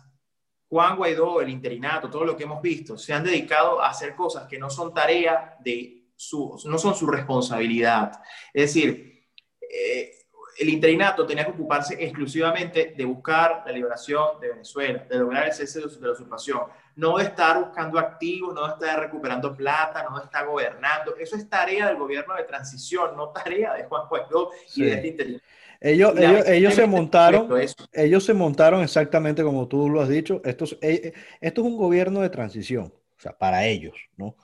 Juan 0.68 0.96
Guaidó, 0.96 1.40
el 1.40 1.50
interinato, 1.50 2.08
todo 2.08 2.24
lo 2.24 2.36
que 2.36 2.44
hemos 2.44 2.62
visto, 2.62 2.96
se 2.96 3.12
han 3.12 3.24
dedicado 3.24 3.82
a 3.82 3.90
hacer 3.90 4.14
cosas 4.14 4.46
que 4.46 4.58
no 4.58 4.70
son 4.70 4.94
tarea 4.94 5.56
de 5.60 6.10
su, 6.16 6.58
no 6.64 6.78
son 6.78 6.94
su 6.94 7.06
responsabilidad. 7.06 8.22
Es 8.54 8.74
decir, 8.74 9.26
eh, 9.60 10.12
el 10.60 10.68
interinato 10.68 11.26
tenía 11.26 11.46
que 11.46 11.52
ocuparse 11.52 11.96
exclusivamente 11.98 12.92
de 12.94 13.04
buscar 13.06 13.62
la 13.64 13.72
liberación 13.72 14.38
de 14.42 14.50
Venezuela, 14.50 15.06
de 15.08 15.18
lograr 15.18 15.46
el 15.46 15.52
cese 15.54 15.80
de 15.80 16.06
la 16.06 16.12
usurpación, 16.12 16.60
no 16.96 17.16
de 17.16 17.24
estar 17.24 17.58
buscando 17.64 17.98
activos, 17.98 18.54
no 18.54 18.66
de 18.66 18.74
estar 18.74 19.00
recuperando 19.00 19.56
plata, 19.56 20.06
no 20.08 20.18
de 20.18 20.26
estar 20.26 20.46
gobernando. 20.46 21.16
Eso 21.16 21.36
es 21.36 21.48
tarea 21.48 21.86
del 21.86 21.96
gobierno 21.96 22.34
de 22.34 22.44
transición, 22.44 23.16
no 23.16 23.30
tarea 23.30 23.72
de 23.72 23.84
Juan 23.84 24.06
Guaidó 24.06 24.50
y 24.76 24.82
de 24.82 24.92
este 24.92 25.08
interinato. 25.08 25.44
Ellos, 25.82 26.12
ellos, 26.18 26.46
ellos, 26.46 26.74
se 26.74 26.86
montaron, 26.86 27.48
ellos 27.94 28.22
se 28.22 28.34
montaron 28.34 28.82
exactamente 28.82 29.42
como 29.42 29.66
tú 29.66 29.88
lo 29.88 30.02
has 30.02 30.10
dicho. 30.10 30.42
Esto 30.44 30.64
es, 30.64 30.76
eh, 30.82 31.14
esto 31.40 31.62
es 31.62 31.66
un 31.66 31.78
gobierno 31.78 32.20
de 32.20 32.28
transición, 32.28 32.92
o 33.16 33.20
sea, 33.20 33.32
para 33.32 33.64
ellos, 33.64 33.94
¿no? 34.18 34.36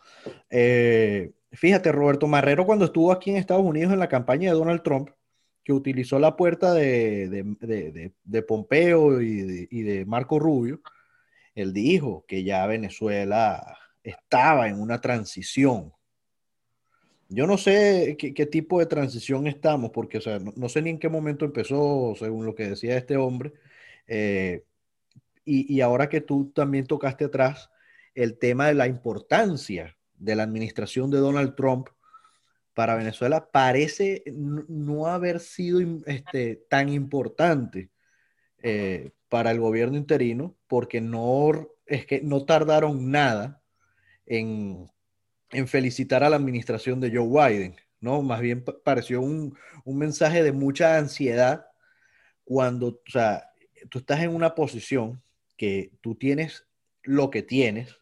Eh, 0.48 1.32
fíjate, 1.52 1.92
Roberto 1.92 2.26
Marrero, 2.26 2.64
cuando 2.64 2.86
estuvo 2.86 3.12
aquí 3.12 3.32
en 3.32 3.36
Estados 3.36 3.66
Unidos 3.66 3.92
en 3.92 3.98
la 3.98 4.08
campaña 4.08 4.50
de 4.50 4.58
Donald 4.58 4.82
Trump, 4.82 5.10
que 5.66 5.72
utilizó 5.72 6.20
la 6.20 6.36
puerta 6.36 6.72
de, 6.74 7.28
de, 7.28 8.12
de, 8.22 8.42
Pompeo 8.42 9.20
y, 9.20 9.82
de, 9.82 10.04
Marco 10.06 10.38
Rubio, 10.38 10.80
él 11.56 11.72
dijo 11.72 12.24
que 12.28 12.44
ya 12.44 12.64
Venezuela 12.68 13.76
estaba 14.04 14.68
en 14.68 14.80
una 14.80 15.00
transición. 15.00 15.92
Yo 17.28 17.48
no 17.48 17.58
sé 17.58 18.16
qué, 18.16 18.46
tipo 18.46 18.78
de 18.78 18.86
transición 18.86 19.48
estamos, 19.48 19.90
porque 19.90 20.18
o 20.18 20.20
sea, 20.20 20.38
no, 20.38 20.68
sé 20.68 20.82
ni 20.82 20.90
en 20.90 21.00
qué 21.00 21.08
momento 21.08 21.44
empezó, 21.44 22.14
según 22.16 22.46
lo 22.46 22.54
que 22.54 22.68
decía 22.68 22.96
este 22.96 23.16
hombre. 23.16 23.52
Eh, 24.06 24.62
y 25.44 25.80
ahora 25.80 26.08
que 26.08 26.20
tú 26.20 26.52
también 26.54 26.86
tocaste 26.86 27.24
atrás 27.24 27.70
el 28.14 28.38
tema 28.38 28.68
de 28.68 28.74
la 28.74 28.86
importancia 28.86 29.96
de 30.14 30.36
la 30.36 30.44
administración 30.44 31.10
de 31.10 31.18
Donald 31.18 31.56
Trump 31.56 31.88
para 32.76 32.94
Venezuela 32.94 33.48
parece 33.50 34.22
no 34.26 35.06
haber 35.06 35.40
sido 35.40 35.80
este, 36.04 36.56
tan 36.68 36.90
importante 36.90 37.88
eh, 38.62 39.12
para 39.30 39.50
el 39.50 39.60
gobierno 39.60 39.96
interino, 39.96 40.54
porque 40.66 41.00
no, 41.00 41.70
es 41.86 42.04
que 42.04 42.20
no 42.20 42.44
tardaron 42.44 43.10
nada 43.10 43.62
en, 44.26 44.90
en 45.52 45.66
felicitar 45.66 46.22
a 46.22 46.28
la 46.28 46.36
administración 46.36 47.00
de 47.00 47.16
Joe 47.16 47.50
Biden, 47.50 47.76
¿no? 47.98 48.20
Más 48.20 48.42
bien 48.42 48.62
pareció 48.84 49.22
un, 49.22 49.56
un 49.86 49.96
mensaje 49.96 50.42
de 50.42 50.52
mucha 50.52 50.98
ansiedad 50.98 51.68
cuando, 52.44 52.88
o 52.88 53.10
sea, 53.10 53.52
tú 53.88 54.00
estás 54.00 54.20
en 54.20 54.34
una 54.34 54.54
posición 54.54 55.22
que 55.56 55.92
tú 56.02 56.14
tienes 56.14 56.66
lo 57.04 57.30
que 57.30 57.40
tienes 57.40 57.96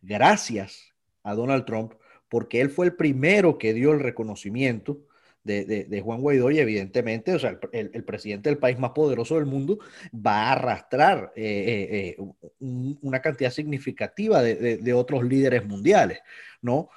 gracias 0.00 0.94
a 1.24 1.34
Donald 1.34 1.64
Trump, 1.64 1.94
porque 2.32 2.62
él 2.62 2.70
fue 2.70 2.86
el 2.86 2.94
primero 2.94 3.58
que 3.58 3.74
dio 3.74 3.92
el 3.92 4.00
reconocimiento 4.00 5.02
de, 5.44 5.66
de, 5.66 6.00
Juan 6.00 6.22
Guaidó 6.22 6.50
y 6.50 6.60
evidentemente, 6.60 7.34
o 7.34 7.38
sea, 7.38 7.60
el, 7.72 7.90
el, 7.92 8.04
presidente 8.04 8.48
del 8.48 8.56
país 8.56 8.78
más 8.78 8.92
poderoso 8.92 9.34
del 9.34 9.44
mundo 9.44 9.80
va 10.14 10.44
a 10.44 10.52
arrastrar 10.52 11.34
eh, 11.36 11.44
eh, 11.44 12.16
eh 12.18 12.24
un, 12.60 12.98
una 13.02 13.20
cantidad 13.20 13.50
significativa 13.50 14.40
de, 14.40 14.78
de, 14.78 14.92
otros 14.94 15.24
líderes 15.24 15.66
mundiales, 15.66 16.20
¿no? 16.62 16.88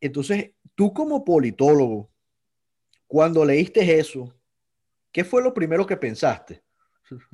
Entonces, 0.00 0.52
tú 0.76 0.92
como 0.92 1.24
politólogo, 1.24 2.08
cuando 3.08 3.44
leíste 3.44 3.98
eso, 3.98 4.32
¿qué 5.10 5.24
fue 5.24 5.42
lo 5.42 5.52
primero 5.52 5.84
que 5.88 5.96
pensaste? 5.96 6.62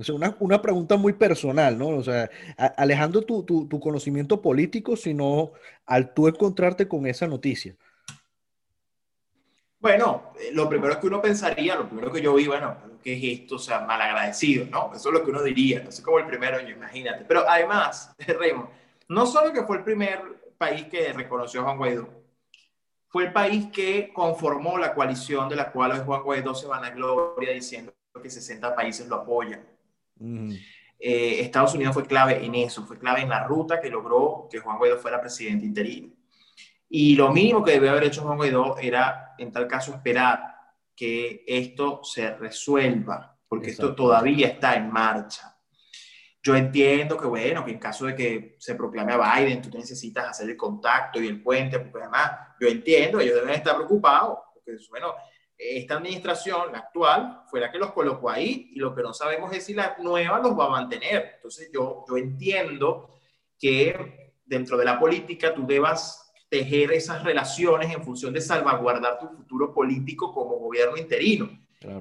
Una, 0.08 0.36
una, 0.38 0.62
pregunta 0.62 0.96
muy 0.96 1.12
personal, 1.12 1.78
¿no? 1.78 1.88
O 1.88 2.02
sea, 2.02 2.30
alejando 2.76 3.22
tu, 3.22 3.42
tu, 3.42 3.66
tu, 3.66 3.80
conocimiento 3.80 4.40
político, 4.40 4.96
sino 4.96 5.52
al 5.86 6.14
tú 6.14 6.28
encontrarte 6.28 6.86
con 6.86 7.06
esa 7.06 7.26
noticia. 7.26 7.76
Bueno, 9.84 10.32
eh, 10.40 10.50
lo 10.52 10.66
primero 10.68 10.98
que 10.98 11.06
uno 11.08 11.20
pensaría, 11.20 11.74
lo 11.74 11.86
primero 11.86 12.10
que 12.10 12.22
yo 12.22 12.34
vi, 12.34 12.46
bueno, 12.46 12.74
¿qué 13.02 13.14
es 13.14 13.40
esto? 13.40 13.56
O 13.56 13.58
sea, 13.58 13.80
malagradecido, 13.80 14.64
¿no? 14.70 14.92
Eso 14.94 15.10
es 15.10 15.14
lo 15.14 15.22
que 15.22 15.30
uno 15.30 15.42
diría, 15.42 15.84
no 15.84 15.90
como 16.02 16.18
el 16.18 16.26
primer 16.26 16.54
año, 16.54 16.70
imagínate. 16.70 17.24
Pero 17.26 17.46
además, 17.46 18.14
Remo, 18.26 18.70
no 19.08 19.26
solo 19.26 19.52
que 19.52 19.62
fue 19.64 19.76
el 19.76 19.84
primer 19.84 20.22
país 20.56 20.84
que 20.84 21.12
reconoció 21.12 21.60
a 21.60 21.64
Juan 21.64 21.76
Guaidó, 21.76 22.08
fue 23.08 23.24
el 23.26 23.32
país 23.32 23.66
que 23.72 24.10
conformó 24.12 24.78
la 24.78 24.94
coalición 24.94 25.48
de 25.48 25.56
la 25.56 25.70
cual 25.70 25.92
hoy 25.92 26.00
Juan 26.04 26.22
Guaidó 26.22 26.54
se 26.54 26.66
van 26.66 26.84
a 26.84 26.90
gloria 26.90 27.52
diciendo 27.52 27.92
que 28.22 28.30
60 28.30 28.74
países 28.74 29.08
lo 29.08 29.16
apoyan. 29.16 29.66
Eh, 30.98 31.40
Estados 31.40 31.74
Unidos 31.74 31.94
fue 31.94 32.06
clave 32.06 32.44
en 32.44 32.54
eso, 32.54 32.84
fue 32.84 32.98
clave 32.98 33.22
en 33.22 33.28
la 33.28 33.44
ruta 33.44 33.80
que 33.80 33.90
logró 33.90 34.48
que 34.50 34.60
Juan 34.60 34.78
Guaidó 34.78 34.98
fuera 34.98 35.20
presidente 35.20 35.66
interino. 35.66 36.12
Y 36.88 37.16
lo 37.16 37.32
mínimo 37.32 37.64
que 37.64 37.72
debió 37.72 37.90
haber 37.90 38.04
hecho 38.04 38.22
Juan 38.22 38.36
Guaidó 38.36 38.78
era, 38.78 39.34
en 39.38 39.50
tal 39.50 39.66
caso, 39.66 39.92
esperar 39.92 40.54
que 40.94 41.44
esto 41.46 42.00
se 42.04 42.36
resuelva, 42.36 43.36
porque 43.48 43.70
esto 43.70 43.94
todavía 43.94 44.48
está 44.48 44.76
en 44.76 44.92
marcha. 44.92 45.50
Yo 46.40 46.54
entiendo 46.54 47.16
que, 47.16 47.26
bueno, 47.26 47.64
que 47.64 47.72
en 47.72 47.78
caso 47.78 48.06
de 48.06 48.14
que 48.14 48.56
se 48.58 48.74
proclame 48.74 49.14
a 49.14 49.38
Biden, 49.38 49.62
tú 49.62 49.70
necesitas 49.70 50.28
hacer 50.28 50.48
el 50.48 50.56
contacto 50.56 51.20
y 51.20 51.26
el 51.26 51.42
puente, 51.42 51.80
porque 51.80 51.98
además, 51.98 52.32
yo 52.60 52.68
entiendo, 52.68 53.18
ellos 53.18 53.36
deben 53.36 53.54
estar 53.54 53.74
preocupados, 53.74 54.38
porque, 54.52 54.76
bueno, 54.90 55.14
esta 55.56 55.94
administración, 55.96 56.72
la 56.72 56.78
actual, 56.78 57.42
fue 57.46 57.60
la 57.60 57.70
que 57.70 57.78
los 57.78 57.92
colocó 57.92 58.30
ahí 58.30 58.70
y 58.72 58.78
lo 58.78 58.94
que 58.94 59.02
no 59.02 59.14
sabemos 59.14 59.52
es 59.52 59.64
si 59.64 59.74
la 59.74 59.96
nueva 60.00 60.40
los 60.40 60.58
va 60.58 60.66
a 60.66 60.70
mantener. 60.70 61.34
Entonces 61.36 61.70
yo, 61.72 62.04
yo 62.08 62.16
entiendo 62.16 63.10
que 63.58 64.34
dentro 64.44 64.76
de 64.76 64.84
la 64.84 64.98
política 64.98 65.54
tú 65.54 65.66
debas 65.66 66.32
tejer 66.48 66.92
esas 66.92 67.24
relaciones 67.24 67.92
en 67.92 68.04
función 68.04 68.32
de 68.32 68.40
salvaguardar 68.40 69.18
tu 69.18 69.28
futuro 69.28 69.72
político 69.72 70.32
como 70.32 70.56
gobierno 70.56 70.96
interino. 70.96 71.48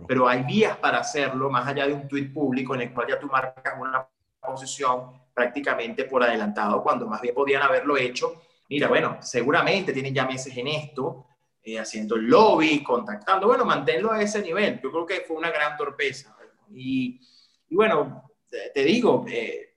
Pero 0.08 0.28
hay 0.28 0.43
vías 0.43 0.78
para 0.78 0.99
hacerlo 0.99 1.49
más 1.49 1.68
allá 1.68 1.88
de 1.88 1.93
un 1.93 2.08
tuit 2.08 2.34
público 2.34 2.74
en 2.74 2.82
el 2.82 2.93
cual 2.93 3.08
ya 3.08 3.20
tú 3.20 3.28
marcas 3.28 3.74
una 3.78 4.08
posición 4.39 5.12
prácticamente 5.34 6.06
por 6.06 6.24
adelantado, 6.24 6.82
cuando 6.82 7.08
más 7.08 7.20
bien 7.20 7.36
podían 7.36 7.64
haberlo 7.64 7.97
hecho. 7.97 8.43
Mira, 8.70 8.88
bueno, 8.88 9.18
seguramente 9.22 9.91
tienen 9.91 10.14
ya 10.14 10.26
meses 10.26 10.56
en 10.56 10.68
esto, 10.68 11.26
eh, 11.66 11.80
haciendo 11.80 12.18
lobby, 12.18 12.84
contactando. 12.84 13.47
Bueno, 13.47 13.64
manténlo 13.64 14.11
a 14.11 14.22
ese 14.22 14.41
nivel. 14.41 14.82
Yo 14.84 14.91
creo 14.91 15.05
que 15.05 15.22
fue 15.22 15.38
una 15.38 15.49
gran 15.49 15.78
torpeza. 15.78 16.36
Y, 16.74 17.22
y 17.70 17.76
bueno, 17.76 18.30
te, 18.74 18.84
digo, 18.84 19.24
eh, 19.30 19.76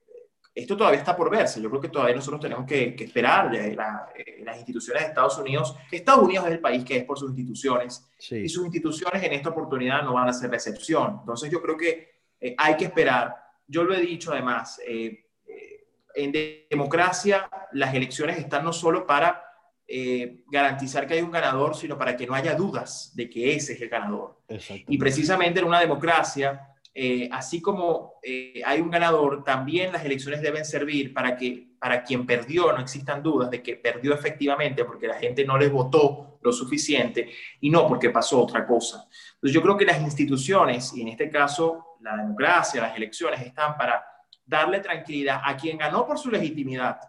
esto 0.53 0.75
todavía 0.75 0.99
está 0.99 1.15
por 1.15 1.31
verse. 1.31 1.61
Yo 1.61 1.69
creo 1.69 1.79
que 1.79 1.87
todavía 1.87 2.15
nosotros 2.15 2.41
tenemos 2.41 2.65
que, 2.65 2.93
esperar. 2.99 3.49
las 3.53 4.57
instituciones 4.57 5.03
de 5.03 5.07
Estados 5.07 5.37
Unidos, 5.37 5.77
Estados 5.89 6.23
Unidos 6.23 6.47
es 6.47 6.51
el 6.51 6.59
país 6.59 6.83
que 6.83 6.97
es 6.97 7.03
por 7.05 7.17
sus 7.17 7.29
instituciones 7.29 8.05
y 8.31 8.49
sus 8.49 8.65
instituciones 8.65 9.23
en 9.23 9.31
esta 9.31 9.47
oportunidad 9.47 10.03
no 10.03 10.15
van 10.15 10.27
a 10.27 10.33
ser 10.33 10.49
la 10.49 10.57
excepción. 10.57 11.19
Entonces 11.21 11.49
yo 11.49 11.61
creo 11.61 11.77
que 11.77 12.17
hay 12.57 12.75
que 12.75 12.83
esperar. 12.83 13.33
Yo 13.65 13.85
lo 13.85 13.95
he 13.95 14.01
dicho 14.01 14.33
además, 14.33 14.81
en 14.85 16.31
democracia 16.69 17.49
las 17.71 17.93
elecciones 17.93 18.37
están 18.37 18.65
no 18.65 18.73
solo 18.73 19.07
para 19.07 19.46
eh, 19.89 20.43
garantizar 20.47 21.07
que 21.07 21.13
hay 21.13 21.21
un 21.21 21.31
ganador, 21.31 21.73
sino 21.73 21.97
para 21.97 22.17
que 22.17 22.27
no 22.27 22.33
haya 22.33 22.55
dudas 22.55 23.13
de 23.15 23.29
que 23.29 23.55
ese 23.55 23.73
es 23.73 23.81
el 23.81 23.87
ganador. 23.87 24.41
Y 24.87 24.97
precisamente 24.97 25.59
en 25.59 25.65
una 25.65 25.79
democracia, 25.79 26.73
eh, 26.93 27.29
así 27.31 27.61
como 27.61 28.15
eh, 28.21 28.61
hay 28.65 28.81
un 28.81 28.89
ganador, 28.89 29.45
también 29.45 29.93
las 29.93 30.03
elecciones 30.03 30.41
deben 30.41 30.65
servir 30.65 31.13
para 31.13 31.37
que 31.37 31.67
para 31.79 32.03
quien 32.03 32.25
perdió 32.25 32.73
no 32.73 32.79
existan 32.79 33.21
dudas 33.23 33.49
de 33.49 33.61
que 33.61 33.75
perdió 33.75 34.13
efectivamente 34.13 34.83
porque 34.83 35.07
la 35.07 35.13
gente 35.13 35.45
no 35.45 35.57
les 35.57 35.71
votó 35.71 36.39
lo 36.41 36.51
suficiente 36.51 37.29
y 37.61 37.69
no 37.69 37.87
porque 37.87 38.09
pasó 38.09 38.41
otra 38.41 38.65
cosa. 38.65 39.07
Entonces 39.35 39.53
yo 39.53 39.61
creo 39.61 39.77
que 39.77 39.85
las 39.85 40.01
instituciones, 40.01 40.93
y 40.95 41.01
en 41.01 41.09
este 41.09 41.29
caso 41.29 41.97
la 42.01 42.17
democracia, 42.17 42.81
las 42.81 42.97
elecciones, 42.97 43.41
están 43.41 43.77
para 43.77 44.03
darle 44.45 44.79
tranquilidad 44.79 45.41
a 45.45 45.55
quien 45.55 45.77
ganó 45.77 46.05
por 46.05 46.17
su 46.17 46.29
legitimidad 46.29 46.99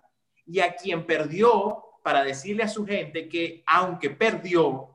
y 0.46 0.60
a 0.60 0.76
quien 0.76 1.04
perdió 1.06 1.87
para 2.02 2.22
decirle 2.22 2.62
a 2.62 2.68
su 2.68 2.86
gente 2.86 3.28
que 3.28 3.62
aunque 3.66 4.10
perdió, 4.10 4.94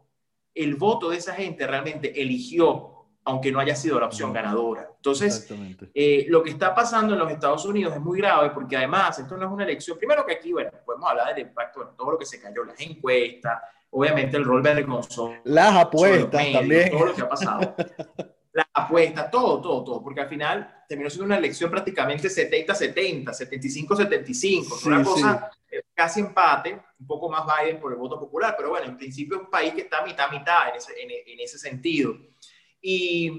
el 0.56 0.76
voto 0.76 1.10
de 1.10 1.18
esa 1.18 1.34
gente 1.34 1.66
realmente 1.66 2.22
eligió, 2.22 3.08
aunque 3.26 3.52
no 3.52 3.60
haya 3.60 3.76
sido 3.76 4.00
la 4.00 4.06
opción 4.06 4.34
ganadora. 4.34 4.90
Entonces, 4.96 5.50
eh, 5.94 6.26
lo 6.30 6.44
que 6.44 6.52
está 6.52 6.76
pasando 6.76 7.14
en 7.14 7.20
los 7.20 7.32
Estados 7.32 7.66
Unidos 7.66 7.94
es 7.94 8.02
muy 8.02 8.20
grave 8.20 8.52
porque 8.52 8.78
además 8.78 9.18
esto 9.18 9.36
no 9.38 9.46
es 9.46 9.52
una 9.52 9.64
elección, 9.64 9.98
primero 9.98 10.26
que 10.26 10.34
aquí, 10.34 10.54
bueno, 10.54 10.72
podemos 10.86 11.10
hablar 11.10 11.34
del 11.34 11.48
impacto 11.48 11.82
de 11.82 11.92
todo 11.98 12.12
lo 12.12 12.18
que 12.18 12.26
se 12.26 12.40
cayó, 12.40 12.64
las 12.64 12.80
encuestas, 12.80 13.62
obviamente 13.90 14.38
el 14.38 14.44
rol 14.44 14.62
vergonzoso. 14.62 15.36
Las 15.44 15.76
apuestas 15.76 16.54
también. 16.54 16.92
Todo 16.92 17.06
lo 17.06 17.14
que 17.14 17.22
ha 17.22 17.30
pasado. 17.30 17.76
la 18.54 18.70
apuesta, 18.72 19.30
todo, 19.30 19.60
todo, 19.60 19.84
todo, 19.84 20.04
porque 20.04 20.22
al 20.22 20.30
final 20.30 20.84
terminó 20.88 21.10
siendo 21.10 21.26
una 21.26 21.38
elección 21.38 21.72
prácticamente 21.72 22.28
70-70, 22.28 23.26
75-75, 23.26 24.86
una 24.86 25.04
cosa 25.04 25.52
eh, 25.70 25.82
casi 25.94 26.20
empate, 26.20 26.80
un 27.00 27.08
poco 27.08 27.30
más 27.30 27.46
Biden 27.46 27.80
por 27.80 27.92
el 27.92 27.98
voto 27.98 28.20
popular, 28.20 28.54
pero 28.56 28.70
bueno, 28.70 28.86
en 28.86 28.98
principio 28.98 29.38
es 29.38 29.44
un 29.44 29.50
país 29.50 29.74
que 29.74 29.82
está 29.82 30.06
mitad-mitad 30.06 30.70
en 30.70 30.76
ese, 30.76 30.94
en, 31.02 31.40
ese 31.40 31.58
sentido. 31.58 32.16
Y, 32.80 33.32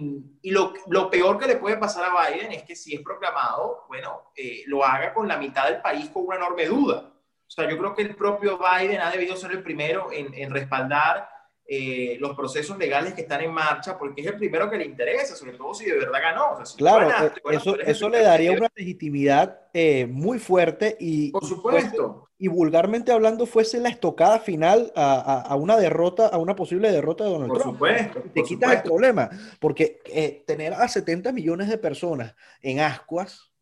y 0.43 0.51
lo, 0.51 0.73
lo, 0.89 1.09
peor 1.11 1.39
que 1.39 1.47
le 1.47 1.57
puede 1.57 1.77
pasar 1.77 2.11
a 2.11 2.31
Biden 2.31 2.51
es 2.51 2.65
que 2.65 2.75
si 2.75 2.95
es 2.95 3.03
proclamado, 3.03 3.85
bueno, 3.89 4.33
eh, 4.35 4.65
lo 4.67 4.85
haga 4.85 5.15
con 5.15 5.29
la 5.29 5.37
mitad 5.37 5.69
del 5.69 5.81
país 5.81 6.09
con 6.09 6.27
una 6.27 6.37
enorme 6.37 6.67
duda. 6.67 7.13
O 7.47 7.51
sea, 7.51 7.69
yo 7.69 7.79
creo 7.79 7.95
que 7.95 8.03
el 8.03 8.17
propio 8.17 8.59
Biden 8.59 9.01
ha 9.01 9.11
debido 9.11 9.37
ser 9.37 9.53
el 9.53 9.63
primero 9.63 10.11
en, 10.11 10.33
en 10.35 10.51
respaldar 10.51 11.29
eh, 11.67 12.19
los 12.21 12.37
procesos 12.37 12.77
legales 12.77 13.15
que 13.15 13.23
están 13.23 13.41
en 13.41 13.51
marcha, 13.51 13.97
porque 13.97 14.21
es 14.21 14.27
el 14.27 14.37
primero 14.37 14.69
que 14.71 14.77
le 14.77 14.85
interesa, 14.85 15.35
sobre 15.35 15.55
todo 15.55 15.73
si 15.73 15.87
de 15.87 15.97
verdad 15.97 16.21
ganó. 16.21 16.59
claro, 16.77 17.09
eh, 17.09 17.33
eso, 17.53 17.81
eso 17.81 18.11
le 18.11 18.23
daría 18.23 18.53
una 18.53 18.71
legitimidad 18.77 19.61
eh, 19.73 20.07
muy 20.07 20.39
fuerte 20.39 20.95
y, 21.01 21.31
por 21.31 21.47
supuesto. 21.47 22.29
y 22.37 22.49
vulgarmente 22.49 23.13
hablando, 23.13 23.47
fuese 23.47 23.81
la 23.81 23.89
estocada 23.89 24.41
final 24.41 24.93
a, 24.95 25.41
a, 25.41 25.57
una 25.57 25.79
derrota, 25.79 26.27
a 26.27 26.37
una 26.37 26.55
posible 26.55 26.93
derrota 26.93 27.25
de 27.25 27.31
Donald 27.31 27.49
por 27.49 27.63
Trump. 27.63 27.75
Supuesto, 27.77 28.23
Te 28.35 28.43
quitas 28.43 28.73
el 28.73 28.83
problema, 28.83 29.31
porque 29.59 30.43
tener 30.47 30.75
a 30.75 30.87
70 30.87 31.33
millones 31.33 31.71
de 31.71 31.79
personas 31.79 32.35
en 32.61 32.81
ascuas 32.81 33.54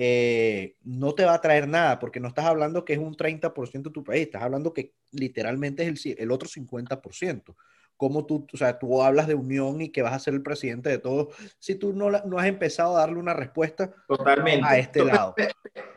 eh, 0.00 0.76
no 0.84 1.12
te 1.12 1.24
va 1.24 1.34
a 1.34 1.40
traer 1.40 1.66
nada, 1.66 1.98
porque 1.98 2.20
no 2.20 2.28
estás 2.28 2.44
hablando 2.44 2.84
que 2.84 2.92
es 2.92 3.00
un 3.00 3.16
30% 3.16 3.82
de 3.82 3.90
tu 3.90 4.04
país, 4.04 4.22
estás 4.22 4.42
hablando 4.42 4.72
que 4.72 4.94
literalmente 5.10 5.82
es 5.82 6.06
el, 6.06 6.14
el 6.20 6.30
otro 6.30 6.48
50%. 6.48 7.56
Como 7.96 8.24
tú, 8.24 8.46
o 8.52 8.56
sea, 8.56 8.78
tú 8.78 9.02
hablas 9.02 9.26
de 9.26 9.34
unión 9.34 9.80
y 9.80 9.88
que 9.88 10.02
vas 10.02 10.12
a 10.12 10.20
ser 10.20 10.34
el 10.34 10.42
presidente 10.44 10.88
de 10.88 10.98
todos, 10.98 11.34
si 11.58 11.74
tú 11.74 11.92
no, 11.92 12.10
no 12.10 12.38
has 12.38 12.46
empezado 12.46 12.96
a 12.96 13.00
darle 13.00 13.18
una 13.18 13.34
respuesta 13.34 13.92
Totalmente. 14.06 14.64
a 14.64 14.78
este 14.78 15.04
lado. 15.04 15.34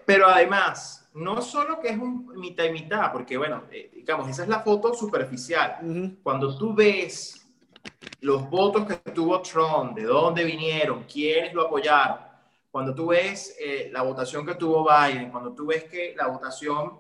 Pero 0.04 0.28
además, 0.28 1.08
no 1.14 1.40
solo 1.44 1.80
que 1.80 1.90
es 1.90 1.98
un 2.00 2.26
mitad 2.40 2.64
y 2.64 2.72
mitad, 2.72 3.12
porque 3.12 3.38
bueno, 3.38 3.66
eh, 3.72 3.92
digamos, 3.94 4.28
esa 4.28 4.42
es 4.42 4.50
la 4.50 4.62
foto 4.62 4.96
superficial. 4.96 6.18
Cuando 6.24 6.58
tú 6.58 6.74
ves 6.74 7.48
los 8.22 8.50
votos 8.50 8.88
que 8.88 9.12
tuvo 9.12 9.40
Trump, 9.44 9.96
de 9.96 10.06
dónde 10.06 10.44
vinieron, 10.44 11.04
quiénes 11.04 11.54
lo 11.54 11.68
apoyaron, 11.68 12.31
cuando 12.72 12.96
tú 12.96 13.08
ves 13.08 13.56
eh, 13.60 13.90
la 13.92 14.02
votación 14.02 14.46
que 14.46 14.56
tuvo 14.56 14.88
Biden, 14.88 15.30
cuando 15.30 15.54
tú 15.54 15.68
ves 15.68 15.84
que 15.84 16.16
la 16.16 16.28
votación 16.28 17.00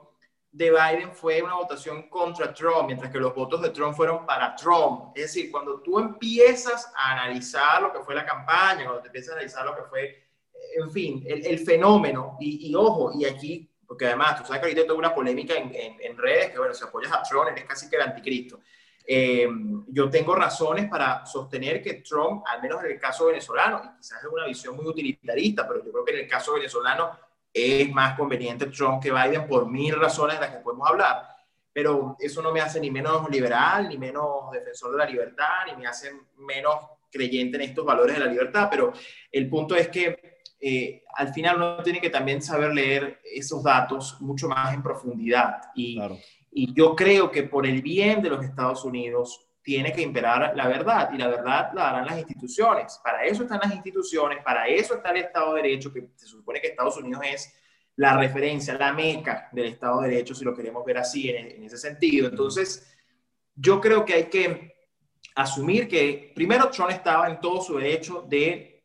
de 0.51 0.69
Biden 0.69 1.13
fue 1.13 1.41
una 1.41 1.55
votación 1.55 2.09
contra 2.09 2.53
Trump, 2.53 2.87
mientras 2.87 3.09
que 3.09 3.19
los 3.19 3.33
votos 3.33 3.61
de 3.61 3.69
Trump 3.69 3.95
fueron 3.95 4.25
para 4.25 4.53
Trump. 4.53 5.13
Es 5.15 5.33
decir, 5.33 5.49
cuando 5.49 5.81
tú 5.81 5.97
empiezas 5.97 6.91
a 6.93 7.13
analizar 7.13 7.81
lo 7.81 7.93
que 7.93 8.01
fue 8.01 8.13
la 8.13 8.25
campaña, 8.25 8.83
cuando 8.83 9.01
te 9.01 9.07
empiezas 9.07 9.29
a 9.29 9.33
analizar 9.35 9.65
lo 9.65 9.75
que 9.75 9.83
fue, 9.83 10.03
eh, 10.03 10.23
en 10.75 10.91
fin, 10.91 11.23
el, 11.25 11.59
fenómeno, 11.59 12.35
y, 12.41 12.75
ojo, 12.75 13.13
y 13.17 13.23
aquí, 13.23 13.71
porque 13.87 14.07
además, 14.07 14.39
tú 14.39 14.45
sabes 14.45 14.59
que 14.59 14.67
ahorita 14.67 14.85
toda 14.85 14.99
una 14.99 15.15
polémica 15.15 15.53
en, 15.53 15.71
en, 15.73 16.17
redes, 16.17 16.51
que 16.51 16.57
bueno, 16.57 16.73
si 16.73 16.83
apoyas 16.83 17.13
a 17.13 17.23
Trump, 17.23 17.47
eres 17.49 17.63
casi 17.63 17.89
que 17.89 17.95
el 17.95 18.01
anticristo. 18.01 18.59
Eh, 19.05 19.47
yo 19.87 20.09
tengo 20.09 20.35
razones 20.35 20.89
para 20.89 21.25
sostener 21.25 21.81
que 21.81 21.95
Trump, 21.95 22.43
al 22.47 22.61
menos 22.61 22.83
en 22.83 22.91
el 22.91 22.99
caso 22.99 23.25
venezolano, 23.25 23.81
y 23.83 23.97
quizás 23.97 24.23
es 24.23 24.29
una 24.31 24.45
visión 24.45 24.75
muy 24.75 24.85
utilitarista, 24.87 25.67
pero 25.67 25.83
yo 25.83 25.91
creo 25.91 26.05
que 26.05 26.13
en 26.13 26.19
el 26.19 26.27
caso 26.27 26.53
venezolano 26.53 27.11
es 27.53 27.91
más 27.91 28.17
conveniente 28.17 28.67
Trump 28.67 29.01
que 29.01 29.11
Biden 29.11 29.47
por 29.47 29.69
mil 29.69 29.95
razones 29.99 30.39
de 30.39 30.41
las 30.41 30.55
que 30.55 30.63
podemos 30.63 30.89
hablar. 30.89 31.27
Pero 31.73 32.17
eso 32.19 32.41
no 32.41 32.51
me 32.51 32.61
hace 32.61 32.79
ni 32.79 32.91
menos 32.91 33.29
liberal, 33.29 33.87
ni 33.87 33.97
menos 33.97 34.51
defensor 34.51 34.91
de 34.91 34.97
la 34.97 35.05
libertad, 35.05 35.65
ni 35.67 35.75
me 35.75 35.87
hace 35.87 36.11
menos 36.37 36.75
creyente 37.09 37.57
en 37.57 37.63
estos 37.63 37.85
valores 37.85 38.17
de 38.17 38.25
la 38.25 38.31
libertad. 38.31 38.67
Pero 38.69 38.93
el 39.31 39.49
punto 39.49 39.75
es 39.75 39.87
que 39.87 40.41
eh, 40.59 41.03
al 41.15 41.33
final 41.33 41.57
uno 41.57 41.83
tiene 41.83 42.01
que 42.01 42.09
también 42.09 42.41
saber 42.41 42.73
leer 42.73 43.21
esos 43.23 43.63
datos 43.63 44.17
mucho 44.19 44.47
más 44.47 44.73
en 44.73 44.83
profundidad. 44.83 45.61
Y, 45.73 45.95
claro. 45.95 46.17
Y 46.51 46.73
yo 46.73 46.95
creo 46.95 47.31
que 47.31 47.43
por 47.43 47.65
el 47.65 47.81
bien 47.81 48.21
de 48.21 48.29
los 48.29 48.43
Estados 48.43 48.83
Unidos 48.83 49.47
tiene 49.63 49.93
que 49.93 50.01
imperar 50.01 50.53
la 50.55 50.67
verdad 50.67 51.09
y 51.13 51.17
la 51.17 51.27
verdad 51.27 51.71
la 51.73 51.83
darán 51.83 52.05
las 52.05 52.17
instituciones. 52.17 52.99
Para 53.03 53.23
eso 53.23 53.43
están 53.43 53.59
las 53.63 53.73
instituciones, 53.73 54.43
para 54.43 54.67
eso 54.67 54.95
está 54.95 55.11
el 55.11 55.17
Estado 55.17 55.53
de 55.53 55.61
Derecho, 55.61 55.93
que 55.93 56.09
se 56.15 56.25
supone 56.25 56.59
que 56.59 56.67
Estados 56.67 56.97
Unidos 56.97 57.21
es 57.25 57.53
la 57.95 58.17
referencia, 58.17 58.73
la 58.73 58.91
meca 58.91 59.49
del 59.51 59.67
Estado 59.67 60.01
de 60.01 60.09
Derecho, 60.09 60.33
si 60.35 60.43
lo 60.43 60.55
queremos 60.55 60.83
ver 60.83 60.97
así 60.97 61.29
en, 61.29 61.63
ese 61.63 61.77
sentido. 61.77 62.27
Entonces, 62.27 62.91
yo 63.55 63.79
creo 63.79 64.03
que 64.03 64.13
hay 64.13 64.25
que 64.25 64.75
asumir 65.35 65.87
que 65.87 66.31
primero 66.35 66.69
Trump 66.69 66.89
estaba 66.89 67.29
en 67.29 67.39
todo 67.39 67.61
su 67.61 67.77
derecho 67.77 68.25
de 68.27 68.83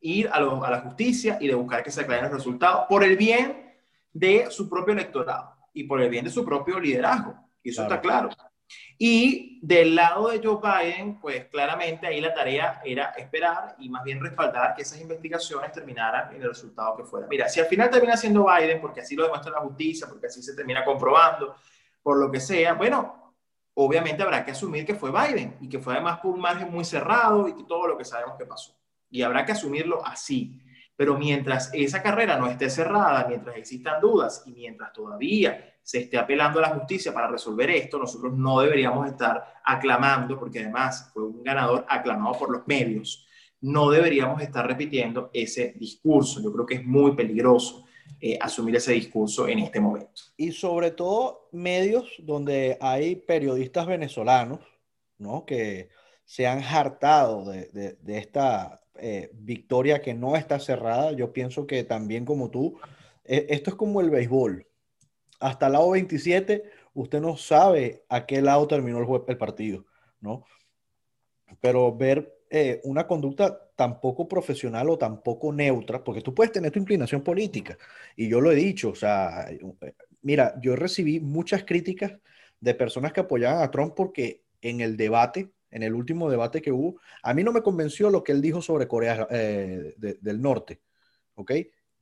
ir 0.00 0.28
a, 0.28 0.36
a 0.36 0.70
la 0.70 0.80
justicia 0.80 1.38
y 1.40 1.48
de 1.48 1.54
buscar 1.54 1.82
que 1.82 1.90
se 1.90 2.02
aclaren 2.02 2.24
los 2.24 2.34
resultados 2.34 2.84
por 2.88 3.02
el 3.02 3.16
bien 3.16 3.74
de 4.12 4.50
su 4.50 4.68
propio 4.68 4.92
electorado 4.92 5.57
y 5.78 5.84
por 5.84 6.02
el 6.02 6.10
bien 6.10 6.24
de 6.24 6.30
su 6.30 6.44
propio 6.44 6.80
liderazgo. 6.80 7.36
Y 7.62 7.70
eso 7.70 7.82
está 7.82 8.00
claro. 8.00 8.30
Y 8.98 9.60
del 9.62 9.94
lado 9.94 10.28
de 10.28 10.40
Joe 10.42 10.58
Biden, 10.60 11.20
pues 11.20 11.46
claramente 11.46 12.06
ahí 12.06 12.20
la 12.20 12.34
tarea 12.34 12.82
era 12.84 13.10
esperar 13.16 13.76
y 13.78 13.88
más 13.88 14.02
bien 14.02 14.20
respaldar 14.20 14.74
que 14.74 14.82
esas 14.82 15.00
investigaciones 15.00 15.70
terminaran 15.70 16.34
en 16.34 16.42
el 16.42 16.48
resultado 16.48 16.96
que 16.96 17.04
fuera. 17.04 17.28
Mira, 17.30 17.48
si 17.48 17.60
al 17.60 17.66
final 17.66 17.90
termina 17.90 18.16
siendo 18.16 18.44
Biden, 18.44 18.80
porque 18.80 19.02
así 19.02 19.14
lo 19.14 19.22
demuestra 19.22 19.52
la 19.52 19.60
justicia, 19.60 20.08
porque 20.08 20.26
así 20.26 20.42
se 20.42 20.56
termina 20.56 20.84
comprobando, 20.84 21.54
por 22.02 22.18
lo 22.18 22.28
que 22.28 22.40
sea, 22.40 22.74
bueno, 22.74 23.34
obviamente 23.74 24.24
habrá 24.24 24.44
que 24.44 24.50
asumir 24.50 24.84
que 24.84 24.96
fue 24.96 25.12
Biden 25.12 25.58
y 25.60 25.68
que 25.68 25.78
fue 25.78 25.94
además 25.94 26.18
por 26.18 26.34
un 26.34 26.40
margen 26.40 26.72
muy 26.72 26.84
cerrado 26.84 27.46
y 27.46 27.64
todo 27.68 27.86
lo 27.86 27.96
que 27.96 28.04
sabemos 28.04 28.36
que 28.36 28.46
pasó. 28.46 28.76
Y 29.08 29.22
habrá 29.22 29.44
que 29.44 29.52
asumirlo 29.52 30.04
así. 30.04 30.60
Pero 30.98 31.16
mientras 31.16 31.70
esa 31.72 32.02
carrera 32.02 32.36
no 32.36 32.48
esté 32.48 32.68
cerrada, 32.68 33.24
mientras 33.28 33.56
existan 33.56 34.00
dudas 34.00 34.42
y 34.46 34.50
mientras 34.50 34.92
todavía 34.92 35.76
se 35.80 36.00
esté 36.00 36.18
apelando 36.18 36.58
a 36.58 36.62
la 36.62 36.74
justicia 36.74 37.14
para 37.14 37.28
resolver 37.28 37.70
esto, 37.70 38.00
nosotros 38.00 38.32
no 38.36 38.58
deberíamos 38.58 39.06
estar 39.06 39.60
aclamando, 39.64 40.36
porque 40.36 40.58
además 40.58 41.08
fue 41.14 41.22
un 41.22 41.44
ganador 41.44 41.86
aclamado 41.88 42.36
por 42.36 42.50
los 42.50 42.66
medios, 42.66 43.24
no 43.60 43.90
deberíamos 43.90 44.42
estar 44.42 44.66
repitiendo 44.66 45.30
ese 45.32 45.72
discurso. 45.78 46.42
Yo 46.42 46.52
creo 46.52 46.66
que 46.66 46.74
es 46.74 46.84
muy 46.84 47.14
peligroso 47.14 47.84
eh, 48.20 48.36
asumir 48.40 48.74
ese 48.74 48.94
discurso 48.94 49.46
en 49.46 49.60
este 49.60 49.78
momento. 49.78 50.20
Y 50.36 50.50
sobre 50.50 50.90
todo 50.90 51.48
medios 51.52 52.10
donde 52.18 52.76
hay 52.80 53.14
periodistas 53.14 53.86
venezolanos, 53.86 54.58
¿no? 55.16 55.44
Que 55.46 55.90
se 56.28 56.46
han 56.46 56.62
hartado 56.62 57.50
de, 57.50 57.96
de 58.02 58.18
esta 58.18 58.82
eh, 59.00 59.30
victoria 59.32 60.02
que 60.02 60.12
no 60.12 60.36
está 60.36 60.60
cerrada. 60.60 61.12
Yo 61.12 61.32
pienso 61.32 61.66
que 61.66 61.84
también 61.84 62.26
como 62.26 62.50
tú, 62.50 62.78
e, 63.24 63.46
esto 63.48 63.70
es 63.70 63.76
como 63.76 64.02
el 64.02 64.10
béisbol. 64.10 64.66
Hasta 65.40 65.66
el 65.66 65.72
lado 65.72 65.90
27, 65.90 66.64
usted 66.92 67.20
no 67.22 67.38
sabe 67.38 68.04
a 68.10 68.26
qué 68.26 68.42
lado 68.42 68.68
terminó 68.68 68.98
el, 68.98 69.22
el 69.26 69.38
partido, 69.38 69.86
¿no? 70.20 70.44
Pero 71.62 71.96
ver 71.96 72.36
eh, 72.50 72.82
una 72.84 73.06
conducta 73.06 73.70
tan 73.74 73.98
poco 73.98 74.28
profesional 74.28 74.90
o 74.90 74.98
tan 74.98 75.22
poco 75.22 75.50
neutra, 75.50 76.04
porque 76.04 76.20
tú 76.20 76.34
puedes 76.34 76.52
tener 76.52 76.70
tu 76.70 76.78
inclinación 76.78 77.22
política, 77.22 77.78
y 78.16 78.28
yo 78.28 78.40
lo 78.42 78.52
he 78.52 78.54
dicho, 78.54 78.90
o 78.90 78.94
sea, 78.94 79.48
mira, 80.22 80.60
yo 80.60 80.76
recibí 80.76 81.20
muchas 81.20 81.64
críticas 81.64 82.12
de 82.60 82.74
personas 82.74 83.12
que 83.14 83.20
apoyaban 83.20 83.62
a 83.62 83.70
Trump 83.70 83.94
porque 83.94 84.42
en 84.60 84.80
el 84.80 84.96
debate, 84.96 85.52
en 85.70 85.82
el 85.82 85.94
último 85.94 86.30
debate 86.30 86.62
que 86.62 86.72
hubo, 86.72 87.00
a 87.22 87.34
mí 87.34 87.44
no 87.44 87.52
me 87.52 87.62
convenció 87.62 88.10
lo 88.10 88.24
que 88.24 88.32
él 88.32 88.40
dijo 88.42 88.62
sobre 88.62 88.88
Corea 88.88 89.26
eh, 89.30 89.94
del 89.96 90.40
Norte, 90.40 90.80
¿ok? 91.34 91.52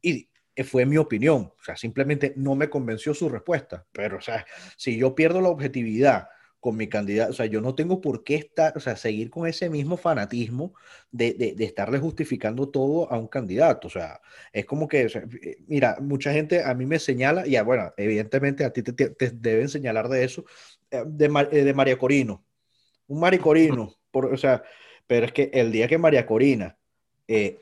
Y 0.03 0.29
fue 0.65 0.87
mi 0.87 0.97
opinión, 0.97 1.53
o 1.59 1.65
sea, 1.65 1.77
simplemente 1.77 2.33
no 2.37 2.55
me 2.55 2.71
convenció 2.71 3.13
su 3.15 3.29
respuesta, 3.29 3.87
pero, 3.93 4.19
o 4.19 4.21
sea, 4.21 4.47
si 4.77 4.97
yo 4.97 5.15
pierdo 5.15 5.41
la 5.41 5.49
objetividad 5.49 6.29
con 6.61 6.77
mi 6.77 6.89
candidato, 6.89 7.31
o 7.31 7.35
sea, 7.35 7.47
yo 7.47 7.61
no 7.61 7.75
tengo 7.75 8.01
por 8.01 8.25
qué 8.25 8.37
estar, 8.37 8.77
o 8.77 8.81
sea, 8.81 8.97
seguir 8.97 9.31
con 9.31 9.47
ese 9.47 9.69
mismo 9.69 9.97
fanatismo 9.97 10.75
de, 11.11 11.55
de, 11.57 11.65
estarle 11.65 11.99
justificando 11.99 12.71
todo 12.71 13.13
a 13.13 13.19
un 13.19 13.29
candidato, 13.29 13.89
o 13.89 13.91
sea, 13.91 14.21
es 14.53 14.65
como 14.65 14.89
que, 14.89 15.03
eh, 15.03 15.57
mira, 15.69 15.99
mucha 16.01 16.33
gente 16.33 16.63
a 16.63 16.75
mí 16.75 16.87
me 16.87 16.99
señala, 16.99 17.47
y 17.47 17.61
bueno, 17.61 17.93
evidentemente 17.97 18.65
a 18.65 18.73
ti 18.73 18.83
te, 18.83 18.93
te, 18.93 19.31
deben 19.31 19.69
señalar 19.69 20.09
de 20.09 20.25
eso, 20.25 20.45
eh, 20.91 21.05
de, 21.07 21.29
de 21.65 21.75
María 21.75 21.99
Corino, 21.99 22.46
un 23.09 23.21
María 23.21 23.41
Corino, 23.41 23.95
por, 24.11 24.27
o 24.27 24.37
sea, 24.37 24.63
pero 25.07 25.27
es 25.27 25.33
que 25.33 25.51
el 25.53 25.73
día 25.73 25.89
que 25.89 25.99
María 25.99 26.27
Corina 26.27 26.77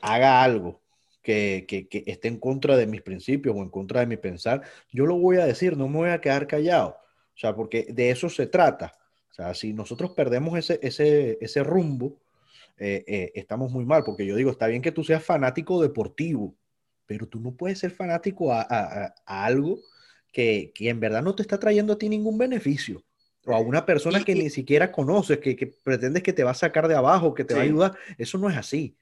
haga 0.01 0.43
algo 0.43 0.81
que, 1.21 1.65
que, 1.67 1.87
que, 1.87 2.03
esté 2.05 2.27
en 2.27 2.37
contra 2.37 2.77
de 2.77 2.87
mis 2.87 3.01
principios 3.01 3.55
o 3.55 3.61
en 3.63 3.69
contra 3.69 3.99
de 4.01 4.05
mi 4.05 4.15
pensar, 4.15 4.61
yo 4.91 5.05
lo 5.05 5.17
voy 5.17 5.37
a 5.37 5.45
decir, 5.45 5.75
no 5.75 5.87
me 5.87 5.97
voy 5.97 6.09
a 6.09 6.21
quedar 6.21 6.47
callado. 6.47 6.97
O 7.35 7.37
sea, 7.37 7.55
porque 7.55 7.87
de 7.89 8.11
eso 8.11 8.29
se 8.29 8.47
trata. 8.47 8.93
O 9.31 9.33
sea, 9.33 9.53
si 9.53 9.73
nosotros 9.73 10.11
perdemos 10.11 10.57
ese, 10.57 10.79
ese, 10.81 11.37
ese 11.41 11.63
rumbo, 11.63 12.21
eh, 12.77 13.03
eh, 13.07 13.31
estamos 13.35 13.71
muy 13.71 13.85
mal, 13.85 14.03
porque 14.05 14.25
yo 14.25 14.35
digo, 14.35 14.51
está 14.51 14.67
bien 14.67 14.81
que 14.81 14.91
tú 14.91 15.03
seas 15.03 15.23
fanático 15.23 15.81
deportivo, 15.81 16.55
pero 17.05 17.27
tú 17.27 17.39
no 17.39 17.51
puedes 17.51 17.79
ser 17.79 17.91
fanático 17.91 18.53
a, 18.53 18.61
a, 18.61 19.15
a 19.25 19.45
algo 19.45 19.79
que, 20.31 20.71
que, 20.73 20.89
en 20.89 20.99
verdad 20.99 21.21
no 21.21 21.35
te 21.35 21.41
está 21.41 21.59
trayendo 21.59 21.93
a 21.93 21.97
ti 21.97 22.07
ningún 22.07 22.37
beneficio. 22.37 23.03
O 23.45 23.53
a 23.53 23.59
una 23.59 23.85
persona 23.85 24.23
que 24.23 24.35
ni 24.35 24.49
siquiera 24.49 24.91
conoces, 24.91 25.39
que, 25.39 25.55
que, 25.55 25.67
pretendes 25.67 26.23
que 26.23 26.33
te 26.33 26.43
va 26.43 26.51
a 26.51 26.55
sacar 26.55 26.87
de 26.87 26.95
abajo, 26.95 27.33
que 27.33 27.43
te 27.43 27.53
sí. 27.53 27.57
va 27.57 27.61
a 27.61 27.65
ayudar. 27.65 27.97
Eso 28.17 28.37
no 28.37 28.49
es 28.49 28.57
así. 28.57 28.97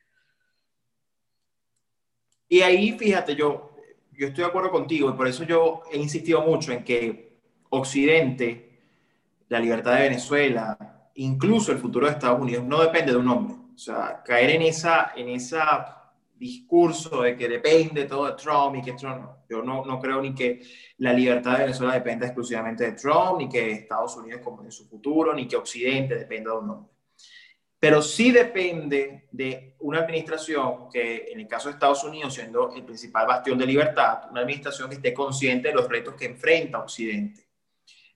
Y 2.49 2.61
ahí, 2.61 2.91
fíjate, 2.97 3.35
yo, 3.35 3.75
yo 4.11 4.27
estoy 4.27 4.43
de 4.43 4.49
acuerdo 4.49 4.69
contigo 4.69 5.09
y 5.09 5.13
por 5.13 5.27
eso 5.27 5.43
yo 5.43 5.83
he 5.91 5.97
insistido 5.97 6.41
mucho 6.41 6.71
en 6.71 6.83
que 6.83 7.39
Occidente, 7.69 8.79
la 9.49 9.59
libertad 9.59 9.95
de 9.95 10.03
Venezuela, 10.03 11.09
incluso 11.15 11.71
el 11.71 11.79
futuro 11.79 12.05
de 12.05 12.13
Estados 12.13 12.39
Unidos, 12.39 12.63
no 12.63 12.81
depende 12.81 13.11
de 13.11 13.17
un 13.17 13.27
hombre. 13.27 13.55
O 13.73 13.77
sea, 13.77 14.21
caer 14.23 14.51
en 14.51 14.61
esa, 14.61 15.13
en 15.15 15.29
esa 15.29 16.03
discurso 16.43 17.21
de 17.21 17.37
que 17.37 17.47
depende 17.47 18.05
todo 18.05 18.25
de 18.25 18.33
Trump 18.33 18.75
y 18.75 18.81
que 18.81 18.93
Trump, 18.93 19.25
yo 19.53 19.61
no, 19.61 19.85
no 19.85 19.99
creo 19.99 20.21
ni 20.21 20.33
que 20.33 20.61
la 20.97 21.13
libertad 21.13 21.53
de 21.53 21.63
Venezuela 21.65 21.93
dependa 21.93 22.25
exclusivamente 22.25 22.83
de 22.85 22.91
Trump, 22.93 23.37
ni 23.37 23.49
que 23.49 23.71
Estados 23.71 24.15
Unidos 24.17 24.41
como 24.43 24.63
de 24.63 24.71
su 24.71 24.87
futuro, 24.87 25.33
ni 25.33 25.47
que 25.47 25.55
Occidente 25.55 26.15
dependa 26.15 26.51
de 26.51 26.57
un 26.57 26.69
hombre. 26.69 26.91
Pero 27.79 28.01
sí 28.01 28.31
depende 28.31 29.27
de 29.31 29.75
una 29.79 29.99
administración 29.99 30.89
que, 30.89 31.27
en 31.31 31.39
el 31.39 31.47
caso 31.47 31.67
de 31.67 31.73
Estados 31.73 32.03
Unidos, 32.03 32.33
siendo 32.33 32.73
el 32.73 32.83
principal 32.83 33.27
bastión 33.27 33.57
de 33.57 33.65
libertad, 33.65 34.29
una 34.31 34.41
administración 34.41 34.89
que 34.89 34.95
esté 34.95 35.13
consciente 35.13 35.67
de 35.67 35.73
los 35.75 35.87
retos 35.89 36.15
que 36.15 36.25
enfrenta 36.25 36.79
Occidente 36.79 37.43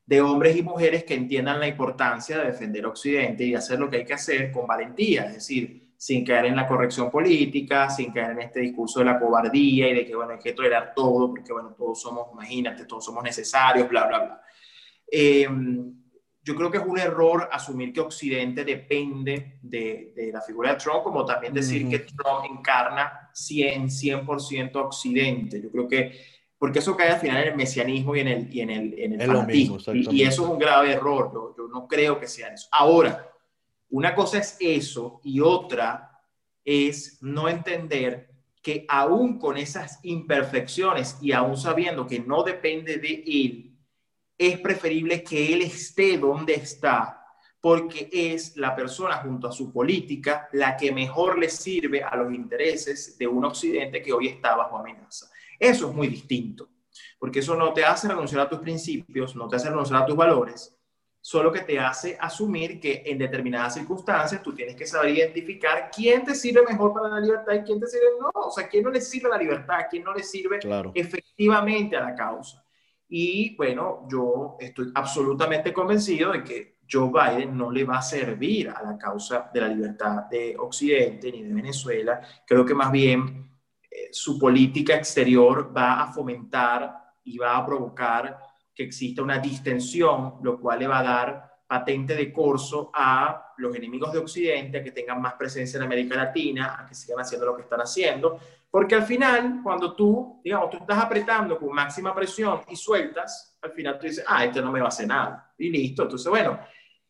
de 0.08 0.22
hombres 0.22 0.56
y 0.56 0.64
mujeres 0.64 1.04
que 1.04 1.16
entiendan 1.16 1.60
la 1.60 1.68
importancia 1.68 2.38
de 2.38 2.46
defender 2.46 2.86
Occidente 2.86 3.44
y 3.44 3.54
hacer 3.54 3.78
lo 3.78 3.90
que 3.90 3.98
hay 3.98 4.06
que 4.06 4.14
hacer 4.14 4.54
con 4.54 4.66
valentía, 4.66 5.26
es 5.26 5.34
decir, 5.34 5.87
sin 5.98 6.24
caer 6.24 6.46
en 6.46 6.56
la 6.56 6.68
corrección 6.68 7.10
política, 7.10 7.90
sin 7.90 8.14
caer 8.14 8.32
en 8.32 8.42
este 8.42 8.60
discurso 8.60 9.00
de 9.00 9.06
la 9.06 9.20
cobardía 9.20 9.90
y 9.90 9.96
de 9.96 10.06
que, 10.06 10.16
bueno, 10.16 10.34
hay 10.34 10.40
que 10.40 10.54
tolerar 10.54 10.94
todo, 10.96 11.30
porque, 11.30 11.52
bueno, 11.52 11.74
todos 11.76 12.00
somos, 12.00 12.28
imagínate, 12.34 12.86
todos 12.86 13.04
somos 13.04 13.24
necesarios, 13.24 13.90
bla, 13.90 14.06
bla, 14.06 14.20
bla. 14.20 14.42
Eh, 15.12 15.48
yo 16.44 16.56
creo 16.56 16.72
que 16.72 16.78
es 16.78 16.86
un 16.86 16.98
error 16.98 17.50
asumir 17.52 17.92
que 17.92 18.00
Occidente 18.00 18.64
depende 18.64 19.60
de, 19.62 20.14
de 20.16 20.32
la 20.32 20.40
figura 20.40 20.74
de 20.74 20.80
Trump, 20.80 21.04
como 21.04 21.26
también 21.26 21.54
decir 21.54 21.84
uh 21.84 21.88
-huh. 21.88 21.92
que 21.92 22.00
Trump 22.00 22.46
encarna 22.50 23.30
100, 23.34 23.90
100% 23.90 24.76
Occidente. 24.76 25.62
Yo 25.62 25.70
creo 25.72 25.88
que 25.88 26.12
porque 26.58 26.80
eso 26.80 26.96
cae 26.96 27.10
al 27.10 27.20
final 27.20 27.44
en 27.44 27.50
el 27.50 27.56
mesianismo 27.56 28.16
y 28.16 28.22
en 28.22 28.28
el, 28.28 28.54
y 28.56 28.62
en 28.62 28.70
el, 28.70 29.00
en 29.00 29.14
el 29.14 29.28
fanatismo. 29.28 29.76
Mismo, 29.76 29.94
y, 29.94 30.22
y, 30.22 30.24
eso 30.24 30.44
es 30.44 30.50
un 30.50 30.58
grave 30.58 30.94
error, 30.94 31.30
yo, 31.34 31.54
yo, 31.56 31.68
no 31.68 31.88
creo 31.88 32.20
que 32.20 32.28
sea 32.28 32.48
eso. 32.48 32.68
Ahora, 32.72 33.30
una 33.90 34.14
cosa 34.14 34.40
es 34.40 34.58
eso 34.60 35.22
y 35.24 35.40
otra 35.40 36.22
es 36.64 37.18
no 37.22 37.48
entender 37.48 38.30
que 38.62 38.86
aún 38.90 39.40
con 39.40 39.56
esas 39.56 40.00
imperfecciones 40.04 41.18
y 41.22 41.32
aún 41.32 41.56
sabiendo 41.56 42.06
que 42.06 42.20
no 42.20 42.44
depende 42.44 42.98
de 42.98 43.24
él, 43.26 43.78
es 44.38 44.60
preferible 44.60 45.24
que 45.24 45.54
él 45.54 45.62
esté 45.62 46.18
donde 46.18 46.56
está, 46.56 47.26
porque 47.62 48.10
es 48.12 48.56
la 48.58 48.76
persona 48.76 49.18
junto 49.18 49.48
a 49.48 49.52
su 49.52 49.72
política 49.72 50.48
la 50.52 50.78
que 50.78 50.92
mejor 50.92 51.40
le 51.40 51.50
sirve 51.50 52.04
a 52.04 52.16
los 52.16 52.34
intereses 52.34 53.18
de 53.18 53.26
un 53.26 53.46
occidente 53.46 54.02
que 54.02 54.14
hoy 54.14 54.28
está 54.28 54.56
bajo 54.56 54.78
amenaza. 54.78 55.28
Eso 55.58 55.90
es 55.90 55.96
muy 55.96 56.08
distinto, 56.08 56.70
porque 57.18 57.40
eso 57.40 57.56
no 57.56 57.74
te 57.74 57.84
hace 57.84 58.08
renunciar 58.08 58.42
a 58.42 58.50
tus 58.50 58.60
principios, 58.60 59.36
no 59.36 59.48
te 59.48 59.56
hace 59.56 59.70
renunciar 59.70 60.04
a 60.04 60.06
tus 60.06 60.16
valores, 60.16 60.77
solo 61.28 61.52
que 61.52 61.60
te 61.60 61.78
hace 61.78 62.18
asumir 62.18 62.80
que 62.80 63.04
en 63.06 63.18
determinadas 63.18 63.74
circunstancias 63.74 64.42
tú 64.42 64.54
tienes 64.54 64.78
que 64.78 64.86
saber 64.86 65.10
identificar 65.10 65.92
quién 65.94 66.24
te 66.24 66.34
sirve 66.34 66.62
mejor 66.66 66.94
para 66.94 67.10
la 67.10 67.20
libertad 67.20 67.54
y 67.54 67.64
quién 67.64 67.82
te 67.82 67.88
sirve 67.88 68.06
no, 68.18 68.32
o 68.34 68.50
sea, 68.50 68.70
quién 68.70 68.86
no 68.86 68.90
le 68.90 69.02
sirve 69.02 69.28
la 69.28 69.38
libertad, 69.38 69.88
quién 69.90 70.06
no 70.06 70.14
le 70.14 70.24
sirve 70.24 70.60
claro. 70.60 70.94
efectivamente 70.96 71.98
a 71.98 72.00
la 72.00 72.16
causa. 72.16 72.64
Y 73.10 73.58
bueno, 73.58 74.08
yo 74.10 74.56
estoy 74.58 74.90
absolutamente 74.96 75.74
convencido 75.74 76.32
de 76.32 76.46
que 76.46 76.78
Joe 76.90 77.12
Biden 77.12 77.58
no 77.58 77.72
le 77.72 77.84
va 77.84 77.98
a 77.98 78.02
servir 78.02 78.70
a 78.70 78.82
la 78.82 78.98
causa 78.98 79.52
de 79.54 79.60
la 79.60 79.68
libertad 79.68 80.28
de 80.32 80.56
Occidente 80.58 81.30
ni 81.30 81.44
de 81.44 81.54
Venezuela. 81.54 82.22
Creo 82.46 82.66
que 82.66 82.74
más 82.74 82.90
bien 82.90 83.52
su 84.14 84.40
política 84.40 84.96
exterior 84.96 85.76
va 85.76 86.04
a 86.04 86.14
fomentar 86.14 86.96
y 87.26 87.38
va 87.38 87.58
a 87.58 87.66
provocar 87.66 88.47
que 88.78 88.84
exista 88.84 89.24
una 89.24 89.40
distensión, 89.40 90.36
lo 90.44 90.60
cual 90.60 90.78
le 90.78 90.88
va 90.88 91.00
a 91.00 91.04
dar 91.04 91.58
patente 91.66 92.16
de 92.16 92.32
corso 92.32 92.92
a 92.94 93.54
los 93.58 93.76
enemigos 93.76 94.14
de 94.14 94.20
Occidente, 94.20 94.78
a 94.78 94.84
que 94.84 94.92
tengan 94.92 95.20
más 95.20 95.34
presencia 95.34 95.78
en 95.78 95.84
América 95.84 96.16
Latina, 96.16 96.78
a 96.80 96.86
que 96.86 96.94
sigan 96.94 97.20
haciendo 97.20 97.48
lo 97.48 97.56
que 97.56 97.64
están 97.64 97.82
haciendo, 97.82 98.40
porque 98.70 98.94
al 98.94 99.02
final, 99.02 99.62
cuando 99.64 99.96
tú, 99.96 100.40
digamos, 100.44 100.70
tú 100.70 100.78
estás 100.78 101.04
apretando 101.04 101.58
con 101.58 101.74
máxima 101.74 102.14
presión 102.14 102.62
y 102.70 102.76
sueltas, 102.76 103.58
al 103.64 103.72
final 103.72 103.98
tú 103.98 104.06
dices, 104.06 104.24
ah, 104.28 104.46
este 104.46 104.62
no 104.62 104.72
me 104.72 104.80
va 104.80 104.86
a 104.86 104.90
hacer 104.90 105.08
nada, 105.08 105.52
y 105.58 105.72
listo. 105.72 106.04
Entonces, 106.04 106.30
bueno, 106.30 106.60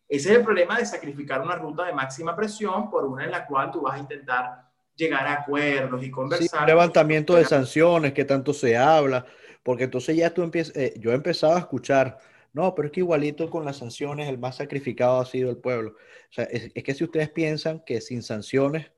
ese 0.07 0.31
es 0.31 0.37
el 0.37 0.43
problema 0.45 0.79
de 0.79 0.85
sacrificar 0.85 1.41
una 1.41 1.55
ruta 1.55 1.83
de 1.83 1.91
máxima 1.91 2.33
presión 2.33 2.89
por 2.89 3.03
una 3.03 3.25
en 3.25 3.31
la 3.31 3.45
cual 3.45 3.71
tú 3.71 3.81
vas 3.81 3.95
a 3.95 3.99
intentar 3.99 4.67
llegar 4.95 5.27
a 5.27 5.33
acuerdos 5.33 6.01
y 6.01 6.09
conversar. 6.09 6.47
Sí, 6.47 6.57
un 6.57 6.65
levantamiento 6.65 7.35
de 7.35 7.43
sanciones 7.43 8.13
que 8.13 8.23
tanto 8.23 8.53
se 8.53 8.77
habla, 8.77 9.25
porque 9.67 9.83
entonces 9.83 10.15
ya 10.15 10.33
tú 10.33 10.43
empiezas, 10.43 10.73
eh, 10.77 10.93
yo 10.97 11.11
he 11.11 11.13
empezado 11.13 11.57
a 11.57 11.59
escuchar, 11.59 12.19
no, 12.53 12.73
pero 12.73 12.85
es 12.85 12.93
que 12.93 13.01
igualito 13.01 13.49
con 13.49 13.65
las 13.65 13.75
sanciones 13.75 14.29
el 14.29 14.37
más 14.37 14.55
sacrificado 14.55 15.19
ha 15.19 15.25
sido 15.25 15.49
el 15.49 15.57
pueblo. 15.57 15.89
O 15.89 16.33
sea, 16.33 16.45
es, 16.45 16.71
es 16.73 16.83
que 16.85 16.93
si 16.93 17.03
ustedes 17.03 17.29
piensan 17.31 17.83
que 17.85 17.99
sin 17.99 18.23
sanciones 18.23 18.89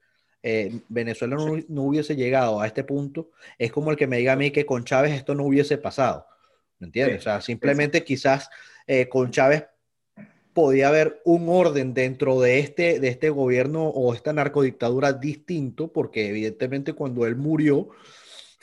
eh, 0.43 0.79
Venezuela 0.87 1.37
no, 1.37 1.57
no, 1.69 1.81
hubiese 1.81 2.15
llegado 2.15 2.61
a 2.61 2.67
este 2.67 2.83
punto, 2.83 3.31
es 3.57 3.71
como 3.71 3.89
el 3.89 3.97
que 3.97 4.05
me 4.05 4.17
diga 4.17 4.33
a 4.33 4.35
mí 4.35 4.51
que 4.51 4.67
con 4.67 4.83
Chávez 4.83 5.13
esto 5.13 5.33
no 5.33 5.43
hubiese 5.43 5.79
pasado. 5.79 6.27
¿Me 6.77 6.85
entiendes? 6.85 7.15
Sí. 7.15 7.19
O 7.21 7.23
sea, 7.23 7.41
simplemente 7.41 8.03
quizás 8.03 8.47
eh, 8.85 9.09
con 9.09 9.31
Chávez 9.31 9.65
podía 10.53 10.89
haber 10.89 11.19
un 11.25 11.49
orden 11.49 11.95
dentro 11.95 12.39
de 12.41 12.59
este, 12.59 12.99
de 12.99 13.07
este 13.07 13.31
gobierno 13.31 13.87
o 13.87 14.13
esta 14.13 14.33
narcodictadura 14.33 15.13
distinto, 15.13 15.91
porque 15.91 16.27
evidentemente 16.27 16.93
cuando 16.93 17.25
él 17.25 17.37
murió 17.37 17.89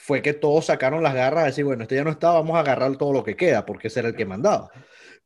fue 0.07 0.21
que 0.21 0.31
todos 0.31 0.67
sacaron 0.67 1.03
las 1.03 1.13
garras 1.13 1.43
a 1.43 1.47
decir, 1.47 1.65
bueno, 1.65 1.83
este 1.83 1.95
ya 1.95 2.05
no 2.05 2.11
está, 2.11 2.31
vamos 2.31 2.55
a 2.55 2.61
agarrar 2.61 2.95
todo 2.95 3.11
lo 3.11 3.25
que 3.25 3.35
queda, 3.35 3.65
porque 3.65 3.89
ese 3.89 3.99
era 3.99 4.07
el 4.07 4.15
que 4.15 4.25
mandaba. 4.25 4.69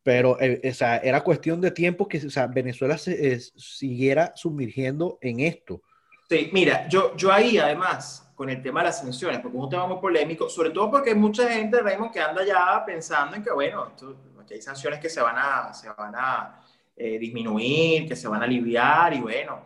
Pero 0.01 0.41
eh, 0.41 0.59
o 0.67 0.73
sea, 0.73 0.97
era 0.97 1.21
cuestión 1.21 1.61
de 1.61 1.69
tiempo 1.69 2.07
que 2.07 2.17
o 2.17 2.31
sea, 2.31 2.47
Venezuela 2.47 2.97
se, 2.97 3.33
eh, 3.33 3.39
siguiera 3.39 4.31
sumergiendo 4.35 5.19
en 5.21 5.41
esto. 5.41 5.83
Sí, 6.27 6.49
mira, 6.51 6.87
yo, 6.87 7.15
yo 7.15 7.31
ahí 7.31 7.59
además, 7.59 8.27
con 8.33 8.49
el 8.49 8.63
tema 8.63 8.79
de 8.79 8.87
las 8.87 8.97
sanciones, 8.97 9.39
porque 9.39 9.55
es 9.55 9.63
un 9.63 9.69
tema 9.69 9.85
muy 9.85 9.99
polémico, 9.99 10.49
sobre 10.49 10.71
todo 10.71 10.89
porque 10.89 11.11
hay 11.11 11.15
mucha 11.15 11.47
gente, 11.47 11.79
Raymond, 11.79 12.11
que 12.11 12.19
anda 12.19 12.43
ya 12.43 12.83
pensando 12.83 13.35
en 13.35 13.43
que, 13.43 13.51
bueno, 13.51 13.89
esto, 13.89 14.15
que 14.47 14.55
hay 14.55 14.61
sanciones 14.63 14.99
que 14.99 15.09
se 15.09 15.21
van 15.21 15.35
a, 15.37 15.71
se 15.75 15.89
van 15.89 16.15
a 16.15 16.59
eh, 16.95 17.19
disminuir, 17.19 18.07
que 18.07 18.15
se 18.15 18.27
van 18.27 18.41
a 18.41 18.45
aliviar 18.45 19.13
y 19.13 19.19
bueno, 19.19 19.61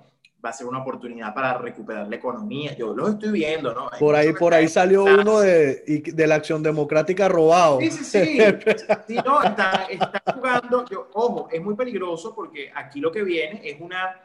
va 0.46 0.50
a 0.52 0.54
ser 0.54 0.68
una 0.68 0.80
oportunidad 0.80 1.34
para 1.34 1.58
recuperar 1.58 2.08
la 2.08 2.16
economía. 2.16 2.76
Yo 2.76 2.94
lo 2.94 3.10
estoy 3.10 3.32
viendo, 3.32 3.74
¿no? 3.74 3.90
Hay 3.92 4.00
por 4.00 4.16
ahí, 4.16 4.34
por 4.34 4.54
ahí 4.54 4.68
salió 4.68 5.06
uno 5.06 5.40
de, 5.40 6.04
de 6.06 6.28
la 6.28 6.36
acción 6.36 6.62
democrática 6.62 7.28
robado. 7.28 7.80
Sí, 7.80 7.90
sí, 7.90 8.04
sí. 8.04 8.38
sí 9.08 9.16
no, 9.26 9.42
está, 9.42 9.88
está 9.90 10.22
jugando. 10.34 10.86
Yo, 10.86 11.10
ojo, 11.14 11.50
es 11.52 11.62
muy 11.62 11.76
peligroso 11.76 12.36
porque 12.36 12.72
aquí 12.76 13.00
lo 13.00 13.12
que 13.12 13.24
viene 13.24 13.62
es 13.64 13.82
una 13.82 14.22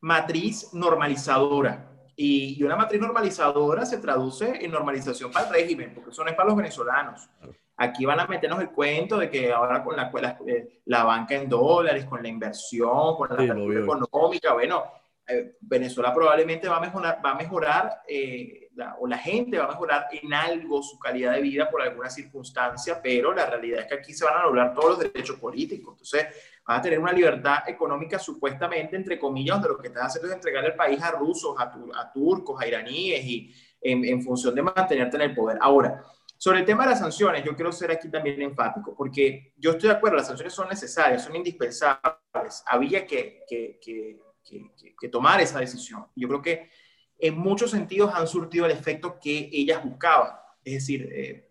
matriz 0.00 0.72
normalizadora. 0.72 1.90
Y, 2.16 2.62
una 2.62 2.76
matriz 2.76 3.00
normalizadora 3.00 3.84
se 3.84 3.98
traduce 3.98 4.64
en 4.64 4.70
normalización 4.70 5.32
para 5.32 5.48
el 5.48 5.54
régimen, 5.54 5.92
porque 5.92 6.10
eso 6.10 6.22
no 6.22 6.30
es 6.30 6.36
para 6.36 6.48
los 6.48 6.56
venezolanos. 6.56 7.28
Aquí 7.76 8.04
van 8.04 8.20
a 8.20 8.26
meternos 8.28 8.60
el 8.60 8.70
cuento 8.70 9.18
de 9.18 9.28
que 9.28 9.52
ahora 9.52 9.82
con 9.82 9.96
la, 9.96 10.08
la, 10.12 10.38
eh, 10.46 10.80
la 10.84 11.02
banca 11.02 11.34
en 11.34 11.48
dólares, 11.48 12.04
con 12.04 12.22
la 12.22 12.28
inversión, 12.28 13.16
con 13.16 13.28
la 13.30 13.36
sí, 13.36 13.50
económica, 13.50 14.52
bueno, 14.52 14.84
eh, 15.26 15.56
Venezuela 15.60 16.12
probablemente 16.12 16.68
va 16.68 16.76
a 16.76 16.80
mejorar, 16.80 17.20
va 17.24 17.30
a 17.30 17.34
mejorar 17.34 18.02
eh, 18.06 18.68
o 18.98 19.06
la 19.06 19.16
gente 19.16 19.56
va 19.56 19.64
a 19.64 19.68
mejorar 19.68 20.08
en 20.10 20.34
algo 20.34 20.82
su 20.82 20.98
calidad 20.98 21.32
de 21.32 21.40
vida 21.40 21.70
por 21.70 21.80
alguna 21.80 22.10
circunstancia, 22.10 23.00
pero 23.02 23.32
la 23.32 23.46
realidad 23.46 23.80
es 23.80 23.86
que 23.86 23.94
aquí 23.94 24.12
se 24.12 24.24
van 24.24 24.34
a 24.34 24.40
anular 24.40 24.74
todos 24.74 24.90
los 24.90 24.98
derechos 24.98 25.38
políticos. 25.38 25.94
Entonces, 25.94 26.26
van 26.66 26.78
a 26.78 26.82
tener 26.82 26.98
una 26.98 27.12
libertad 27.12 27.58
económica 27.66 28.18
supuestamente, 28.18 28.96
entre 28.96 29.18
comillas, 29.18 29.56
donde 29.56 29.68
lo 29.68 29.78
que 29.78 29.88
están 29.88 30.06
haciendo 30.06 30.28
es 30.28 30.34
entregar 30.34 30.64
el 30.64 30.74
país 30.74 31.00
a 31.02 31.12
rusos, 31.12 31.54
a, 31.58 32.12
turcos, 32.12 32.60
a 32.60 32.66
iraníes 32.66 33.24
y 33.24 33.54
en, 33.80 34.04
en 34.04 34.22
función 34.22 34.54
de 34.54 34.62
mantenerte 34.62 35.16
en 35.16 35.22
el 35.22 35.34
poder. 35.34 35.58
Ahora, 35.60 36.04
sobre 36.36 36.58
el 36.58 36.64
tema 36.64 36.84
de 36.84 36.90
las 36.90 36.98
sanciones, 36.98 37.44
yo 37.44 37.54
quiero 37.54 37.72
ser 37.72 37.90
aquí 37.90 38.10
también 38.10 38.42
enfático, 38.42 38.94
porque 38.94 39.54
yo 39.56 39.70
estoy 39.70 39.88
de 39.88 39.94
acuerdo, 39.94 40.18
las 40.18 40.26
sanciones 40.26 40.52
son 40.52 40.68
necesarias, 40.68 41.24
son 41.24 41.36
indispensables. 41.36 42.62
Había 42.66 43.06
que, 43.06 43.44
que, 43.48 43.78
que 43.80 44.23
que, 44.44 45.08
tomar 45.08 45.40
esa 45.40 45.60
decisión. 45.60 46.06
Yo 46.14 46.28
creo 46.28 46.42
que 46.42 46.70
en 47.18 47.38
muchos 47.38 47.70
sentidos 47.70 48.12
han 48.14 48.26
surtido 48.26 48.66
el 48.66 48.72
efecto 48.72 49.18
que 49.20 49.48
ellas 49.52 49.82
buscaban, 49.84 50.32
es 50.64 50.74
decir, 50.74 51.08
eh, 51.12 51.50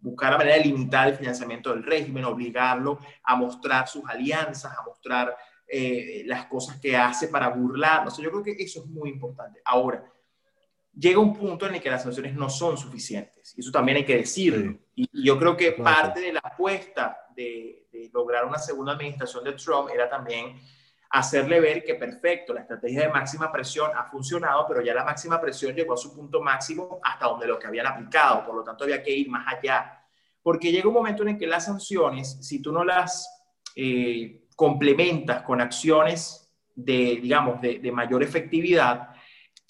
buscar 0.00 0.32
la 0.32 0.38
manera 0.38 0.56
de 0.56 0.64
limitar 0.64 1.08
el 1.08 1.16
financiamiento 1.16 1.70
del 1.70 1.82
régimen, 1.82 2.24
obligarlo 2.24 2.98
a 3.24 3.34
mostrar 3.34 3.88
sus 3.88 4.04
alianzas, 4.08 4.72
a 4.78 4.82
mostrar 4.84 5.36
eh, 5.66 6.22
las 6.26 6.46
cosas 6.46 6.80
que 6.80 6.96
hace 6.96 7.28
para 7.28 7.48
burlarnos. 7.48 8.16
yo 8.18 8.30
creo 8.30 8.42
que 8.42 8.52
eso 8.58 8.80
es 8.80 8.86
muy 8.86 9.10
importante. 9.10 9.60
Ahora, 9.64 10.04
llega 10.94 11.18
un 11.18 11.34
punto 11.34 11.66
en 11.66 11.74
el 11.74 11.80
que 11.80 11.90
las 11.90 12.04
sanciones 12.04 12.34
no 12.34 12.48
son 12.48 12.78
suficientes, 12.78 13.54
y 13.56 13.60
eso 13.60 13.72
también 13.72 13.98
hay 13.98 14.04
que 14.04 14.16
decirlo. 14.16 14.78
Y, 14.94 15.08
yo 15.24 15.38
creo 15.38 15.56
que 15.56 15.72
parte 15.72 16.20
de 16.20 16.32
la 16.32 16.40
apuesta 16.40 17.18
de, 17.34 17.88
de 17.90 18.10
lograr 18.12 18.44
una 18.44 18.58
segunda 18.58 18.92
administración 18.92 19.42
de 19.44 19.52
Trump 19.52 19.90
era 19.92 20.08
también 20.08 20.56
hacerle 21.18 21.60
ver 21.60 21.84
que 21.84 21.94
perfecto, 21.94 22.52
la 22.52 22.60
estrategia 22.60 23.02
de 23.02 23.08
máxima 23.08 23.50
presión 23.50 23.90
ha 23.96 24.04
funcionado, 24.04 24.66
pero 24.68 24.82
ya 24.82 24.92
la 24.94 25.04
máxima 25.04 25.40
presión 25.40 25.74
llegó 25.74 25.94
a 25.94 25.96
su 25.96 26.14
punto 26.14 26.42
máximo 26.42 27.00
hasta 27.02 27.26
donde 27.26 27.46
lo 27.46 27.58
que 27.58 27.66
habían 27.66 27.86
aplicado, 27.86 28.44
por 28.44 28.56
lo 28.56 28.62
tanto 28.62 28.84
había 28.84 29.02
que 29.02 29.12
ir 29.12 29.28
más 29.30 29.46
allá, 29.54 30.02
porque 30.42 30.70
llega 30.70 30.88
un 30.88 30.94
momento 30.94 31.22
en 31.22 31.30
el 31.30 31.38
que 31.38 31.46
las 31.46 31.64
sanciones, 31.64 32.38
si 32.40 32.60
tú 32.60 32.70
no 32.70 32.84
las 32.84 33.28
eh, 33.74 34.46
complementas 34.54 35.42
con 35.42 35.60
acciones 35.60 36.52
de, 36.74 37.18
digamos, 37.22 37.60
de, 37.60 37.90
mayor 37.92 38.22
efectividad, 38.22 39.08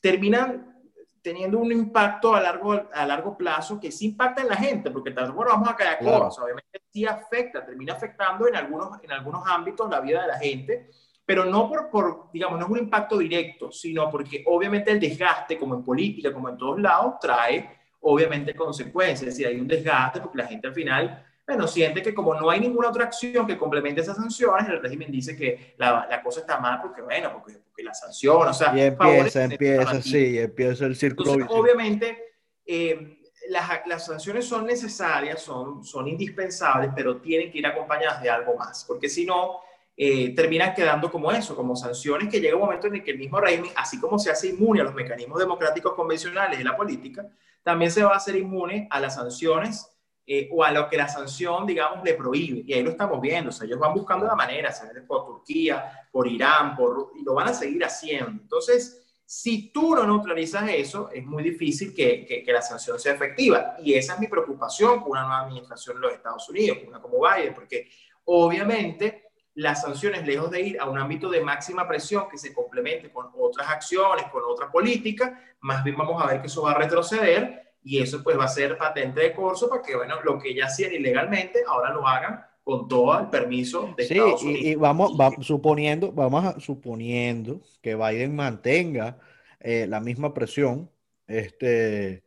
terminan 0.01 0.82
teniendo 1.22 1.59
un 1.59 1.72
impacto 1.72 2.34
a 2.34 2.40
largo, 2.40 2.88
a 2.92 3.07
largo 3.07 3.36
plazo 3.36 3.80
que 3.80 3.90
sí 3.90 4.07
impacta 4.07 4.42
en 4.42 4.49
la 4.49 4.57
gente, 4.57 4.90
porque 4.90 5.11
bueno, 5.11 5.53
vamos 5.53 5.68
a 5.68 5.76
caer 5.76 5.99
claro. 5.99 6.28
obviamente 6.28 6.82
sí 6.92 7.05
afecta, 7.05 7.64
termina 7.64 7.94
afectando 7.94 8.47
en 8.47 8.57
algunos, 8.57 9.03
en 9.03 9.12
algunos 9.12 9.42
ámbitos 9.47 9.90
la 9.90 10.01
vida 10.01 10.22
de 10.22 10.28
la 10.28 10.38
gente, 10.38 10.90
pero 11.27 11.45
no 11.45 11.68
por, 11.68 11.91
por, 11.91 12.31
digamos, 12.33 12.59
no 12.59 12.66
es 12.66 12.70
un 12.70 12.79
impacto 12.79 13.18
directo, 13.18 13.72
sino 13.72 14.09
porque 14.09 14.45
obviamente 14.47 14.93
el 14.93 15.01
desgaste, 15.01 15.59
como 15.59 15.74
en 15.74 15.83
política, 15.83 16.33
como 16.33 16.49
en 16.49 16.57
todos 16.57 16.81
lados, 16.81 17.16
trae 17.20 17.68
obviamente 18.03 18.55
consecuencias, 18.55 19.22
es 19.22 19.27
decir, 19.35 19.49
hay 19.49 19.61
un 19.61 19.66
desgaste 19.66 20.20
porque 20.20 20.39
la 20.39 20.47
gente 20.47 20.68
al 20.68 20.74
final, 20.74 21.27
bueno, 21.45 21.66
siente 21.66 22.01
que 22.01 22.14
como 22.14 22.33
no 22.35 22.49
hay 22.49 22.61
ninguna 22.61 22.91
otra 22.91 23.05
acción 23.05 23.45
que 23.45 23.59
complemente 23.59 24.01
esas 24.01 24.16
sanciones, 24.16 24.68
el 24.68 24.81
régimen 24.81 25.11
dice 25.11 25.37
que 25.37 25.74
la, 25.79 26.07
la 26.09 26.22
cosa 26.22 26.41
está 26.41 26.61
mal 26.61 26.81
porque, 26.81 27.03
bueno, 27.03 27.33
porque, 27.33 27.59
porque 27.66 27.83
la 27.83 27.93
sanción, 27.95 28.47
o 28.47 28.55
sea... 28.55 28.77
Y 28.77 28.83
empieza, 28.83 29.43
empieza, 29.43 30.01
sí, 30.01 30.39
empieza 30.39 30.87
el 30.87 30.95
círculo. 30.95 31.33
Entonces, 31.33 31.57
obviamente, 31.59 32.18
eh, 32.64 33.18
las, 33.49 33.68
las, 33.87 34.07
sanciones 34.07 34.45
son 34.45 34.64
necesarias, 34.64 35.43
son, 35.43 35.85
son 35.85 36.07
indispensables, 36.07 36.93
pero 36.95 37.16
tienen 37.16 37.51
que 37.51 37.59
ir 37.59 37.66
acompañadas 37.66 38.22
de 38.22 38.31
algo 38.31 38.57
más, 38.57 38.85
porque 38.85 39.09
si 39.09 39.27
no, 39.27 39.61
eh, 39.99 40.34
terminan 40.34 40.74
quedando 40.74 41.11
como 41.11 41.32
eso, 41.32 41.57
como 41.57 41.74
sanciones 41.74 42.28
que 42.28 42.38
llega 42.38 42.55
un 42.55 42.62
momento 42.62 42.86
en 42.86 42.97
el 42.97 43.03
que 43.03 43.12
el 43.12 43.18
mismo 43.18 43.40
régimen, 43.40 43.70
así 43.76 43.99
como 43.99 44.18
se 44.18 44.30
hace 44.30 44.49
inmune 44.49 44.82
a 44.82 44.84
los 44.84 44.94
mecanismos 44.94 45.38
democráticos 45.38 45.94
convencionales 45.94 46.59
de 46.59 46.64
la 46.64 46.76
política, 46.76 47.26
también 47.62 47.90
se 47.90 48.05
va 48.05 48.12
a 48.12 48.16
hacer 48.16 48.36
inmune 48.36 48.86
a 48.90 49.01
las 49.01 49.14
sanciones 49.14 49.90
eh, 50.26 50.51
o 50.53 50.62
a 50.62 50.70
lo 50.70 50.88
que 50.90 50.99
la 50.99 51.09
sanción, 51.09 51.66
digamos, 51.66 52.05
le 52.05 52.12
prohíbe. 52.12 52.62
Y 52.66 52.74
ahí 52.74 52.82
lo 52.82 52.90
estamos 52.90 53.20
viendo, 53.22 53.49
o 53.49 53.53
sea, 53.53 53.66
ellos 53.66 53.78
van 53.78 53.94
buscando 53.94 54.26
la 54.26 54.34
manera, 54.34 54.70
se 54.70 54.86
por 55.03 55.24
Turquía, 55.24 56.07
por 56.12 56.28
Irán, 56.28 56.76
por, 56.76 57.12
y 57.18 57.24
lo 57.24 57.32
van 57.32 57.49
a 57.49 57.55
seguir 57.55 57.82
haciendo. 57.82 58.42
Entonces, 58.42 59.03
si 59.24 59.70
tú 59.72 59.94
no 59.94 60.07
neutralizas 60.07 60.68
eso, 60.68 61.09
es 61.11 61.24
muy 61.24 61.42
difícil 61.42 61.94
que, 61.94 62.26
que, 62.26 62.42
que, 62.42 62.53
la 62.53 62.61
sanción 62.61 62.99
sea 62.99 63.14
efectiva. 63.14 63.76
Y 63.82 63.94
esa 63.94 64.14
es 64.14 64.20
mi 64.20 64.26
preocupación 64.26 65.01
con 65.01 65.12
una 65.12 65.22
nueva 65.22 65.40
administración 65.40 65.97
en 65.97 66.03
los 66.03 66.12
Estados 66.12 66.49
Unidos, 66.51 66.78
una 66.86 67.01
como 67.01 67.18
Biden, 67.18 67.55
porque 67.55 67.88
obviamente 68.24 69.26
las 69.57 69.81
sanciones, 69.81 70.27
lejos 70.27 70.51
de 70.51 70.61
ir 70.61 70.81
a 70.81 70.89
un 70.89 70.99
ámbito 70.99 71.31
de 71.31 71.41
máxima 71.41 71.89
presión 71.89 72.29
que 72.31 72.37
se 72.37 72.53
complemente 72.53 73.11
con 73.11 73.31
otras 73.39 73.69
acciones, 73.69 74.27
con 74.31 74.43
otra 74.47 74.71
política, 74.71 75.43
más 75.61 75.83
bien 75.83 75.97
vamos 75.97 76.23
a 76.23 76.27
ver 76.27 76.43
que 76.43 76.49
eso 76.49 76.63
va 76.63 76.73
a 76.73 76.79
retroceder 76.79 77.73
y 77.83 77.99
eso 78.03 78.23
pues 78.23 78.39
va 78.39 78.45
a 78.45 78.49
ser 78.49 78.77
patente 78.77 79.21
de 79.21 79.33
corso 79.33 79.71
para 79.71 79.81
que, 79.81 79.97
bueno, 79.97 80.17
lo 80.23 80.39
que 80.39 80.55
ya 80.55 80.67
hacían 80.67 80.93
ilegalmente, 80.93 81.61
ahora 81.67 81.95
lo 81.95 82.07
hagan 82.07 82.45
con 82.63 82.87
todo 82.87 83.19
el 83.19 83.29
permiso 83.29 83.95
de 83.97 84.03
Estados 84.03 84.43
Unidos. 84.43 84.63
Y, 84.63 84.69
y 84.69 84.75
vamos, 84.75 85.13
suponiendo, 85.41 86.13
vamos 86.13 86.45
a, 86.45 86.61
suponiendo 86.61 87.63
que 87.81 87.95
Biden 87.95 88.37
mantenga 88.37 89.19
eh, 89.61 89.87
la 89.89 90.01
misma 90.01 90.35
presión, 90.35 90.91
este, 91.27 92.25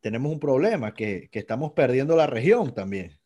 tenemos 0.00 0.30
un 0.30 0.38
problema, 0.38 0.94
que, 0.94 1.28
que 1.32 1.40
estamos 1.40 1.72
perdiendo 1.72 2.14
la 2.14 2.28
región 2.28 2.72
también. 2.72 3.18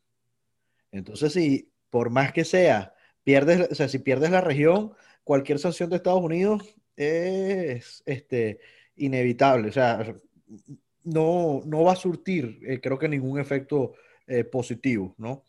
Entonces, 0.91 1.35
si 1.35 1.71
por 1.91 2.09
más 2.09 2.33
que 2.33 2.47
sea 2.47 2.95
pierdes, 3.25 3.71
o 3.71 3.75
sea, 3.75 3.89
si 3.89 3.99
pierdes 3.99 4.31
la 4.31 4.41
región, 4.41 4.93
cualquier 5.25 5.59
sanción 5.59 5.91
de 5.91 5.97
Estados 5.97 6.23
Unidos 6.23 6.63
es 6.97 8.03
este, 8.07 8.61
inevitable. 8.97 9.69
O 9.69 9.73
sea, 9.73 10.15
no, 11.05 11.63
no 11.65 11.85
va 11.85 11.93
a 11.93 11.97
surtir, 11.97 12.61
eh, 12.67 12.81
creo 12.81 12.99
que 12.99 13.09
ningún 13.09 13.41
efecto 13.41 13.95
eh, 14.27 14.45
positivo, 14.45 15.15
¿no? 15.19 15.45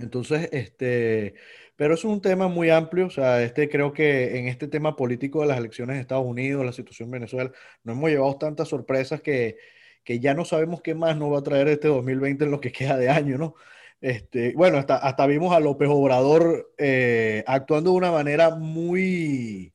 Entonces, 0.00 0.48
este, 0.52 1.34
pero 1.76 1.94
es 1.94 2.04
un 2.04 2.20
tema 2.20 2.48
muy 2.48 2.70
amplio, 2.70 3.06
o 3.06 3.10
sea, 3.10 3.42
este 3.42 3.68
creo 3.68 3.92
que 3.92 4.38
en 4.38 4.46
este 4.46 4.68
tema 4.68 4.94
político 4.96 5.40
de 5.40 5.48
las 5.48 5.58
elecciones 5.58 5.96
de 5.96 6.02
Estados 6.02 6.26
Unidos, 6.26 6.64
la 6.64 6.72
situación 6.72 7.08
en 7.08 7.12
Venezuela, 7.12 7.50
nos 7.82 7.96
hemos 7.96 8.10
llevado 8.10 8.36
tantas 8.38 8.68
sorpresas 8.68 9.20
que, 9.22 9.56
que 10.04 10.20
ya 10.20 10.34
no 10.34 10.44
sabemos 10.44 10.82
qué 10.82 10.94
más 10.94 11.16
nos 11.16 11.32
va 11.32 11.38
a 11.38 11.42
traer 11.42 11.68
este 11.68 11.88
2020 11.88 12.44
en 12.44 12.50
lo 12.50 12.60
que 12.60 12.72
queda 12.72 12.96
de 12.96 13.08
año, 13.08 13.38
¿no? 13.38 13.54
Este, 14.00 14.52
bueno, 14.54 14.78
hasta, 14.78 14.96
hasta 14.96 15.26
vimos 15.26 15.52
a 15.52 15.60
López 15.60 15.88
Obrador 15.90 16.72
eh, 16.78 17.42
actuando 17.46 17.90
de 17.90 17.96
una 17.96 18.12
manera 18.12 18.50
muy, 18.50 19.74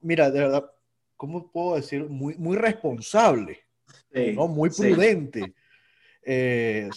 mira, 0.00 0.30
de 0.30 0.40
verdad, 0.40 0.70
¿cómo 1.16 1.50
puedo 1.50 1.76
decir? 1.76 2.08
Muy, 2.08 2.34
muy 2.36 2.56
responsable, 2.56 3.66
¿no? 4.10 4.48
muy 4.48 4.70
prudente. 4.70 5.52
Eh, 6.24 6.88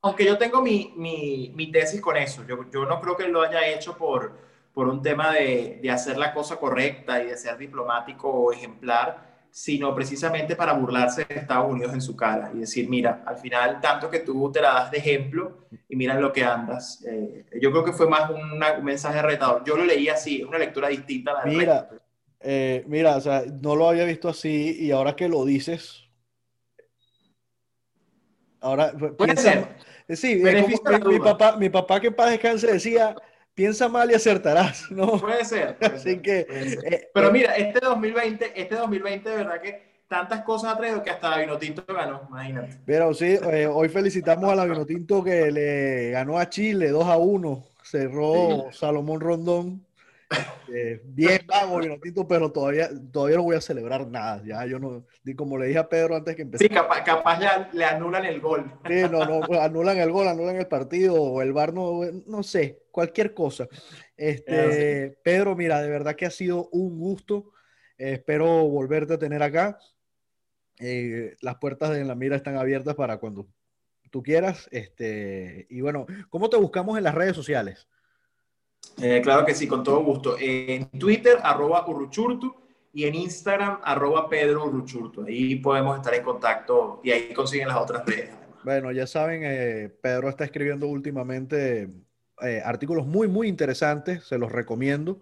aunque, 0.00 0.24
yo 0.24 0.38
tengo 0.38 0.62
mi, 0.62 0.94
mi, 0.96 1.52
mi, 1.54 1.70
tesis 1.70 2.00
con 2.00 2.16
eso, 2.16 2.46
yo, 2.46 2.70
yo, 2.70 2.86
no 2.86 3.00
creo 3.00 3.16
que 3.16 3.28
lo 3.28 3.42
haya 3.42 3.66
hecho 3.68 3.98
por, 3.98 4.38
por 4.72 4.88
un 4.88 5.02
tema 5.02 5.34
de, 5.34 5.80
de 5.82 5.90
hacer 5.90 6.16
la 6.16 6.32
cosa 6.32 6.56
correcta 6.56 7.22
y 7.22 7.26
de 7.26 7.36
ser 7.36 7.58
diplomático 7.58 8.30
o 8.30 8.52
ejemplar 8.52 9.27
sino 9.50 9.94
precisamente 9.94 10.54
para 10.54 10.72
burlarse 10.72 11.24
de 11.24 11.34
Estados 11.34 11.70
Unidos 11.70 11.92
en 11.92 12.00
su 12.00 12.14
cara 12.14 12.50
y 12.54 12.58
decir, 12.60 12.88
mira, 12.88 13.22
al 13.26 13.38
final 13.38 13.80
tanto 13.80 14.08
que 14.10 14.20
tú 14.20 14.50
te 14.52 14.60
la 14.60 14.74
das 14.74 14.90
de 14.90 14.98
ejemplo 14.98 15.66
y 15.88 15.96
mira 15.96 16.18
lo 16.18 16.32
que 16.32 16.44
andas. 16.44 17.04
Eh, 17.04 17.46
yo 17.60 17.70
creo 17.70 17.84
que 17.84 17.92
fue 17.92 18.08
más 18.08 18.30
un 18.30 18.58
mensaje 18.84 19.20
retador. 19.22 19.64
Yo 19.64 19.76
lo 19.76 19.84
leí 19.84 20.08
así, 20.08 20.42
una 20.42 20.58
lectura 20.58 20.88
distinta 20.88 21.32
a 21.32 21.34
la 21.34 21.44
Mira, 21.44 21.88
eh, 22.40 22.84
mira, 22.86 23.16
o 23.16 23.20
sea, 23.20 23.42
no 23.60 23.74
lo 23.74 23.88
había 23.88 24.04
visto 24.04 24.28
así 24.28 24.76
y 24.78 24.90
ahora 24.90 25.16
que 25.16 25.28
lo 25.28 25.44
dices, 25.44 26.04
ahora 28.60 28.92
Puede 28.92 29.36
ser. 29.36 29.76
Sí, 30.08 30.36
mi, 30.36 31.18
papá, 31.18 31.56
mi 31.56 31.68
papá 31.68 32.00
que 32.00 32.10
para 32.10 32.30
descanse 32.30 32.66
decía, 32.66 33.14
piensa 33.58 33.88
mal 33.88 34.08
y 34.08 34.14
acertarás, 34.14 34.88
¿no? 34.88 35.18
Puede 35.18 35.44
ser. 35.44 35.76
Así 35.80 36.20
que. 36.20 36.46
Eh, 36.48 37.10
Pero 37.12 37.32
mira, 37.32 37.56
este 37.56 37.80
2020, 37.80 38.52
este 38.54 38.76
2020, 38.76 39.28
de 39.28 39.36
verdad 39.36 39.60
que 39.60 39.82
tantas 40.06 40.42
cosas 40.42 40.74
ha 40.74 40.78
traído 40.78 41.02
que 41.02 41.10
hasta 41.10 41.30
la 41.30 41.38
Vinotinto 41.38 41.82
ganó, 41.92 42.22
imagínate. 42.30 42.78
Pero 42.86 43.12
sí, 43.12 43.36
eh, 43.50 43.66
hoy 43.66 43.88
felicitamos 43.88 44.48
a 44.48 44.54
la 44.54 44.64
Vinotinto 44.64 45.24
que 45.24 45.50
le 45.50 46.10
ganó 46.12 46.38
a 46.38 46.48
Chile 46.48 46.90
2 46.90 47.04
a 47.08 47.16
1. 47.16 47.64
Cerró 47.82 48.68
Salomón 48.70 49.20
Rondón. 49.20 49.84
Eh, 50.70 51.00
bien 51.04 51.40
vago, 51.46 51.80
pero 52.28 52.52
todavía, 52.52 52.90
todavía 53.10 53.36
no 53.38 53.44
voy 53.44 53.56
a 53.56 53.60
celebrar 53.60 54.06
nada. 54.06 54.42
Ya 54.44 54.66
yo 54.66 54.78
no, 54.78 55.06
como 55.36 55.56
le 55.56 55.66
dije 55.66 55.78
a 55.78 55.88
Pedro 55.88 56.16
antes 56.16 56.36
que 56.36 56.42
empezara. 56.42 56.68
Sí, 56.68 56.74
capaz, 56.74 57.02
capaz 57.02 57.40
ya 57.40 57.70
le 57.72 57.84
anulan 57.84 58.24
el 58.26 58.40
gol. 58.40 58.70
Sí, 58.86 59.02
no, 59.10 59.24
no, 59.24 59.60
anulan 59.60 59.98
el 59.98 60.12
gol, 60.12 60.28
anulan 60.28 60.56
el 60.56 60.66
partido, 60.66 61.14
o 61.14 61.40
el 61.42 61.52
bar 61.52 61.72
no, 61.72 62.00
no 62.26 62.42
sé 62.42 62.82
cualquier 62.90 63.32
cosa. 63.32 63.68
Este, 64.16 65.16
Pedro, 65.22 65.56
mira, 65.56 65.80
de 65.80 65.88
verdad 65.88 66.16
que 66.16 66.26
ha 66.26 66.30
sido 66.30 66.68
un 66.70 66.98
gusto. 66.98 67.52
espero 67.96 68.68
volverte 68.68 69.14
a 69.14 69.18
tener 69.18 69.42
acá. 69.42 69.78
Eh, 70.80 71.36
las 71.40 71.56
puertas 71.56 71.90
de 71.90 72.04
la 72.04 72.14
mira 72.14 72.36
están 72.36 72.56
abiertas 72.56 72.94
para 72.94 73.18
cuando 73.18 73.48
tú 74.10 74.22
quieras. 74.22 74.68
Este, 74.70 75.66
y 75.70 75.80
bueno, 75.80 76.06
¿cómo 76.28 76.50
te 76.50 76.56
buscamos 76.56 76.98
en 76.98 77.04
las 77.04 77.14
redes 77.14 77.34
sociales? 77.34 77.88
Eh, 79.00 79.20
claro 79.22 79.44
que 79.44 79.54
sí, 79.54 79.66
con 79.66 79.82
todo 79.82 80.02
gusto. 80.02 80.36
en 80.38 80.86
Twitter, 80.90 81.38
arroba 81.42 81.86
Urruchurtu, 81.88 82.54
y 82.92 83.04
en 83.04 83.14
Instagram, 83.14 83.78
arroba 83.84 84.28
Pedro 84.28 84.64
Urruchurtu. 84.64 85.24
Ahí 85.24 85.56
podemos 85.56 85.96
estar 85.96 86.14
en 86.14 86.24
contacto 86.24 87.00
y 87.04 87.10
ahí 87.10 87.32
consiguen 87.32 87.68
las 87.68 87.76
otras 87.76 88.04
redes. 88.04 88.30
Bueno, 88.64 88.90
ya 88.90 89.06
saben, 89.06 89.42
eh, 89.44 89.88
Pedro 90.00 90.28
está 90.28 90.44
escribiendo 90.44 90.88
últimamente 90.88 91.90
eh, 92.42 92.62
artículos 92.64 93.06
muy, 93.06 93.28
muy 93.28 93.46
interesantes, 93.48 94.24
se 94.24 94.38
los 94.38 94.50
recomiendo. 94.50 95.20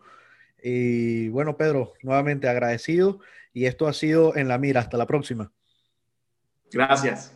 Y 0.63 1.29
bueno, 1.29 1.57
Pedro, 1.57 1.93
nuevamente 2.03 2.49
agradecido 2.49 3.21
y 3.53 3.67
esto 3.67 3.87
ha 3.89 3.93
sido 3.93 4.37
en 4.37 4.49
la 4.49 4.59
mira. 4.59 4.81
Hasta 4.81 4.97
la 4.97 5.07
próxima. 5.07 5.53
Gracias. 6.73 7.36